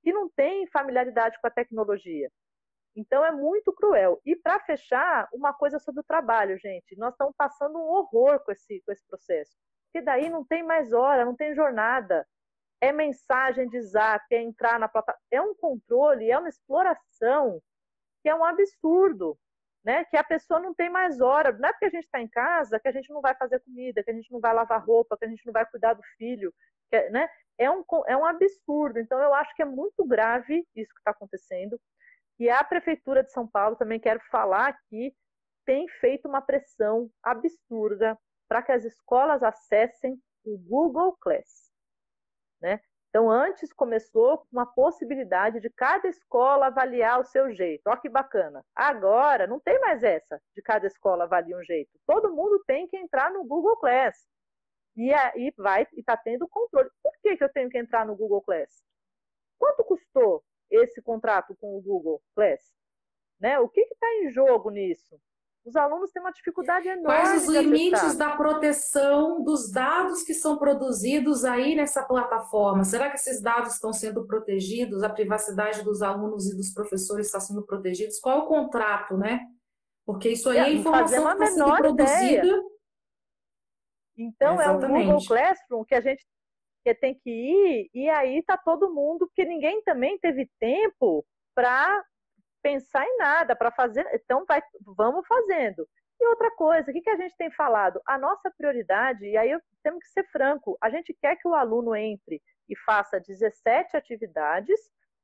que 0.03 0.13
não 0.13 0.29
têm 0.29 0.67
familiaridade 0.67 1.39
com 1.41 1.47
a 1.47 1.51
tecnologia. 1.51 2.31
Então 2.95 3.25
é 3.25 3.31
muito 3.31 3.73
cruel. 3.73 4.21
E 4.25 4.35
para 4.35 4.59
fechar, 4.59 5.27
uma 5.33 5.53
coisa 5.53 5.79
sobre 5.79 6.01
o 6.01 6.03
trabalho, 6.03 6.57
gente. 6.57 6.95
Nós 6.97 7.13
estamos 7.13 7.33
passando 7.35 7.77
um 7.77 7.87
horror 7.87 8.39
com 8.43 8.51
esse, 8.51 8.81
com 8.85 8.91
esse 8.91 9.05
processo. 9.07 9.51
Porque 9.85 10.03
daí 10.03 10.29
não 10.29 10.45
tem 10.45 10.63
mais 10.63 10.93
hora, 10.93 11.25
não 11.25 11.35
tem 11.35 11.53
jornada. 11.55 12.27
É 12.81 12.91
mensagem 12.91 13.67
de 13.67 13.81
zap, 13.81 14.23
é 14.31 14.41
entrar 14.41 14.79
na 14.79 14.87
plataforma. 14.87 15.25
É 15.31 15.41
um 15.41 15.53
controle, 15.53 16.31
é 16.31 16.37
uma 16.37 16.49
exploração 16.49 17.61
que 18.21 18.29
é 18.29 18.35
um 18.35 18.43
absurdo 18.43 19.37
né? 19.83 20.05
Que 20.05 20.17
a 20.17 20.23
pessoa 20.23 20.59
não 20.59 20.73
tem 20.73 20.89
mais 20.89 21.19
hora. 21.21 21.51
Não 21.53 21.69
é 21.69 21.71
porque 21.71 21.85
a 21.85 21.89
gente 21.89 22.05
está 22.05 22.21
em 22.21 22.27
casa 22.27 22.79
que 22.79 22.87
a 22.87 22.91
gente 22.91 23.09
não 23.11 23.21
vai 23.21 23.35
fazer 23.35 23.59
comida, 23.61 24.03
que 24.03 24.11
a 24.11 24.13
gente 24.13 24.31
não 24.31 24.39
vai 24.39 24.53
lavar 24.53 24.83
roupa, 24.85 25.17
que 25.17 25.25
a 25.25 25.27
gente 25.27 25.45
não 25.45 25.53
vai 25.53 25.65
cuidar 25.65 25.93
do 25.93 26.03
filho, 26.17 26.53
que, 26.89 27.09
né? 27.09 27.29
é 27.57 27.69
um, 27.69 27.83
é 28.07 28.15
um 28.15 28.25
absurdo. 28.25 28.99
Então, 28.99 29.19
eu 29.19 29.33
acho 29.33 29.53
que 29.55 29.61
é 29.61 29.65
muito 29.65 30.05
grave 30.05 30.65
isso 30.75 30.93
que 30.93 30.99
está 30.99 31.11
acontecendo. 31.11 31.79
E 32.39 32.49
a 32.49 32.63
Prefeitura 32.63 33.23
de 33.23 33.31
São 33.31 33.47
Paulo, 33.47 33.75
também 33.75 33.99
quero 33.99 34.19
falar 34.31 34.67
aqui, 34.67 35.13
tem 35.65 35.87
feito 35.99 36.27
uma 36.27 36.41
pressão 36.41 37.09
absurda 37.21 38.17
para 38.47 38.61
que 38.61 38.71
as 38.71 38.85
escolas 38.85 39.43
acessem 39.43 40.19
o 40.45 40.57
Google 40.57 41.17
Class. 41.19 41.68
Né? 42.61 42.79
Então, 43.09 43.29
antes 43.29 43.73
começou 43.73 44.45
com 44.51 44.59
a 44.59 44.65
possibilidade 44.67 45.59
de 45.59 45.69
cada 45.71 46.07
escola 46.07 46.67
avaliar 46.67 47.19
o 47.19 47.25
seu 47.25 47.51
jeito. 47.51 47.87
Olha 47.87 47.99
que 47.99 48.07
bacana. 48.07 48.63
Agora, 48.75 49.47
não 49.47 49.59
tem 49.59 49.79
mais 49.79 50.03
essa 50.03 50.39
de 50.55 50.61
cada 50.61 50.85
escola 50.85 51.23
avaliar 51.23 51.59
um 51.59 51.63
jeito. 51.63 51.89
Todo 52.05 52.31
mundo 52.31 52.63
tem 52.67 52.87
que 52.87 52.97
entrar 52.97 53.31
no 53.31 53.43
Google 53.43 53.77
Class. 53.77 54.27
E 54.95 55.11
aí 55.11 55.51
vai 55.57 55.87
e 55.93 56.01
está 56.01 56.15
tendo 56.17 56.47
controle. 56.47 56.89
Por 57.01 57.13
que, 57.21 57.37
que 57.37 57.43
eu 57.43 57.51
tenho 57.51 57.69
que 57.69 57.79
entrar 57.79 58.05
no 58.05 58.15
Google 58.15 58.41
Class? 58.43 58.83
Quanto 59.57 59.83
custou 59.83 60.43
esse 60.69 61.01
contrato 61.01 61.55
com 61.55 61.75
o 61.75 61.81
Google 61.81 62.21
Class? 62.35 62.61
Né? 63.39 63.57
O 63.59 63.69
que 63.69 63.81
está 63.81 64.07
em 64.17 64.29
jogo 64.29 64.69
nisso? 64.69 65.19
Os 65.65 65.75
alunos 65.75 66.11
têm 66.11 66.21
uma 66.21 66.31
dificuldade 66.31 66.87
enorme. 66.87 67.05
Quais 67.05 67.47
os 67.47 67.53
limites 67.53 68.15
da 68.15 68.35
proteção 68.35 69.43
dos 69.43 69.71
dados 69.71 70.23
que 70.23 70.33
são 70.33 70.57
produzidos 70.57 71.43
aí 71.43 71.75
nessa 71.75 72.03
plataforma? 72.03 72.83
Será 72.83 73.09
que 73.09 73.17
esses 73.17 73.41
dados 73.41 73.73
estão 73.73 73.91
sendo 73.91 74.25
protegidos? 74.25 75.03
A 75.03 75.09
privacidade 75.09 75.83
dos 75.83 76.01
alunos 76.01 76.49
e 76.49 76.55
dos 76.55 76.73
professores 76.73 77.27
está 77.27 77.39
sendo 77.39 77.63
protegida? 77.63 78.09
Qual 78.21 78.39
é 78.39 78.41
o 78.43 78.47
contrato, 78.47 79.17
né? 79.17 79.41
Porque 80.05 80.29
isso 80.29 80.49
aí 80.49 80.57
é, 80.57 80.61
é 80.61 80.73
informação 80.73 81.37
que 81.37 81.43
está 81.43 81.45
sendo 81.47 81.75
produzida. 81.77 82.47
Ideia. 82.47 82.63
Então, 84.17 84.53
Exatamente. 84.55 84.83
é 84.83 84.99
o 84.99 85.13
Google 85.13 85.27
Classroom 85.27 85.85
que 85.85 85.95
a 85.95 86.01
gente 86.01 86.25
que 86.83 86.95
tem 86.95 87.13
que 87.13 87.29
ir, 87.29 87.89
e 87.93 88.09
aí 88.09 88.39
está 88.39 88.57
todo 88.57 88.93
mundo, 88.93 89.27
porque 89.27 89.43
ninguém 89.43 89.81
também 89.83 90.17
teve 90.17 90.49
tempo 90.59 91.25
para 91.53 92.03
pensar 92.61 93.05
em 93.05 93.17
nada, 93.17 93.55
para 93.55 93.71
fazer. 93.71 94.05
Então, 94.13 94.45
vai, 94.47 94.61
vamos 94.81 95.25
fazendo. 95.27 95.87
E 96.19 96.27
outra 96.27 96.51
coisa, 96.51 96.91
o 96.91 96.93
que, 96.93 97.01
que 97.01 97.09
a 97.09 97.15
gente 97.15 97.35
tem 97.37 97.49
falado? 97.49 98.01
A 98.05 98.17
nossa 98.17 98.51
prioridade, 98.51 99.25
e 99.25 99.37
aí 99.37 99.57
temos 99.81 100.03
que 100.03 100.09
ser 100.09 100.25
franco, 100.25 100.77
a 100.81 100.89
gente 100.89 101.13
quer 101.13 101.37
que 101.37 101.47
o 101.47 101.55
aluno 101.55 101.95
entre 101.95 102.41
e 102.67 102.75
faça 102.79 103.19
17 103.19 103.95
atividades, 103.95 104.79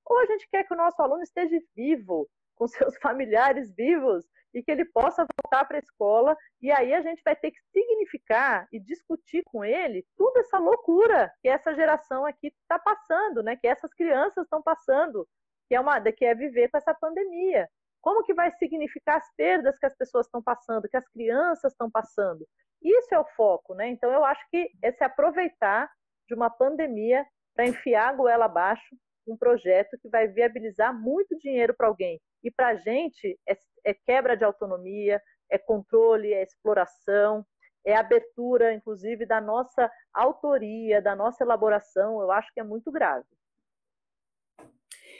ou 0.05 0.17
a 0.19 0.25
gente 0.25 0.47
quer 0.49 0.63
que 0.63 0.73
o 0.73 0.77
nosso 0.77 1.01
aluno 1.01 1.21
esteja 1.21 1.59
vivo, 1.75 2.29
com 2.55 2.67
seus 2.67 2.95
familiares 2.97 3.73
vivos, 3.75 4.25
e 4.53 4.63
que 4.63 4.71
ele 4.71 4.85
possa 4.85 5.27
voltar 5.43 5.65
para 5.65 5.77
a 5.77 5.79
escola, 5.79 6.37
e 6.61 6.71
aí 6.71 6.93
a 6.93 7.01
gente 7.01 7.21
vai 7.25 7.35
ter 7.35 7.51
que 7.51 7.59
significar 7.73 8.65
e 8.71 8.79
discutir 8.79 9.43
com 9.43 9.65
ele 9.65 10.05
toda 10.15 10.39
essa 10.39 10.57
loucura 10.57 11.29
que 11.41 11.49
essa 11.49 11.75
geração 11.75 12.25
aqui 12.25 12.47
está 12.47 12.79
passando, 12.79 13.43
né? 13.43 13.57
que 13.57 13.67
essas 13.67 13.93
crianças 13.93 14.45
estão 14.45 14.63
passando, 14.63 15.27
que 15.67 15.75
é, 15.75 15.79
uma, 15.79 15.99
que 16.01 16.25
é 16.25 16.35
viver 16.35 16.69
com 16.69 16.77
essa 16.77 16.93
pandemia. 16.93 17.67
Como 18.01 18.23
que 18.23 18.33
vai 18.33 18.51
significar 18.51 19.17
as 19.17 19.35
perdas 19.35 19.77
que 19.79 19.85
as 19.85 19.95
pessoas 19.95 20.27
estão 20.27 20.41
passando, 20.41 20.87
que 20.87 20.97
as 20.97 21.07
crianças 21.09 21.71
estão 21.71 21.89
passando? 21.89 22.45
Isso 22.81 23.13
é 23.13 23.19
o 23.19 23.25
foco, 23.35 23.73
né? 23.73 23.87
Então 23.87 24.11
eu 24.11 24.23
acho 24.23 24.45
que 24.51 24.69
é 24.83 24.91
se 24.91 25.03
aproveitar 25.03 25.89
de 26.27 26.35
uma 26.35 26.49
pandemia 26.49 27.25
para 27.55 27.67
enfiar 27.67 28.09
a 28.09 28.13
goela 28.13 28.45
abaixo 28.45 28.95
um 29.27 29.35
projeto 29.35 29.97
que 29.99 30.07
vai 30.07 30.27
viabilizar 30.27 30.93
muito 30.93 31.37
dinheiro 31.39 31.73
para 31.75 31.87
alguém. 31.87 32.21
E 32.43 32.51
para 32.51 32.69
a 32.69 32.75
gente 32.75 33.39
é, 33.47 33.57
é 33.83 33.93
quebra 33.93 34.37
de 34.37 34.43
autonomia, 34.43 35.21
é 35.49 35.57
controle, 35.57 36.31
é 36.31 36.43
exploração, 36.43 37.45
é 37.85 37.95
abertura, 37.95 38.73
inclusive, 38.73 39.25
da 39.25 39.39
nossa 39.39 39.89
autoria, 40.13 41.01
da 41.01 41.15
nossa 41.15 41.43
elaboração. 41.43 42.21
Eu 42.21 42.31
acho 42.31 42.51
que 42.53 42.59
é 42.59 42.63
muito 42.63 42.91
grave. 42.91 43.25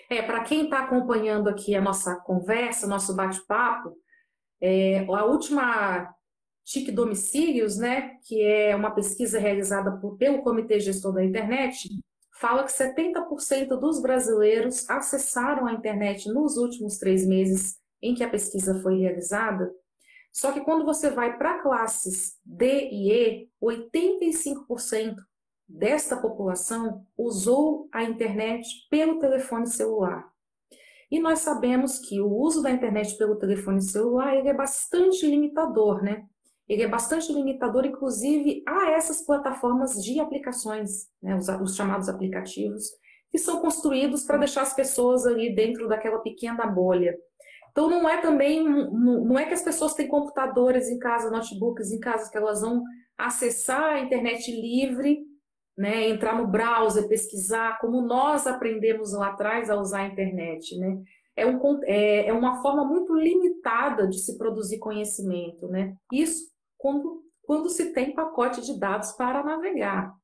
É, 0.09 0.21
para 0.21 0.43
quem 0.43 0.65
está 0.65 0.79
acompanhando 0.79 1.49
aqui 1.49 1.75
a 1.75 1.81
nossa 1.81 2.15
conversa, 2.15 2.87
nosso 2.87 3.15
bate-papo, 3.15 3.95
é, 4.61 4.99
a 4.99 5.25
última 5.25 6.13
TIC 6.63 6.91
Domicílios, 6.91 7.77
né, 7.77 8.17
que 8.23 8.41
é 8.41 8.75
uma 8.75 8.91
pesquisa 8.91 9.39
realizada 9.39 9.97
por, 9.97 10.17
pelo 10.17 10.41
Comitê 10.41 10.79
Gestor 10.79 11.13
da 11.13 11.23
Internet, 11.23 11.89
fala 12.39 12.63
que 12.63 12.71
70% 12.71 13.79
dos 13.79 14.01
brasileiros 14.01 14.89
acessaram 14.89 15.65
a 15.65 15.73
internet 15.73 16.27
nos 16.29 16.57
últimos 16.57 16.97
três 16.97 17.25
meses 17.25 17.77
em 18.01 18.13
que 18.13 18.23
a 18.23 18.29
pesquisa 18.29 18.79
foi 18.81 18.99
realizada. 18.99 19.71
Só 20.31 20.51
que 20.51 20.61
quando 20.61 20.83
você 20.83 21.09
vai 21.09 21.37
para 21.37 21.61
classes 21.61 22.33
D 22.43 22.89
e 22.91 23.11
E, 23.11 23.49
85% 23.63 25.15
desta 25.67 26.17
população 26.17 27.05
usou 27.17 27.89
a 27.91 28.03
internet 28.03 28.67
pelo 28.89 29.19
telefone 29.19 29.67
celular. 29.67 30.29
E 31.09 31.19
nós 31.19 31.39
sabemos 31.39 31.99
que 31.99 32.19
o 32.19 32.27
uso 32.27 32.61
da 32.61 32.71
internet 32.71 33.17
pelo 33.17 33.35
telefone 33.35 33.81
celular 33.81 34.35
ele 34.35 34.49
é 34.49 34.53
bastante 34.53 35.25
limitador, 35.25 36.03
né? 36.03 36.25
Ele 36.67 36.81
é 36.81 36.87
bastante 36.87 37.31
limitador, 37.31 37.85
inclusive, 37.85 38.63
a 38.67 38.91
essas 38.91 39.21
plataformas 39.23 40.03
de 40.03 40.19
aplicações, 40.19 41.07
né? 41.21 41.35
os, 41.35 41.47
os 41.47 41.75
chamados 41.75 42.09
aplicativos, 42.09 42.89
que 43.31 43.37
são 43.37 43.61
construídos 43.61 44.23
para 44.23 44.37
deixar 44.37 44.63
as 44.63 44.73
pessoas 44.73 45.27
ali 45.27 45.53
dentro 45.53 45.87
daquela 45.87 46.19
pequena 46.19 46.65
bolha. 46.65 47.15
Então, 47.69 47.87
não 47.89 48.09
é 48.09 48.19
também, 48.19 48.63
não 48.63 49.37
é 49.37 49.45
que 49.45 49.53
as 49.53 49.61
pessoas 49.61 49.93
têm 49.93 50.07
computadores 50.07 50.89
em 50.89 50.97
casa, 50.97 51.29
notebooks 51.29 51.91
em 51.91 51.99
casa, 51.99 52.31
que 52.31 52.37
elas 52.37 52.61
vão 52.61 52.81
acessar 53.17 53.83
a 53.83 53.99
internet 53.99 54.49
livre 54.49 55.19
né, 55.77 56.07
entrar 56.09 56.37
no 56.37 56.47
browser, 56.47 57.07
pesquisar, 57.07 57.77
como 57.79 58.01
nós 58.01 58.47
aprendemos 58.47 59.13
lá 59.13 59.29
atrás 59.29 59.69
a 59.69 59.79
usar 59.79 60.01
a 60.01 60.07
internet, 60.07 60.77
né? 60.77 61.01
É, 61.35 61.45
um, 61.45 61.59
é, 61.83 62.27
é 62.27 62.33
uma 62.33 62.61
forma 62.61 62.85
muito 62.85 63.13
limitada 63.13 64.07
de 64.07 64.19
se 64.19 64.37
produzir 64.37 64.79
conhecimento, 64.79 65.67
né? 65.67 65.95
Isso 66.13 66.49
quando, 66.77 67.23
quando 67.43 67.69
se 67.69 67.91
tem 67.93 68.13
pacote 68.13 68.61
de 68.61 68.79
dados 68.79 69.11
para 69.11 69.43
navegar. 69.43 70.15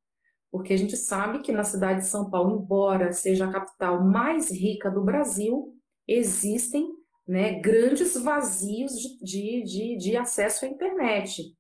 Porque 0.50 0.74
a 0.74 0.78
gente 0.78 0.96
sabe 0.96 1.40
que 1.40 1.52
na 1.52 1.64
cidade 1.64 2.02
de 2.02 2.08
São 2.08 2.30
Paulo, 2.30 2.62
embora 2.62 3.12
seja 3.12 3.46
a 3.46 3.52
capital 3.52 4.04
mais 4.04 4.52
rica 4.52 4.90
do 4.90 5.04
Brasil, 5.04 5.74
existem 6.08 6.90
né, 7.28 7.60
grandes 7.60 8.16
vazios 8.22 8.92
de, 9.22 9.64
de, 9.64 9.98
de 9.98 10.18
acesso 10.18 10.66
à 10.66 10.68
internet. 10.68 11.56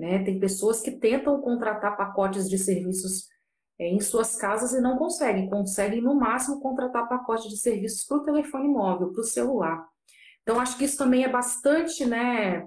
Né? 0.00 0.24
Tem 0.24 0.40
pessoas 0.40 0.80
que 0.80 0.92
tentam 0.92 1.40
contratar 1.42 1.94
pacotes 1.94 2.48
de 2.48 2.56
serviços 2.56 3.28
é, 3.78 3.86
em 3.86 4.00
suas 4.00 4.34
casas 4.34 4.72
e 4.72 4.80
não 4.80 4.96
conseguem. 4.96 5.50
Conseguem, 5.50 6.00
no 6.00 6.14
máximo, 6.14 6.58
contratar 6.60 7.06
pacotes 7.06 7.50
de 7.50 7.58
serviços 7.58 8.04
para 8.06 8.16
o 8.16 8.22
telefone 8.22 8.66
móvel, 8.66 9.12
para 9.12 9.20
o 9.20 9.24
celular. 9.24 9.86
Então, 10.42 10.58
acho 10.58 10.78
que 10.78 10.86
isso 10.86 10.96
também 10.96 11.22
é 11.22 11.28
bastante, 11.28 12.06
né, 12.06 12.66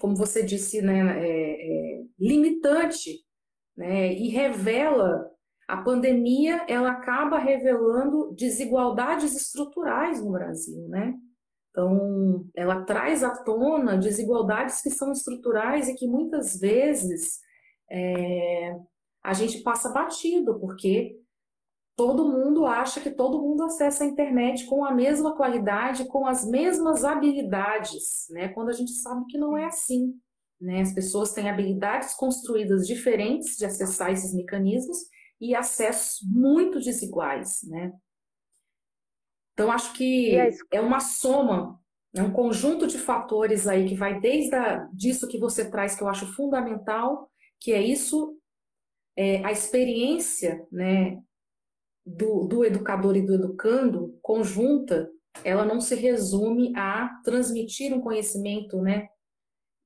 como 0.00 0.16
você 0.16 0.42
disse, 0.42 0.80
né, 0.80 1.22
é, 1.22 1.98
é, 1.98 2.02
limitante 2.18 3.22
né, 3.76 4.14
e 4.14 4.28
revela 4.28 5.30
a 5.68 5.76
pandemia 5.76 6.64
ela 6.66 6.90
acaba 6.90 7.38
revelando 7.38 8.34
desigualdades 8.34 9.36
estruturais 9.36 10.20
no 10.20 10.32
Brasil, 10.32 10.88
né? 10.88 11.14
Então, 11.70 12.46
ela 12.54 12.84
traz 12.84 13.22
à 13.22 13.30
tona 13.42 13.96
desigualdades 13.96 14.82
que 14.82 14.90
são 14.90 15.12
estruturais 15.12 15.88
e 15.88 15.94
que 15.94 16.06
muitas 16.06 16.58
vezes 16.58 17.38
é, 17.90 18.76
a 19.22 19.32
gente 19.32 19.62
passa 19.62 19.90
batido, 19.90 20.58
porque 20.58 21.16
todo 21.96 22.28
mundo 22.28 22.66
acha 22.66 23.00
que 23.00 23.10
todo 23.10 23.40
mundo 23.40 23.62
acessa 23.62 24.04
a 24.04 24.06
internet 24.06 24.66
com 24.66 24.84
a 24.84 24.92
mesma 24.92 25.36
qualidade, 25.36 26.06
com 26.06 26.26
as 26.26 26.48
mesmas 26.48 27.04
habilidades, 27.04 28.26
né? 28.30 28.48
Quando 28.48 28.70
a 28.70 28.72
gente 28.72 28.92
sabe 28.92 29.26
que 29.26 29.38
não 29.38 29.56
é 29.56 29.66
assim. 29.66 30.14
Né? 30.60 30.80
As 30.80 30.92
pessoas 30.92 31.32
têm 31.32 31.48
habilidades 31.48 32.14
construídas 32.14 32.86
diferentes 32.86 33.56
de 33.56 33.64
acessar 33.64 34.12
esses 34.12 34.34
mecanismos 34.34 34.98
e 35.40 35.54
acessos 35.54 36.20
muito 36.26 36.80
desiguais, 36.80 37.60
né? 37.64 37.92
Então, 39.60 39.70
acho 39.70 39.92
que 39.92 40.34
é 40.70 40.80
uma 40.80 41.00
soma, 41.00 41.78
é 42.16 42.22
um 42.22 42.32
conjunto 42.32 42.86
de 42.86 42.96
fatores 42.96 43.68
aí 43.68 43.86
que 43.86 43.94
vai 43.94 44.18
desde 44.18 44.54
a, 44.54 44.88
disso 44.90 45.28
que 45.28 45.38
você 45.38 45.70
traz, 45.70 45.94
que 45.94 46.02
eu 46.02 46.08
acho 46.08 46.32
fundamental, 46.32 47.30
que 47.60 47.70
é 47.70 47.82
isso, 47.82 48.38
é, 49.14 49.44
a 49.44 49.52
experiência 49.52 50.66
né, 50.72 51.20
do, 52.06 52.46
do 52.46 52.64
educador 52.64 53.18
e 53.18 53.20
do 53.20 53.34
educando 53.34 54.18
conjunta, 54.22 55.10
ela 55.44 55.66
não 55.66 55.78
se 55.78 55.94
resume 55.94 56.72
a 56.74 57.20
transmitir 57.22 57.92
um 57.92 58.00
conhecimento, 58.00 58.80
né, 58.80 59.08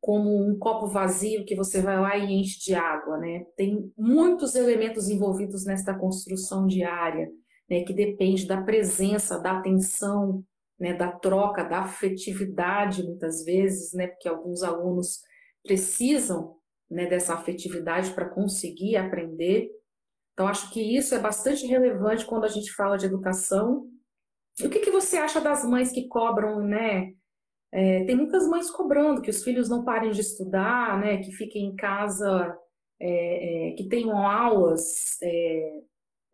como 0.01 0.41
um 0.41 0.57
copo 0.57 0.87
vazio 0.87 1.45
que 1.45 1.57
você 1.57 1.83
vai 1.83 2.01
lá 2.01 2.17
e 2.17 2.33
enche 2.33 2.61
de 2.61 2.75
água, 2.77 3.19
né? 3.19 3.45
Tem 3.57 3.91
muitos 3.99 4.55
elementos 4.55 5.09
envolvidos 5.09 5.65
nesta 5.65 5.99
construção 5.99 6.65
diária 6.65 7.29
né, 7.75 7.85
que 7.85 7.93
depende 7.93 8.47
da 8.47 8.63
presença, 8.63 9.41
da 9.41 9.59
atenção, 9.59 10.45
né, 10.79 10.95
da 10.95 11.11
troca, 11.11 11.65
da 11.65 11.81
afetividade, 11.81 13.03
muitas 13.03 13.45
vezes, 13.45 13.93
né, 13.93 14.07
porque 14.07 14.29
alguns 14.29 14.63
alunos 14.63 15.21
precisam 15.63 16.57
né, 16.89 17.07
dessa 17.07 17.35
afetividade 17.35 18.13
para 18.13 18.29
conseguir 18.29 18.97
aprender. 18.97 19.71
Então, 20.33 20.47
acho 20.47 20.71
que 20.73 20.97
isso 20.97 21.15
é 21.15 21.19
bastante 21.19 21.67
relevante 21.67 22.25
quando 22.25 22.45
a 22.45 22.49
gente 22.49 22.73
fala 22.73 22.97
de 22.97 23.07
educação. 23.07 23.89
E 24.61 24.67
o 24.67 24.71
que, 24.71 24.81
que 24.81 24.91
você 24.91 25.17
acha 25.17 25.41
das 25.41 25.65
mães 25.65 25.91
que 25.91 26.07
cobram, 26.07 26.61
né? 26.61 27.13
É, 27.73 28.05
tem 28.05 28.15
muitas 28.15 28.47
mães 28.47 28.71
cobrando 28.71 29.21
que 29.21 29.31
os 29.31 29.43
filhos 29.43 29.69
não 29.69 29.85
parem 29.85 30.13
de 30.13 30.21
estudar, 30.21 31.01
né? 31.01 31.19
Que 31.19 31.33
fiquem 31.33 31.67
em 31.67 31.77
casa, 31.77 32.57
é, 33.01 33.71
é, 33.71 33.73
que 33.73 33.89
tenham 33.89 34.25
aulas 34.27 35.19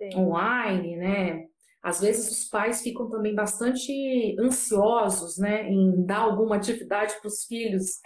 é, 0.00 0.16
online, 0.16 0.96
né? 0.96 1.46
Às 1.82 2.00
vezes 2.00 2.30
os 2.30 2.48
pais 2.48 2.82
ficam 2.82 3.08
também 3.08 3.34
bastante 3.34 4.36
ansiosos, 4.38 5.38
né, 5.38 5.66
em 5.68 6.04
dar 6.04 6.18
alguma 6.18 6.56
atividade 6.56 7.18
para 7.18 7.28
os 7.28 7.44
filhos 7.46 8.00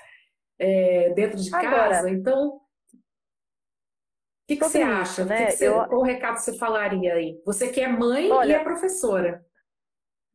é, 0.58 1.12
dentro 1.14 1.40
de 1.40 1.52
Agora, 1.52 1.90
casa. 1.90 2.10
Então, 2.10 2.56
o 2.56 4.46
que, 4.46 4.56
que 4.56 4.64
você 4.64 4.82
acha? 4.82 5.24
Né? 5.24 5.38
Que 5.38 5.52
que 5.52 5.52
você, 5.58 5.68
eu... 5.68 5.88
Qual 5.88 6.02
recado 6.02 6.36
você 6.36 6.56
falaria 6.56 7.14
aí? 7.14 7.40
Você 7.44 7.72
que 7.72 7.80
é 7.80 7.88
mãe 7.88 8.30
Olha, 8.30 8.52
e 8.52 8.54
é 8.54 8.62
professora. 8.62 9.44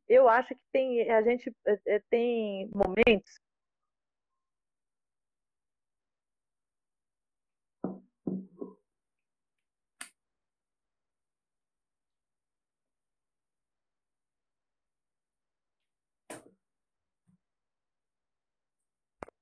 Eu 0.08 0.28
acho 0.28 0.50
que 0.50 0.62
tem, 0.74 1.10
a 1.10 1.22
gente 1.22 1.56
é, 1.66 1.80
é, 1.88 2.02
tem 2.10 2.70
momentos 2.74 3.32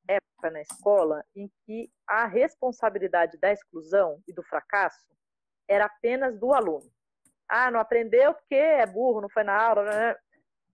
época 0.07 0.51
na 0.51 0.61
escola 0.61 1.23
em 1.35 1.49
que 1.65 1.89
a 2.07 2.25
responsabilidade 2.25 3.37
da 3.37 3.51
exclusão 3.51 4.21
e 4.27 4.33
do 4.33 4.43
fracasso 4.43 5.07
era 5.67 5.85
apenas 5.85 6.37
do 6.39 6.53
aluno. 6.53 6.89
Ah, 7.49 7.71
não 7.71 7.79
aprendeu 7.79 8.33
porque 8.33 8.55
é 8.55 8.85
burro, 8.85 9.21
não 9.21 9.29
foi 9.29 9.43
na 9.43 9.55
aula. 9.55 9.83
Né? 9.83 10.15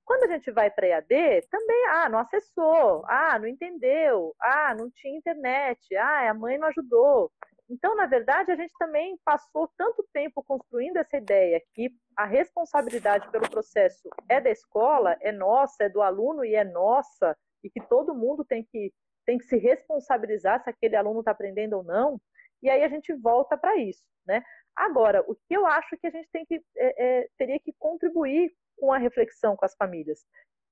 Quando 0.06 0.24
a 0.24 0.28
gente 0.28 0.52
vai 0.52 0.70
para 0.70 0.88
EAD, 0.88 1.48
também, 1.50 1.86
ah, 1.88 2.10
não 2.10 2.20
acessou, 2.20 3.06
ah, 3.08 3.38
não 3.40 3.48
entendeu, 3.48 4.36
ah, 4.40 4.76
não 4.76 4.90
tinha 4.92 5.18
internet, 5.18 5.96
ah, 5.96 6.30
a 6.30 6.34
mãe 6.34 6.58
não 6.58 6.68
ajudou. 6.68 7.32
Então, 7.70 7.96
na 7.96 8.06
verdade, 8.06 8.52
a 8.52 8.56
gente 8.56 8.74
também 8.78 9.18
passou 9.24 9.72
tanto 9.78 10.06
tempo 10.14 10.44
construindo 10.44 10.98
essa 10.98 11.18
ideia 11.18 11.62
que 11.74 11.90
a 12.16 12.26
responsabilidade 12.26 13.30
pelo 13.32 13.50
processo 13.50 14.10
é 14.30 14.42
da 14.42 14.50
escola, 14.50 15.18
é 15.22 15.32
nossa, 15.32 15.86
é 15.86 15.90
do 15.90 16.02
aluno 16.02 16.44
e 16.44 16.54
é 16.54 16.64
nossa, 16.64 17.36
e 17.64 17.70
que 17.70 17.82
todo 17.88 18.14
mundo 18.14 18.44
tem 18.44 18.64
que 18.64 18.92
tem 19.26 19.38
que 19.38 19.46
se 19.46 19.58
responsabilizar 19.58 20.64
se 20.64 20.70
aquele 20.70 20.96
aluno 20.96 21.20
está 21.20 21.32
aprendendo 21.32 21.78
ou 21.78 21.84
não, 21.84 22.20
e 22.62 22.70
aí 22.70 22.84
a 22.84 22.88
gente 22.88 23.14
volta 23.14 23.58
para 23.58 23.76
isso, 23.78 24.04
né? 24.26 24.44
Agora, 24.76 25.24
o 25.28 25.36
que 25.36 25.56
eu 25.56 25.66
acho 25.66 25.98
que 25.98 26.08
a 26.08 26.10
gente 26.10 26.30
tem 26.32 26.46
que 26.46 26.62
é, 26.78 27.22
é, 27.22 27.28
teria 27.38 27.60
que 27.60 27.74
contribuir 27.78 28.52
com 28.78 28.92
a 28.92 28.98
reflexão 28.98 29.56
com 29.56 29.66
as 29.66 29.76
famílias. 29.76 30.26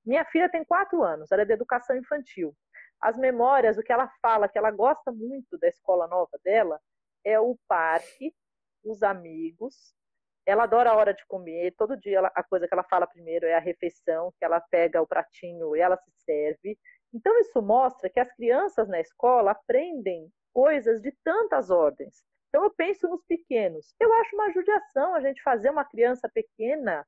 Minha 0.05 0.25
filha 0.25 0.49
tem 0.49 0.63
quatro 0.63 1.03
anos, 1.03 1.31
ela 1.31 1.43
é 1.43 1.45
de 1.45 1.53
educação 1.53 1.95
infantil. 1.95 2.55
As 2.99 3.17
memórias, 3.17 3.77
o 3.77 3.83
que 3.83 3.91
ela 3.91 4.11
fala, 4.21 4.47
que 4.47 4.57
ela 4.57 4.71
gosta 4.71 5.11
muito 5.11 5.57
da 5.57 5.67
escola 5.67 6.07
nova 6.07 6.39
dela, 6.43 6.79
é 7.23 7.39
o 7.39 7.57
parque, 7.67 8.33
os 8.83 9.03
amigos. 9.03 9.93
Ela 10.45 10.63
adora 10.63 10.91
a 10.91 10.95
hora 10.95 11.13
de 11.13 11.25
comer. 11.27 11.73
Todo 11.77 11.97
dia 11.97 12.17
ela, 12.17 12.31
a 12.35 12.43
coisa 12.43 12.67
que 12.67 12.73
ela 12.73 12.83
fala 12.83 13.07
primeiro 13.07 13.45
é 13.45 13.53
a 13.53 13.59
refeição, 13.59 14.33
que 14.39 14.45
ela 14.45 14.59
pega 14.59 15.01
o 15.01 15.07
pratinho 15.07 15.75
e 15.75 15.79
ela 15.79 15.97
se 15.97 16.11
serve. 16.23 16.77
Então, 17.13 17.37
isso 17.39 17.61
mostra 17.61 18.09
que 18.09 18.19
as 18.19 18.31
crianças 18.33 18.87
na 18.87 18.99
escola 18.99 19.51
aprendem 19.51 20.31
coisas 20.53 21.01
de 21.01 21.11
tantas 21.23 21.69
ordens. 21.69 22.23
Então, 22.49 22.63
eu 22.63 22.71
penso 22.71 23.07
nos 23.07 23.23
pequenos. 23.25 23.93
Eu 23.99 24.11
acho 24.13 24.35
uma 24.35 24.51
judiação 24.51 25.15
a 25.15 25.21
gente 25.21 25.41
fazer 25.41 25.69
uma 25.69 25.85
criança 25.85 26.29
pequena 26.29 27.05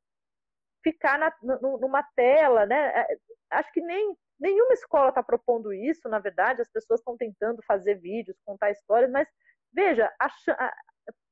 ficar 0.83 1.17
na, 1.17 1.33
numa 1.61 2.03
tela, 2.15 2.65
né? 2.65 2.89
É, 2.89 3.17
acho 3.51 3.71
que 3.71 3.81
nem 3.81 4.15
nenhuma 4.39 4.73
escola 4.73 5.09
está 5.09 5.23
propondo 5.23 5.73
isso, 5.73 6.09
na 6.09 6.19
verdade, 6.19 6.61
as 6.61 6.69
pessoas 6.69 6.99
estão 6.99 7.15
tentando 7.15 7.61
fazer 7.65 7.95
vídeos, 7.95 8.37
contar 8.45 8.71
histórias, 8.71 9.09
mas 9.09 9.27
veja, 9.71 10.11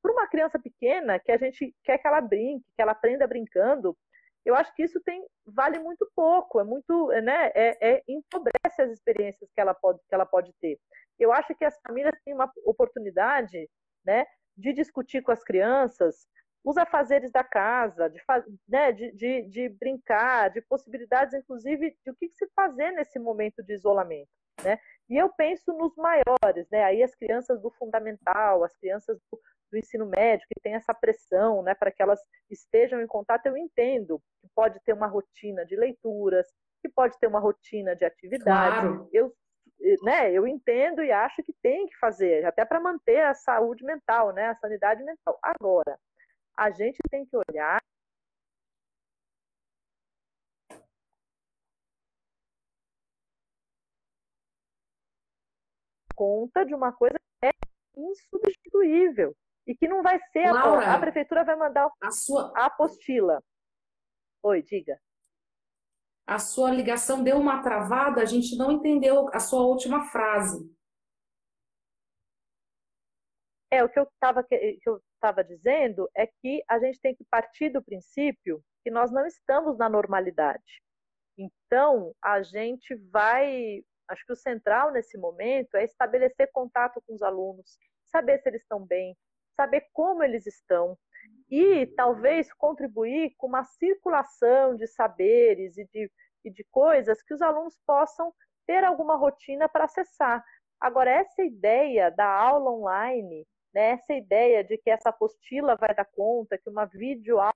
para 0.02 0.12
uma 0.12 0.28
criança 0.28 0.58
pequena 0.58 1.20
que 1.20 1.32
a 1.32 1.38
gente 1.38 1.76
quer 1.84 1.98
que 1.98 2.08
ela 2.08 2.22
brinque, 2.22 2.66
que 2.76 2.82
ela 2.82 2.94
aprenda 2.94 3.28
brincando, 3.28 3.98
eu 4.46 4.56
acho 4.56 4.74
que 4.76 4.84
isso 4.84 5.00
tem 5.02 5.26
vale 5.46 5.80
muito 5.80 6.10
pouco, 6.16 6.60
é 6.60 6.64
muito, 6.64 7.08
né, 7.24 7.52
é, 7.54 7.78
é, 7.82 8.04
empobrece 8.08 8.82
as 8.82 8.92
experiências 8.92 9.50
que 9.54 9.62
ela 9.62 9.74
pode 9.74 10.00
que 10.08 10.16
ela 10.16 10.26
pode 10.26 10.54
ter. 10.60 10.80
Eu 11.20 11.32
acho 11.32 11.54
que 11.56 11.66
as 11.66 11.80
famílias 11.86 12.16
têm 12.26 12.34
uma 12.34 12.52
oportunidade, 12.66 13.70
né, 14.06 14.26
de 14.58 14.74
discutir 14.74 15.22
com 15.22 15.32
as 15.32 15.44
crianças 15.44 16.28
os 16.64 16.78
afazeres 16.78 17.32
da 17.32 17.44
casa, 17.44 18.10
de, 18.10 18.22
né, 18.68 18.92
de, 18.92 19.12
de, 19.14 19.42
de 19.44 19.70
brincar, 19.70 20.50
de 20.50 20.62
possibilidades, 20.62 21.34
inclusive, 21.34 21.98
de 22.04 22.12
o 22.12 22.16
que, 22.16 22.30
que 22.30 22.36
se 22.36 22.48
fazer 22.56 22.92
nesse 22.92 23.18
momento 23.20 23.64
de 23.64 23.74
isolamento, 23.74 24.30
né? 24.64 24.80
E 25.12 25.18
eu 25.18 25.28
penso 25.28 25.74
nos 25.74 25.94
maiores, 25.98 26.70
né? 26.72 26.86
Aí 26.86 27.04
as 27.04 27.14
crianças 27.14 27.62
do 27.62 27.70
fundamental, 27.72 28.64
as 28.64 28.74
crianças 28.78 29.20
do, 29.30 29.38
do 29.70 29.78
ensino 29.78 30.06
médio, 30.06 30.48
que 30.48 30.62
tem 30.62 30.74
essa 30.74 30.94
pressão 30.94 31.62
né, 31.62 31.76
para 31.76 31.92
que 31.92 32.02
elas 32.02 32.22
estejam 32.50 33.02
em 33.02 33.08
contato, 33.08 33.46
eu 33.46 33.58
entendo 33.58 34.22
que 34.40 34.48
pode 34.56 34.80
ter 34.86 34.94
uma 34.94 35.08
rotina 35.08 35.66
de 35.66 35.76
leituras, 35.76 36.48
que 36.82 36.88
pode 36.88 37.20
ter 37.20 37.28
uma 37.28 37.42
rotina 37.42 37.94
de 37.94 38.06
atividades. 38.06 38.80
Claro. 38.80 39.10
Eu, 39.12 39.34
né, 40.02 40.32
eu 40.32 40.48
entendo 40.48 41.04
e 41.04 41.12
acho 41.12 41.44
que 41.44 41.54
tem 41.62 41.88
que 41.88 41.98
fazer, 41.98 42.46
até 42.46 42.64
para 42.64 42.80
manter 42.80 43.20
a 43.20 43.34
saúde 43.34 43.84
mental, 43.84 44.32
né, 44.32 44.48
a 44.48 44.56
sanidade 44.56 45.04
mental. 45.04 45.38
Agora, 45.44 46.00
a 46.58 46.72
gente 46.72 47.00
tem 47.10 47.26
que 47.26 47.36
olhar 47.36 47.82
conta 56.22 56.64
de 56.64 56.76
uma 56.76 56.92
coisa 56.92 57.18
que 57.18 57.48
é 57.48 57.52
insubstituível, 57.98 59.36
e 59.66 59.74
que 59.76 59.88
não 59.88 60.04
vai 60.04 60.20
ser 60.32 60.52
Laura, 60.52 60.94
a, 60.94 61.00
prefeitura 61.00 61.44
vai 61.44 61.56
mandar 61.56 61.90
a 62.00 62.12
sua 62.12 62.54
a 62.56 62.68
apostila. 62.68 63.44
Oi, 64.44 64.62
diga. 64.62 65.02
A 66.28 66.38
sua 66.38 66.70
ligação 66.70 67.24
deu 67.24 67.40
uma 67.40 67.64
travada, 67.64 68.22
a 68.22 68.26
gente 68.26 68.56
não 68.56 68.72
entendeu 68.72 69.30
a 69.34 69.40
sua 69.40 69.64
última 69.64 70.06
frase. 70.12 70.72
É, 73.72 73.84
o 73.84 73.90
que 73.90 74.00
eu 74.00 74.04
estava 74.04 74.44
que 74.44 74.80
eu 74.86 75.02
estava 75.16 75.44
dizendo 75.44 76.08
é 76.16 76.28
que 76.28 76.64
a 76.70 76.78
gente 76.78 77.00
tem 77.00 77.16
que 77.16 77.26
partir 77.26 77.70
do 77.70 77.84
princípio 77.84 78.64
que 78.84 78.92
nós 78.92 79.12
não 79.12 79.26
estamos 79.26 79.76
na 79.76 79.90
normalidade. 79.90 80.84
Então, 81.36 82.14
a 82.22 82.44
gente 82.44 82.94
vai, 83.10 83.84
acho 84.08 84.26
que 84.26 84.34
o 84.34 84.36
central 84.36 84.92
nesse 84.92 85.18
momento 85.18 85.76
é 85.76 85.84
estabelecer 85.84 86.52
contato 86.52 87.02
com 87.06 87.14
os 87.14 87.22
alunos, 87.22 87.78
saber 88.06 88.40
se 88.40 88.50
eles 88.50 88.62
estão 88.62 88.86
bem, 88.86 89.16
saber 89.56 89.88
como 89.94 90.24
eles 90.24 90.46
estão 90.46 90.98
e 91.50 91.86
talvez 91.96 92.52
contribuir 92.54 93.34
com 93.38 93.48
uma 93.48 93.64
circulação 93.64 94.76
de 94.76 94.88
saberes 94.88 95.78
e 95.78 95.86
de, 95.86 96.12
e 96.44 96.50
de 96.50 96.64
coisas 96.72 97.22
que 97.22 97.34
os 97.34 97.42
alunos 97.42 97.78
possam 97.86 98.34
ter 98.66 98.84
alguma 98.84 99.16
rotina 99.16 99.68
para 99.68 99.86
acessar. 99.86 100.44
Agora, 100.80 101.12
essa 101.12 101.44
ideia 101.44 102.10
da 102.10 102.26
aula 102.26 102.72
online, 102.72 103.46
né, 103.74 103.92
essa 103.92 104.14
ideia 104.14 104.64
de 104.64 104.78
que 104.78 104.90
essa 104.90 105.10
apostila 105.10 105.76
vai 105.76 105.94
dar 105.94 106.06
conta, 106.06 106.58
que 106.58 106.70
uma 106.70 106.86
videoaula 106.86 107.54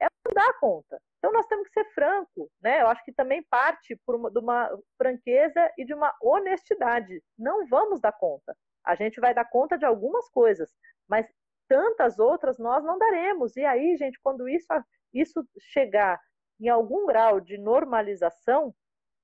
ela 0.00 0.10
não 0.26 0.34
dá 0.34 0.52
conta. 0.54 1.00
Então 1.20 1.32
nós 1.32 1.46
temos 1.46 1.68
que 1.68 1.74
ser 1.74 1.84
franco, 1.92 2.50
né? 2.62 2.80
Eu 2.80 2.88
acho 2.88 3.04
que 3.04 3.12
também 3.12 3.42
parte 3.50 3.94
uma, 4.08 4.30
de 4.30 4.38
uma 4.38 4.78
franqueza 4.96 5.70
e 5.76 5.84
de 5.84 5.92
uma 5.92 6.12
honestidade. 6.20 7.22
Não 7.38 7.66
vamos 7.68 8.00
dar 8.00 8.12
conta. 8.12 8.56
A 8.84 8.94
gente 8.94 9.20
vai 9.20 9.34
dar 9.34 9.44
conta 9.44 9.76
de 9.76 9.84
algumas 9.84 10.30
coisas, 10.30 10.70
mas 11.06 11.26
tantas 11.68 12.18
outras 12.18 12.58
nós 12.58 12.82
não 12.82 12.98
daremos. 12.98 13.54
E 13.56 13.64
aí, 13.64 13.96
gente, 13.98 14.18
quando 14.22 14.48
isso, 14.48 14.66
isso 15.12 15.46
chegar 15.58 16.18
em 16.58 16.68
algum 16.68 17.06
grau 17.06 17.38
de 17.38 17.58
normalização, 17.58 18.74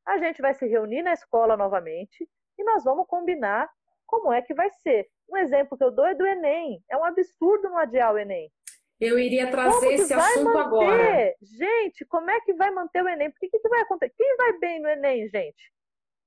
a 0.07 0.19
gente 0.19 0.43
vai 0.43 0.53
se 0.53 0.67
reunir 0.67 1.03
na 1.03 1.15
escola 1.15 1.57
novamente 1.57 2.29
e 2.59 2.65
nós 2.65 2.85
vamos 2.85 3.07
combinar 3.07 3.71
como 4.07 4.33
é 4.33 4.43
que 4.43 4.55
vai 4.55 4.71
ser. 4.71 5.09
Um 5.29 5.37
exemplo 5.39 5.77
que 5.77 5.85
eu 5.85 5.91
dou 5.91 6.07
é 6.07 6.15
do 6.15 6.27
Enem. 6.27 6.83
É 6.91 6.97
um 6.97 7.05
absurdo 7.05 7.71
não 7.71 7.79
adiar 7.79 8.15
o 8.15 8.19
Enem. 8.19 8.51
Eu 8.99 9.19
iria 9.19 9.51
trazer 9.51 9.93
esse 9.93 10.13
assunto 10.13 10.45
manter? 10.45 10.61
agora. 10.61 11.35
Gente, 11.43 12.05
como 12.07 12.31
é 12.31 12.41
que 12.41 12.55
vai 12.55 12.71
manter 12.71 13.03
o 13.03 13.09
Enem? 13.09 13.31
Porque 13.31 13.47
o 13.47 13.51
que, 13.51 13.59
que 13.59 13.69
vai 13.69 13.81
acontecer? 13.83 14.15
Quem 14.17 14.37
vai 14.37 14.59
bem 14.59 14.81
no 14.81 14.89
Enem, 14.89 15.29
gente? 15.29 15.73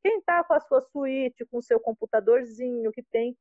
Quem 0.03 0.19
está 0.19 0.43
com 0.43 0.53
a 0.53 0.59
sua 0.59 0.81
suíte, 0.81 1.45
com 1.47 1.57
o 1.57 1.63
seu 1.63 1.79
computadorzinho, 1.79 2.91
que 2.91 3.03
tem 3.03 3.35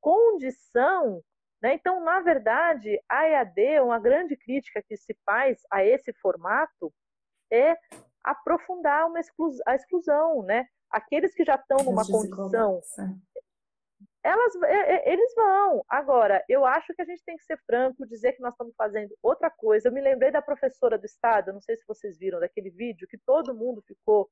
condição. 0.00 1.22
Né? 1.62 1.74
Então, 1.74 2.04
na 2.04 2.20
verdade, 2.20 3.00
a 3.08 3.26
EAD, 3.26 3.80
uma 3.80 3.98
grande 3.98 4.36
crítica 4.36 4.82
que 4.86 4.96
se 4.96 5.16
faz 5.24 5.62
a 5.70 5.82
esse 5.84 6.12
formato 6.20 6.92
é 7.50 7.74
aprofundar 8.22 9.06
uma 9.06 9.18
exclusão, 9.18 9.62
a 9.66 9.74
exclusão, 9.74 10.42
né? 10.42 10.66
Aqueles 10.90 11.34
que 11.34 11.44
já 11.44 11.56
estão 11.56 11.84
numa 11.84 12.06
condição 12.06 12.80
elas, 14.24 14.54
eles 15.04 15.34
vão. 15.34 15.84
Agora, 15.86 16.42
eu 16.48 16.64
acho 16.64 16.94
que 16.94 17.02
a 17.02 17.04
gente 17.04 17.22
tem 17.24 17.36
que 17.36 17.44
ser 17.44 17.58
franco, 17.66 18.06
dizer 18.06 18.32
que 18.32 18.40
nós 18.40 18.54
estamos 18.54 18.74
fazendo 18.74 19.14
outra 19.22 19.50
coisa. 19.50 19.88
Eu 19.88 19.92
me 19.92 20.00
lembrei 20.00 20.30
da 20.30 20.40
professora 20.40 20.96
do 20.96 21.04
Estado, 21.04 21.52
não 21.52 21.60
sei 21.60 21.76
se 21.76 21.84
vocês 21.86 22.18
viram 22.18 22.40
daquele 22.40 22.70
vídeo, 22.70 23.06
que 23.06 23.18
todo 23.18 23.54
mundo 23.54 23.82
ficou 23.86 24.30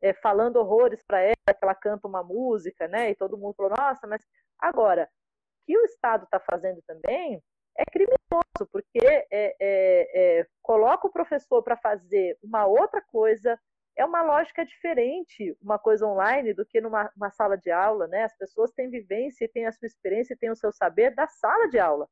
é, 0.00 0.14
falando 0.14 0.56
horrores 0.56 1.02
para 1.04 1.20
ela, 1.20 1.34
que 1.34 1.58
ela 1.60 1.74
canta 1.74 2.06
uma 2.06 2.22
música, 2.22 2.86
né? 2.86 3.10
E 3.10 3.16
todo 3.16 3.36
mundo 3.36 3.54
falou, 3.56 3.72
nossa, 3.76 4.06
mas 4.06 4.22
agora, 4.56 5.02
o 5.04 5.66
que 5.66 5.76
o 5.76 5.84
Estado 5.84 6.22
está 6.22 6.38
fazendo 6.38 6.80
também 6.86 7.42
é 7.76 7.84
criminoso, 7.86 8.70
porque 8.70 9.00
é, 9.04 9.26
é, 9.32 10.40
é 10.40 10.46
coloca 10.62 11.08
o 11.08 11.12
professor 11.12 11.60
para 11.62 11.76
fazer 11.76 12.38
uma 12.40 12.66
outra 12.66 13.02
coisa, 13.02 13.58
é 13.98 14.04
uma 14.04 14.22
lógica 14.22 14.64
diferente 14.64 15.56
uma 15.60 15.76
coisa 15.76 16.06
online 16.06 16.54
do 16.54 16.64
que 16.64 16.80
numa 16.80 17.10
sala 17.32 17.56
de 17.56 17.70
aula, 17.70 18.06
né? 18.06 18.22
As 18.22 18.36
pessoas 18.36 18.70
têm 18.70 18.88
vivência 18.88 19.44
e 19.44 19.48
têm 19.48 19.66
a 19.66 19.72
sua 19.72 19.86
experiência 19.86 20.34
e 20.34 20.36
têm 20.36 20.50
o 20.50 20.56
seu 20.56 20.72
saber 20.72 21.14
da 21.16 21.26
sala 21.26 21.68
de 21.68 21.80
aula, 21.80 22.08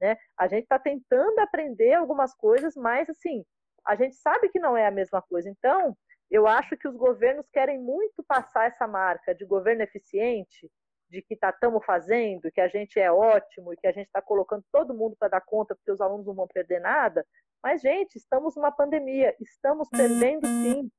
né? 0.00 0.16
A 0.36 0.48
gente 0.48 0.62
está 0.62 0.78
tentando 0.78 1.38
aprender 1.38 1.92
algumas 1.92 2.34
coisas, 2.34 2.74
mas 2.74 3.10
assim, 3.10 3.44
a 3.86 3.94
gente 3.94 4.16
sabe 4.16 4.48
que 4.48 4.58
não 4.58 4.76
é 4.76 4.86
a 4.86 4.90
mesma 4.90 5.20
coisa. 5.20 5.50
Então, 5.50 5.94
eu 6.30 6.46
acho 6.46 6.74
que 6.74 6.88
os 6.88 6.96
governos 6.96 7.46
querem 7.52 7.78
muito 7.78 8.24
passar 8.26 8.66
essa 8.68 8.88
marca 8.88 9.34
de 9.34 9.44
governo 9.44 9.82
eficiente, 9.82 10.70
de 11.10 11.20
que 11.20 11.36
tá 11.36 11.50
estamos 11.50 11.84
fazendo, 11.84 12.50
que 12.50 12.62
a 12.62 12.68
gente 12.68 12.98
é 12.98 13.12
ótimo 13.12 13.74
e 13.74 13.76
que 13.76 13.86
a 13.86 13.92
gente 13.92 14.06
está 14.06 14.22
colocando 14.22 14.64
todo 14.72 14.94
mundo 14.94 15.14
para 15.18 15.28
dar 15.28 15.42
conta 15.42 15.76
porque 15.76 15.92
os 15.92 16.00
alunos 16.00 16.26
não 16.26 16.34
vão 16.34 16.48
perder 16.48 16.80
nada. 16.80 17.24
Mas, 17.62 17.82
gente, 17.82 18.16
estamos 18.16 18.56
numa 18.56 18.72
pandemia, 18.72 19.36
estamos 19.38 19.88
perdendo 19.90 20.46
sim 20.46 20.90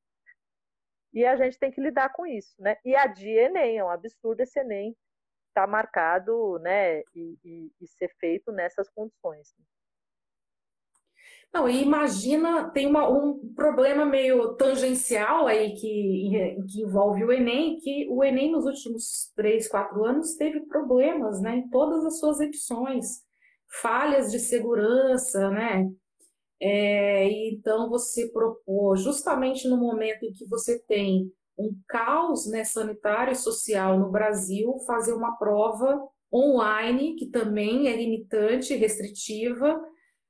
e 1.18 1.26
a 1.26 1.36
gente 1.36 1.58
tem 1.58 1.72
que 1.72 1.82
lidar 1.82 2.10
com 2.14 2.28
isso, 2.28 2.54
né? 2.60 2.78
E 2.86 2.96
a 2.96 3.08
de 3.08 3.28
Enem, 3.28 3.80
é 3.80 3.84
um 3.84 3.90
absurdo 3.90 4.40
esse 4.42 4.60
Enem 4.60 4.96
estar 5.50 5.66
tá 5.66 5.68
marcado, 5.68 6.60
né, 6.60 7.00
e, 7.16 7.40
e, 7.44 7.72
e, 7.82 7.88
ser 7.88 8.12
feito 8.20 8.52
nessas 8.52 8.88
condições. 8.90 9.48
Não, 11.52 11.68
e 11.68 11.82
imagina, 11.82 12.70
tem 12.70 12.86
uma, 12.86 13.10
um 13.10 13.52
problema 13.56 14.06
meio 14.06 14.54
tangencial 14.54 15.48
aí 15.48 15.74
que, 15.74 16.56
que 16.72 16.82
envolve 16.84 17.24
o 17.24 17.32
Enem, 17.32 17.80
que 17.80 18.08
o 18.12 18.24
Enem 18.24 18.52
nos 18.52 18.66
últimos 18.66 19.32
três, 19.36 19.68
quatro 19.68 20.06
anos 20.06 20.36
teve 20.36 20.68
problemas, 20.68 21.42
né, 21.42 21.56
em 21.56 21.70
todas 21.70 22.06
as 22.06 22.20
suas 22.20 22.40
edições, 22.40 23.24
falhas 23.82 24.32
de 24.32 24.38
segurança, 24.38 25.50
né, 25.50 25.90
é, 26.60 27.30
então, 27.50 27.90
você 27.90 28.30
propôs, 28.30 29.02
justamente 29.02 29.68
no 29.68 29.78
momento 29.78 30.26
em 30.26 30.34
que 30.34 30.46
você 30.48 30.80
tem 30.80 31.32
um 31.58 31.76
caos 31.88 32.48
né, 32.48 32.64
sanitário 32.64 33.34
e 33.34 33.36
social 33.36 34.00
no 34.00 34.12
Brasil, 34.12 34.78
fazer 34.86 35.14
uma 35.14 35.36
prova 35.38 36.08
online, 36.34 37.16
que 37.16 37.28
também 37.28 37.88
é 37.88 37.96
limitante, 37.96 38.76
restritiva, 38.76 39.80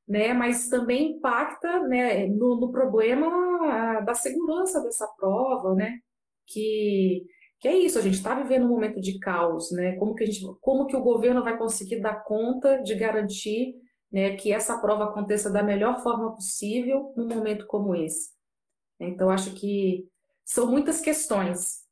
né, 0.08 0.34
mas 0.34 0.70
também 0.70 1.14
impacta 1.18 1.82
né, 1.88 2.28
no, 2.28 2.60
no 2.60 2.72
problema 2.72 3.28
ah, 3.66 4.02
da 4.02 4.14
segurança 4.14 4.82
dessa 4.82 5.08
prova, 5.18 5.74
né, 5.76 6.00
que, 6.46 7.26
que 7.60 7.68
é 7.68 7.78
isso, 7.78 8.00
a 8.00 8.02
gente 8.02 8.16
está 8.16 8.36
vivendo 8.36 8.66
um 8.66 8.70
momento 8.70 9.02
de 9.02 9.20
caos, 9.20 9.72
né, 9.72 9.96
como 9.98 10.16
que, 10.16 10.24
a 10.24 10.28
gente, 10.28 10.46
como 10.62 10.86
que 10.88 10.96
o 10.96 11.04
governo 11.04 11.44
vai 11.44 11.58
conseguir 11.58 12.00
dar 12.00 12.24
conta 12.24 12.82
de 12.84 12.96
garantir 12.96 13.76
né, 14.12 14.36
que 14.36 14.52
essa 14.52 14.80
prova 14.80 15.06
aconteça 15.06 15.52
da 15.52 15.62
melhor 15.62 16.02
forma 16.02 16.34
possível 16.34 17.14
num 17.16 17.28
momento 17.28 17.66
como 17.68 17.96
esse. 17.96 18.32
Então, 19.00 19.30
acho 19.30 19.54
que 19.54 20.10
são 20.44 20.68
muitas 20.68 21.02
questões. 21.02 21.86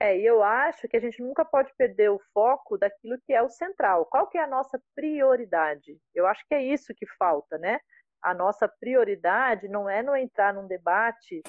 É, 0.00 0.18
e 0.18 0.26
eu 0.26 0.42
acho 0.42 0.88
que 0.88 0.96
a 0.96 1.00
gente 1.00 1.22
nunca 1.22 1.44
pode 1.44 1.72
perder 1.76 2.10
o 2.10 2.20
foco 2.32 2.76
daquilo 2.76 3.16
que 3.24 3.32
é 3.32 3.40
o 3.40 3.48
central. 3.48 4.06
Qual 4.06 4.26
que 4.28 4.36
é 4.36 4.42
a 4.42 4.46
nossa 4.46 4.80
prioridade? 4.94 5.96
Eu 6.14 6.26
acho 6.26 6.44
que 6.48 6.54
é 6.54 6.62
isso 6.62 6.92
que 6.94 7.06
falta, 7.16 7.56
né? 7.58 7.78
A 8.20 8.34
nossa 8.34 8.68
prioridade 8.68 9.68
não 9.68 9.88
é 9.88 10.02
não 10.02 10.16
entrar 10.16 10.52
num 10.52 10.66
debate 10.66 11.42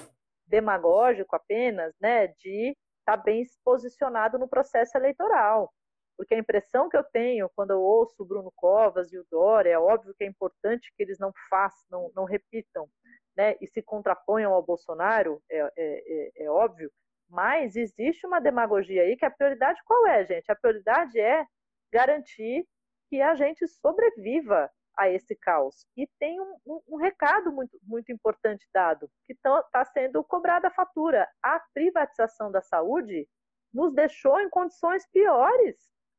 demagógico 0.45 1.36
apenas, 1.36 1.93
né, 1.99 2.28
de 2.28 2.78
estar 2.99 3.17
tá 3.17 3.23
bem 3.23 3.43
posicionado 3.63 4.38
no 4.38 4.47
processo 4.47 4.95
eleitoral 4.95 5.73
porque 6.18 6.34
a 6.34 6.39
impressão 6.39 6.89
que 6.89 6.97
eu 6.97 7.03
tenho 7.03 7.49
quando 7.55 7.72
eu 7.72 7.82
ouço 7.82 8.24
o 8.24 8.26
Bruno 8.26 8.51
Covas 8.55 9.11
e 9.11 9.18
o 9.18 9.26
Dória, 9.30 9.72
é 9.72 9.80
óbvio 9.80 10.13
que 10.16 10.24
é 10.24 10.28
importante 10.28 10.91
que 10.95 11.03
eles 11.03 11.20
não 11.20 11.32
façam, 11.49 11.86
não, 11.89 12.11
não 12.16 12.24
repitam, 12.26 12.88
né, 13.36 13.55
e 13.59 13.68
se 13.68 13.82
contraponham 13.82 14.53
ao 14.53 14.63
Bolsonaro, 14.63 15.41
é, 15.49 15.59
é, 15.59 15.72
é, 15.78 16.43
é 16.45 16.49
óbvio, 16.49 16.91
mas 17.30 17.76
existe 17.76 18.26
uma 18.26 18.39
demagogia 18.39 19.01
aí 19.01 19.18
que 19.18 19.26
a 19.26 19.32
prioridade 19.32 19.82
qual 19.84 20.07
é, 20.07 20.24
gente? 20.26 20.51
A 20.51 20.55
prioridade 20.55 21.20
é 21.20 21.45
garantir 21.91 22.66
que 23.09 23.22
a 23.22 23.36
gente 23.36 23.68
sobreviva 23.68 24.72
a 24.97 25.09
esse 25.09 25.36
caos. 25.36 25.86
E 25.97 26.07
tem 26.20 26.39
um, 26.39 26.55
um, 26.66 26.82
um 26.89 26.95
recado 26.95 27.51
muito, 27.51 27.78
muito 27.84 28.11
importante 28.11 28.68
dado, 28.74 29.09
que 29.26 29.34
está 29.34 29.86
sendo 29.86 30.24
cobrada 30.24 30.68
a 30.70 30.74
fatura. 30.74 31.28
A 31.43 31.59
privatização 31.74 32.51
da 32.51 32.61
saúde 32.61 33.28
nos 33.74 33.93
deixou 33.93 34.39
em 34.39 34.49
condições 34.49 35.05
piores 35.07 35.76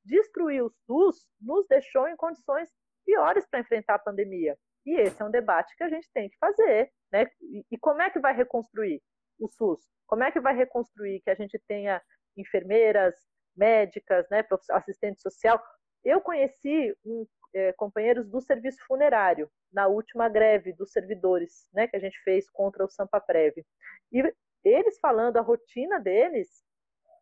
destruir 0.07 0.63
o 0.63 0.71
SUS 0.87 1.27
nos 1.41 1.67
deixou 1.69 2.09
em 2.09 2.17
condições 2.17 2.71
piores 3.05 3.47
para 3.49 3.61
enfrentar 3.61 3.97
a 3.97 3.99
pandemia. 3.99 4.57
E 4.85 5.01
esse 5.01 5.21
é 5.21 5.25
um 5.25 5.31
debate 5.31 5.75
que 5.77 5.83
a 5.83 5.89
gente 5.89 6.09
tem 6.13 6.29
que 6.29 6.39
fazer. 6.39 6.91
Né? 7.13 7.27
E 7.71 7.79
como 7.79 8.01
é 8.03 8.11
que 8.11 8.21
vai 8.21 8.35
reconstruir 8.35 9.03
o 9.39 9.49
SUS? 9.49 9.81
Como 10.07 10.23
é 10.23 10.31
que 10.31 10.41
vai 10.41 10.55
reconstruir 10.55 11.21
que 11.21 11.31
a 11.31 11.35
gente 11.35 11.59
tenha 11.67 12.01
enfermeiras, 12.37 13.15
médicas, 13.57 14.27
né, 14.31 14.45
assistente 14.71 15.21
social? 15.21 15.61
Eu 16.05 16.21
conheci 16.21 16.95
um, 17.05 17.27
é, 17.55 17.73
companheiros 17.73 18.29
do 18.29 18.41
serviço 18.41 18.79
funerário 18.87 19.51
na 19.73 19.89
última 19.89 20.29
greve 20.29 20.73
dos 20.73 20.93
servidores 20.93 21.69
né, 21.73 21.89
que 21.89 21.97
a 21.97 22.01
gente 22.01 22.19
fez 22.23 22.49
contra 22.51 22.85
o 22.85 22.89
Sampa 22.89 23.21
Prev. 23.21 23.55
E 24.13 24.33
eles 24.65 24.99
falando 25.01 25.37
a 25.39 25.43
rotina 25.43 25.99
deles 25.99 26.65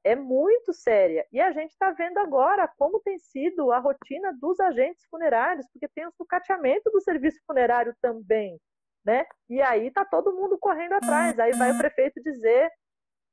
é 0.04 0.14
muito 0.14 0.72
séria. 0.74 1.26
E 1.32 1.40
a 1.40 1.50
gente 1.50 1.70
está 1.70 1.90
vendo 1.90 2.18
agora 2.18 2.68
como 2.78 3.00
tem 3.00 3.18
sido 3.18 3.72
a 3.72 3.78
rotina 3.78 4.32
dos 4.38 4.60
agentes 4.60 5.04
funerários, 5.06 5.66
porque 5.72 5.88
tem 5.88 6.06
o 6.06 6.12
sucateamento 6.12 6.90
do 6.90 7.00
serviço 7.00 7.40
funerário 7.46 7.96
também, 8.02 8.60
né? 9.04 9.26
E 9.48 9.62
aí 9.62 9.90
tá 9.90 10.04
todo 10.04 10.34
mundo 10.34 10.58
correndo 10.58 10.92
atrás. 10.92 11.38
Aí 11.38 11.52
vai 11.52 11.72
o 11.72 11.78
prefeito 11.78 12.22
dizer 12.22 12.70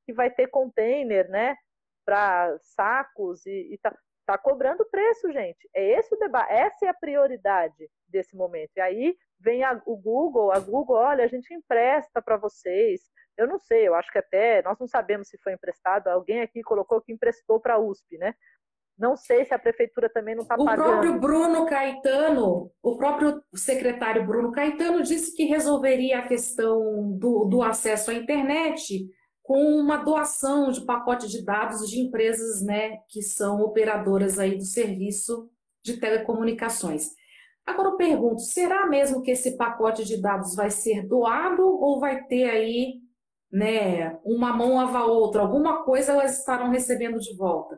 que 0.06 0.14
vai 0.14 0.32
ter 0.32 0.48
container, 0.48 1.30
né? 1.30 1.58
Para 2.06 2.58
sacos 2.62 3.46
e, 3.46 3.74
e 3.74 3.78
tá, 3.78 3.94
tá 4.26 4.38
cobrando 4.38 4.90
preço, 4.90 5.32
gente. 5.34 5.70
É 5.76 6.00
esse 6.00 6.16
o 6.16 6.18
debate, 6.18 6.54
essa 6.54 6.86
é 6.86 6.90
a 6.90 6.94
prioridade 6.94 7.90
desse 8.08 8.36
momento. 8.36 8.72
E 8.78 8.82
aí 8.82 9.16
vem 9.40 9.64
a, 9.64 9.82
o 9.86 9.98
Google, 9.98 10.52
a 10.54 10.60
Google, 10.60 10.96
olha, 10.96 11.26
a 11.26 11.28
gente 11.28 11.54
empresta 11.54 12.22
para 12.22 12.38
vocês 12.38 13.02
eu 13.42 13.48
não 13.48 13.60
sei, 13.60 13.88
eu 13.88 13.96
acho 13.96 14.12
que 14.12 14.20
até 14.20 14.62
nós 14.64 14.78
não 14.80 14.88
sabemos 14.88 15.28
se 15.28 15.38
foi 15.40 15.54
emprestado. 15.54 16.08
Alguém 16.08 16.42
aqui 16.42 16.62
colocou 16.62 17.02
que 17.02 17.12
emprestou 17.12 17.60
para 17.60 17.76
a 17.76 17.80
USP, 17.80 18.18
né? 18.18 18.34
Não 18.98 19.18
sei 19.18 19.44
se 19.46 19.54
a 19.54 19.60
prefeitura 19.60 20.10
também 20.10 20.36
não 20.36 20.44
está 20.44 20.56
pagando. 20.56 20.82
O 20.82 20.92
próprio 20.92 21.20
Bruno 21.20 21.66
Caetano, 21.66 22.72
o 22.84 22.98
próprio 22.98 23.44
secretário 23.56 24.26
Bruno 24.26 24.52
Caetano 24.52 25.02
disse 25.02 25.36
que 25.36 25.46
resolveria 25.46 26.20
a 26.20 26.28
questão 26.28 27.12
do, 27.18 27.46
do 27.46 27.64
acesso 27.64 28.12
à 28.12 28.14
internet 28.14 29.10
com 29.42 29.60
uma 29.76 29.98
doação 29.98 30.72
de 30.72 30.86
pacote 30.86 31.28
de 31.28 31.44
dados 31.44 31.90
de 31.90 32.00
empresas, 32.00 32.62
né, 32.62 33.00
que 33.10 33.22
são 33.22 33.62
operadoras 33.62 34.38
aí 34.38 34.56
do 34.56 34.64
serviço 34.64 35.50
de 35.84 36.00
telecomunicações. 36.00 37.10
Agora 37.66 37.90
eu 37.90 37.98
pergunto, 37.98 38.42
será 38.42 38.88
mesmo 38.88 39.22
que 39.22 39.32
esse 39.32 39.58
pacote 39.58 40.04
de 40.04 40.22
dados 40.22 40.56
vai 40.56 40.70
ser 40.70 41.08
doado 41.08 41.64
ou 41.64 42.00
vai 42.00 42.24
ter 42.26 42.50
aí 42.50 43.01
né, 43.52 44.18
uma 44.24 44.54
mão 44.54 44.76
lava 44.76 45.00
a 45.00 45.06
outra, 45.06 45.42
alguma 45.42 45.84
coisa 45.84 46.14
elas 46.14 46.40
estarão 46.40 46.70
recebendo 46.70 47.20
de 47.20 47.36
volta. 47.36 47.78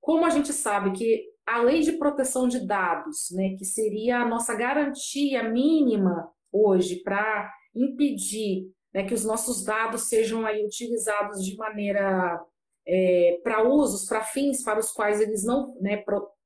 Como 0.00 0.24
a 0.24 0.30
gente 0.30 0.52
sabe 0.52 0.92
que 0.92 1.24
a 1.46 1.60
lei 1.60 1.80
de 1.80 1.92
proteção 1.92 2.48
de 2.48 2.66
dados, 2.66 3.28
né, 3.32 3.54
que 3.58 3.64
seria 3.64 4.20
a 4.20 4.28
nossa 4.28 4.54
garantia 4.54 5.42
mínima 5.42 6.30
hoje 6.52 7.02
para 7.02 7.52
impedir 7.74 8.70
né, 8.94 9.04
que 9.04 9.14
os 9.14 9.24
nossos 9.24 9.64
dados 9.64 10.08
sejam 10.08 10.46
aí 10.46 10.64
utilizados 10.64 11.44
de 11.44 11.56
maneira 11.56 12.40
é, 12.86 13.40
para 13.42 13.62
usos, 13.62 14.06
para 14.08 14.22
fins 14.22 14.62
para 14.62 14.78
os 14.78 14.90
quais 14.90 15.20
eles 15.20 15.44
não, 15.44 15.76
né, 15.80 16.02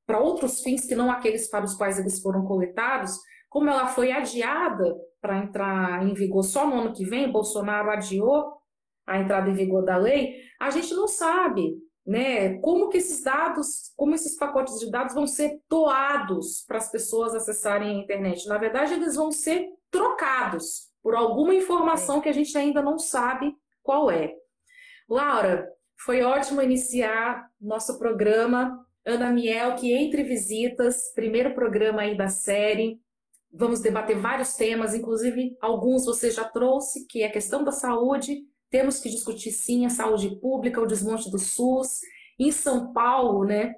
para 0.07 0.21
outros 0.21 0.61
fins 0.63 0.85
que 0.85 0.95
não 0.95 1.11
aqueles 1.11 1.49
para 1.49 1.65
os 1.65 1.75
quais 1.75 1.99
eles 1.99 2.21
foram 2.21 2.45
coletados, 2.45 3.17
como 3.49 3.71
ela 3.71 3.87
foi 3.87 4.11
adiada 4.11 4.97
para 5.21 5.39
entrar 5.39 6.07
em 6.07 6.13
vigor 6.13 6.43
só 6.43 6.67
no 6.67 6.81
ano 6.81 6.93
que 6.93 7.05
vem, 7.05 7.31
Bolsonaro 7.31 7.91
adiou 7.91 8.64
a 9.07 9.19
entrada 9.19 9.51
em 9.51 9.55
vigor 9.55 9.85
da 9.85 9.97
lei, 9.97 10.43
a 10.61 10.71
gente 10.71 10.95
não 10.95 11.07
sabe 11.07 11.77
né, 12.07 12.59
como 12.59 12.89
que 12.89 12.99
esses 12.99 13.23
dados, 13.23 13.93
como 13.97 14.15
esses 14.15 14.37
pacotes 14.37 14.79
de 14.79 14.91
dados 14.91 15.15
vão 15.15 15.27
ser 15.27 15.61
doados 15.69 16.65
para 16.67 16.79
as 16.79 16.91
pessoas 16.91 17.35
acessarem 17.35 17.89
a 17.89 18.03
internet. 18.03 18.47
Na 18.47 18.59
verdade, 18.59 18.95
eles 18.95 19.17
vão 19.17 19.33
ser 19.33 19.69
trocados 19.91 20.89
por 21.03 21.15
alguma 21.15 21.55
informação 21.55 22.21
que 22.21 22.29
a 22.29 22.33
gente 22.33 22.57
ainda 22.57 22.83
não 22.83 22.99
sabe 22.99 23.55
qual 23.83 24.11
é. 24.11 24.35
Laura, 25.09 25.69
foi 25.97 26.23
ótimo 26.23 26.61
iniciar 26.61 27.49
nosso 27.61 27.99
programa 27.99 28.85
Ana 29.05 29.31
Miel, 29.31 29.77
que 29.77 29.93
entre 29.93 30.23
visitas, 30.23 31.13
primeiro 31.15 31.55
programa 31.55 32.03
aí 32.03 32.17
da 32.17 32.29
série. 32.29 32.99
Vamos 33.53 33.81
debater 33.81 34.19
vários 34.19 34.55
temas, 34.55 34.95
inclusive 34.95 35.57
alguns 35.61 36.07
você 36.07 36.31
já 36.31 36.45
trouxe, 36.45 37.07
que 37.07 37.23
é 37.23 37.27
a 37.27 37.33
questão 37.33 37.63
da 37.63 37.71
saúde. 37.71 38.43
Temos 38.75 38.99
que 38.99 39.09
discutir 39.09 39.53
sim 39.53 39.87
a 39.87 39.89
saúde 39.89 40.35
pública, 40.41 40.81
o 40.81 40.87
desmonte 40.87 41.31
do 41.31 41.39
SUS. 41.39 42.01
Em 42.37 42.51
São 42.51 42.93
Paulo, 42.93 43.45
né, 43.45 43.73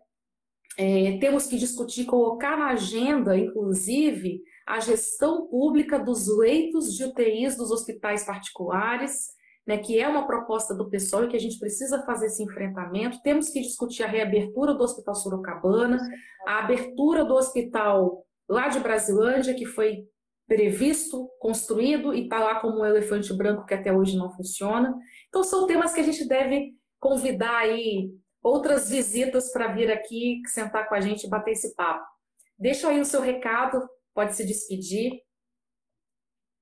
é, 0.79 1.19
temos 1.19 1.47
que 1.47 1.59
discutir, 1.59 2.07
colocar 2.07 2.57
na 2.57 2.69
agenda, 2.69 3.37
inclusive, 3.37 4.41
a 4.67 4.81
gestão 4.81 5.49
pública 5.49 5.99
dos 5.99 6.27
leitos 6.39 6.95
de 6.95 7.05
UTIs 7.05 7.59
dos 7.59 7.71
hospitais 7.71 8.25
particulares, 8.25 9.35
né, 9.67 9.77
que 9.77 10.01
é 10.01 10.09
uma 10.09 10.27
proposta 10.27 10.75
do 10.75 10.89
pessoal 10.89 11.25
e 11.25 11.29
que 11.29 11.37
a 11.37 11.41
gente 11.41 11.59
precisa 11.59 12.03
fazer 12.07 12.29
esse 12.29 12.43
enfrentamento. 12.43 13.21
Temos 13.21 13.51
que 13.51 13.61
discutir 13.61 14.03
a 14.03 14.09
reabertura 14.09 14.73
do 14.73 14.83
Hospital 14.83 15.15
Sorocabana, 15.15 15.99
a 16.47 16.61
abertura 16.61 17.23
do 17.23 17.35
hospital 17.35 18.25
lá 18.49 18.69
de 18.69 18.81
Brasilândia, 18.81 19.53
que 19.53 19.67
foi 19.67 20.07
previsto, 20.47 21.29
construído 21.39 22.15
e 22.15 22.25
está 22.25 22.39
lá 22.39 22.61
como 22.61 22.81
um 22.81 22.87
elefante 22.87 23.37
branco 23.37 23.67
que 23.67 23.75
até 23.75 23.93
hoje 23.93 24.17
não 24.17 24.31
funciona. 24.31 24.97
Então, 25.29 25.43
são 25.43 25.67
temas 25.67 25.93
que 25.93 26.01
a 26.01 26.05
gente 26.05 26.27
deve 26.27 26.73
convidar 27.01 27.59
aí 27.59 28.11
outras 28.43 28.89
visitas 28.89 29.51
para 29.53 29.73
vir 29.73 29.91
aqui, 29.91 30.41
sentar 30.47 30.89
com 30.89 30.95
a 30.95 31.01
gente 31.01 31.27
e 31.27 31.31
bater 31.31 31.53
esse 31.53 31.75
papo. 31.75 32.07
Deixa 32.59 32.89
aí 32.89 33.01
o 33.01 33.05
seu 33.05 33.21
recado, 33.21 33.89
pode 34.15 34.35
se 34.35 34.47
despedir. 34.47 35.21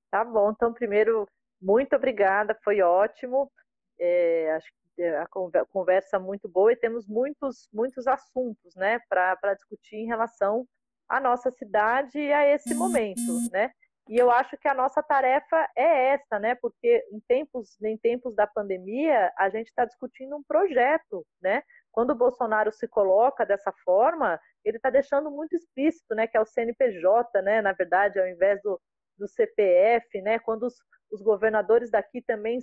Tá 0.09 0.23
bom, 0.23 0.51
então 0.51 0.73
primeiro, 0.73 1.27
muito 1.61 1.95
obrigada, 1.95 2.57
foi 2.63 2.81
ótimo. 2.81 3.51
É, 3.99 4.51
acho 4.53 4.67
que 4.95 5.03
a 5.03 5.27
conversa 5.65 6.17
muito 6.17 6.49
boa 6.49 6.73
e 6.73 6.75
temos 6.75 7.07
muitos, 7.07 7.69
muitos 7.71 8.07
assuntos 8.07 8.75
né, 8.75 8.99
para 9.07 9.53
discutir 9.53 9.97
em 9.97 10.07
relação 10.07 10.65
à 11.09 11.19
nossa 11.19 11.51
cidade 11.51 12.19
a 12.31 12.47
esse 12.47 12.73
momento. 12.73 13.49
Né? 13.51 13.71
E 14.07 14.17
eu 14.17 14.29
acho 14.29 14.55
que 14.57 14.67
a 14.67 14.73
nossa 14.73 15.01
tarefa 15.01 15.67
é 15.75 16.13
essa, 16.13 16.37
né? 16.37 16.53
Porque 16.53 17.03
em 17.11 17.19
tempos, 17.27 17.81
em 17.81 17.97
tempos 17.97 18.35
da 18.35 18.45
pandemia, 18.45 19.33
a 19.35 19.49
gente 19.49 19.67
está 19.67 19.83
discutindo 19.83 20.35
um 20.35 20.43
projeto, 20.43 21.25
né? 21.41 21.63
Quando 21.91 22.11
o 22.11 22.15
Bolsonaro 22.15 22.71
se 22.71 22.87
coloca 22.87 23.43
dessa 23.43 23.73
forma, 23.83 24.39
ele 24.63 24.77
está 24.77 24.91
deixando 24.91 25.31
muito 25.31 25.55
explícito, 25.55 26.13
né? 26.13 26.27
Que 26.27 26.37
é 26.37 26.41
o 26.41 26.45
CNPJ, 26.45 27.41
né? 27.41 27.63
Na 27.63 27.73
verdade, 27.73 28.19
ao 28.19 28.27
invés 28.27 28.61
do, 28.61 28.79
do 29.17 29.27
CPF, 29.27 30.21
né? 30.21 30.37
Quando 30.37 30.67
os, 30.67 30.75
os 31.11 31.23
governadores 31.23 31.89
daqui 31.89 32.21
também, 32.21 32.59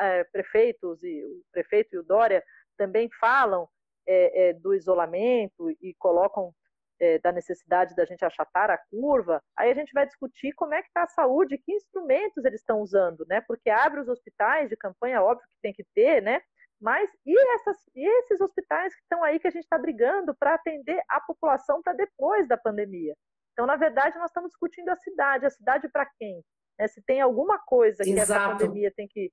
é, 0.00 0.24
prefeitos 0.24 1.02
e 1.02 1.22
o 1.22 1.42
prefeito 1.52 1.96
e 1.96 1.98
o 1.98 2.02
Dória 2.02 2.42
também 2.78 3.10
falam 3.20 3.68
é, 4.06 4.48
é, 4.48 4.52
do 4.54 4.74
isolamento 4.74 5.70
e 5.82 5.94
colocam 5.98 6.54
é, 7.00 7.18
da 7.18 7.32
necessidade 7.32 7.94
da 7.94 8.04
gente 8.04 8.24
achatar 8.24 8.70
a 8.70 8.78
curva, 8.90 9.42
aí 9.56 9.70
a 9.70 9.74
gente 9.74 9.92
vai 9.92 10.06
discutir 10.06 10.52
como 10.52 10.74
é 10.74 10.82
que 10.82 10.88
está 10.88 11.02
a 11.02 11.08
saúde, 11.08 11.58
que 11.58 11.72
instrumentos 11.72 12.44
eles 12.44 12.60
estão 12.60 12.80
usando, 12.80 13.24
né? 13.28 13.40
Porque 13.40 13.70
abre 13.70 14.00
os 14.00 14.08
hospitais 14.08 14.68
de 14.68 14.76
campanha, 14.76 15.22
óbvio 15.22 15.46
que 15.48 15.60
tem 15.62 15.72
que 15.72 15.84
ter, 15.94 16.22
né? 16.22 16.40
Mas 16.80 17.08
e, 17.24 17.54
essas, 17.54 17.76
e 17.94 18.04
esses 18.04 18.40
hospitais 18.40 18.92
que 18.94 19.02
estão 19.02 19.22
aí 19.22 19.38
que 19.38 19.46
a 19.46 19.50
gente 19.50 19.62
está 19.62 19.78
brigando 19.78 20.34
para 20.34 20.54
atender 20.54 21.00
a 21.08 21.20
população 21.20 21.80
para 21.80 21.92
depois 21.92 22.48
da 22.48 22.56
pandemia? 22.56 23.14
Então, 23.52 23.66
na 23.66 23.76
verdade, 23.76 24.18
nós 24.18 24.30
estamos 24.30 24.50
discutindo 24.50 24.88
a 24.88 24.96
cidade. 24.96 25.46
A 25.46 25.50
cidade 25.50 25.88
para 25.88 26.10
quem? 26.18 26.42
É, 26.78 26.88
se 26.88 27.00
tem 27.02 27.20
alguma 27.20 27.58
coisa 27.58 28.02
que 28.02 28.10
Exato. 28.10 28.32
essa 28.32 28.50
pandemia 28.50 28.92
tem 28.96 29.06
que, 29.06 29.30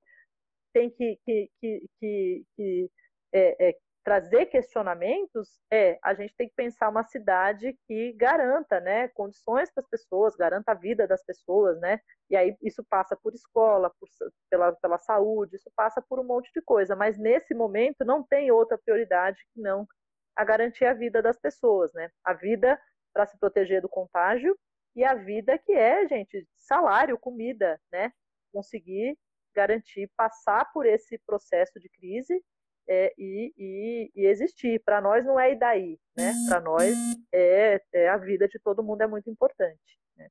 tem 0.71 0.91
que, 0.91 1.19
que, 1.25 1.49
que, 1.59 2.45
que, 2.55 2.91
é, 3.33 3.69
é, 3.69 3.77
trazer 4.03 4.45
questionamentos, 4.47 5.59
é 5.71 5.99
a 6.03 6.13
gente 6.13 6.35
tem 6.35 6.47
que 6.47 6.55
pensar 6.55 6.89
uma 6.89 7.03
cidade 7.03 7.77
que 7.87 8.13
garanta, 8.13 8.79
né, 8.79 9.07
condições 9.09 9.71
para 9.71 9.81
as 9.81 9.89
pessoas, 9.89 10.35
garanta 10.35 10.71
a 10.71 10.75
vida 10.75 11.07
das 11.07 11.23
pessoas, 11.23 11.79
né? 11.79 11.99
E 12.29 12.35
aí 12.35 12.55
isso 12.61 12.83
passa 12.89 13.15
por 13.15 13.33
escola, 13.33 13.91
por, 13.99 14.07
pela, 14.49 14.73
pela 14.73 14.97
saúde, 14.97 15.55
isso 15.57 15.69
passa 15.75 16.01
por 16.01 16.19
um 16.19 16.23
monte 16.23 16.51
de 16.53 16.61
coisa. 16.61 16.95
Mas 16.95 17.17
nesse 17.17 17.53
momento 17.53 18.05
não 18.05 18.23
tem 18.23 18.51
outra 18.51 18.77
prioridade 18.77 19.39
que 19.53 19.61
não 19.61 19.87
a 20.35 20.43
garantir 20.43 20.85
a 20.85 20.93
vida 20.93 21.21
das 21.21 21.37
pessoas, 21.37 21.93
né? 21.93 22.09
A 22.23 22.33
vida 22.33 22.79
para 23.13 23.25
se 23.25 23.37
proteger 23.37 23.81
do 23.81 23.89
contágio 23.89 24.57
e 24.95 25.03
a 25.03 25.13
vida 25.13 25.57
que 25.57 25.73
é, 25.73 26.07
gente, 26.07 26.47
salário, 26.57 27.17
comida, 27.17 27.79
né? 27.91 28.11
Conseguir 28.51 29.17
garantir 29.53 30.09
passar 30.15 30.71
por 30.71 30.85
esse 30.85 31.17
processo 31.25 31.79
de 31.79 31.89
crise 31.89 32.41
é, 32.89 33.13
e, 33.17 33.53
e, 33.55 34.11
e, 34.15 34.25
existir. 34.25 34.81
Para 34.83 34.99
nós 34.99 35.23
não 35.23 35.39
é 35.39 35.53
e 35.53 35.55
daí, 35.55 35.99
né? 36.17 36.33
Para 36.47 36.59
nós 36.59 36.95
é, 37.31 37.79
é, 37.93 38.09
a 38.09 38.17
vida 38.17 38.47
de 38.47 38.59
todo 38.59 38.83
mundo 38.83 39.01
é 39.03 39.07
muito 39.07 39.29
importante. 39.29 39.99
Né? 40.17 40.27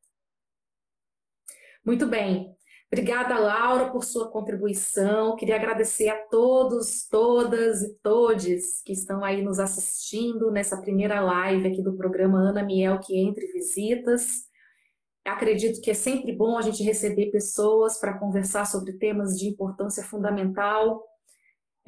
Muito 1.85 2.05
bem. 2.07 2.53
Obrigada, 2.91 3.39
Laura, 3.39 3.93
por 3.93 4.03
sua 4.03 4.31
contribuição. 4.31 5.37
Queria 5.37 5.57
agradecer 5.57 6.09
a 6.09 6.17
todos, 6.27 7.07
todas 7.07 7.83
e 7.83 7.95
todes 8.03 8.83
que 8.83 8.93
estão 8.93 9.23
aí 9.23 9.43
nos 9.43 9.59
assistindo 9.59 10.51
nessa 10.51 10.81
primeira 10.81 11.21
live 11.21 11.69
aqui 11.69 11.83
do 11.83 11.97
programa 11.97 12.39
Ana 12.39 12.63
Miel, 12.63 12.99
que 12.99 13.17
entre 13.17 13.47
visitas. 13.49 14.49
Acredito 15.25 15.83
que 15.83 15.91
é 15.91 15.95
sempre 15.95 16.33
bom 16.33 16.57
a 16.57 16.63
gente 16.63 16.83
receber 16.83 17.31
pessoas 17.31 18.01
para 18.01 18.19
conversar 18.19 18.65
sobre 18.65 18.95
temas 18.95 19.39
de 19.39 19.47
importância 19.47 20.03
fundamental 20.03 21.05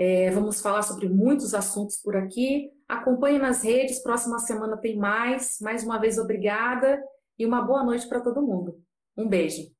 é, 0.03 0.31
vamos 0.31 0.63
falar 0.63 0.81
sobre 0.81 1.11
muitos 1.11 1.53
assuntos 1.53 1.99
por 1.99 2.17
aqui. 2.17 2.73
Acompanhe 2.89 3.39
nas 3.39 3.63
redes, 3.63 4.03
próxima 4.03 4.39
semana 4.39 4.79
tem 4.79 4.97
mais. 4.97 5.61
Mais 5.61 5.85
uma 5.85 5.99
vez, 5.99 6.17
obrigada 6.17 7.05
e 7.39 7.45
uma 7.45 7.61
boa 7.61 7.85
noite 7.85 8.09
para 8.09 8.23
todo 8.23 8.41
mundo. 8.41 8.83
Um 9.15 9.29
beijo. 9.29 9.71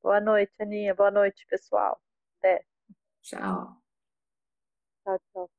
Boa 0.00 0.20
noite, 0.20 0.52
Aninha. 0.60 0.94
Boa 0.94 1.10
noite, 1.10 1.44
pessoal. 1.50 2.00
Até. 2.38 2.64
Tchau. 3.20 3.82
Tchau, 5.02 5.18
tchau. 5.32 5.57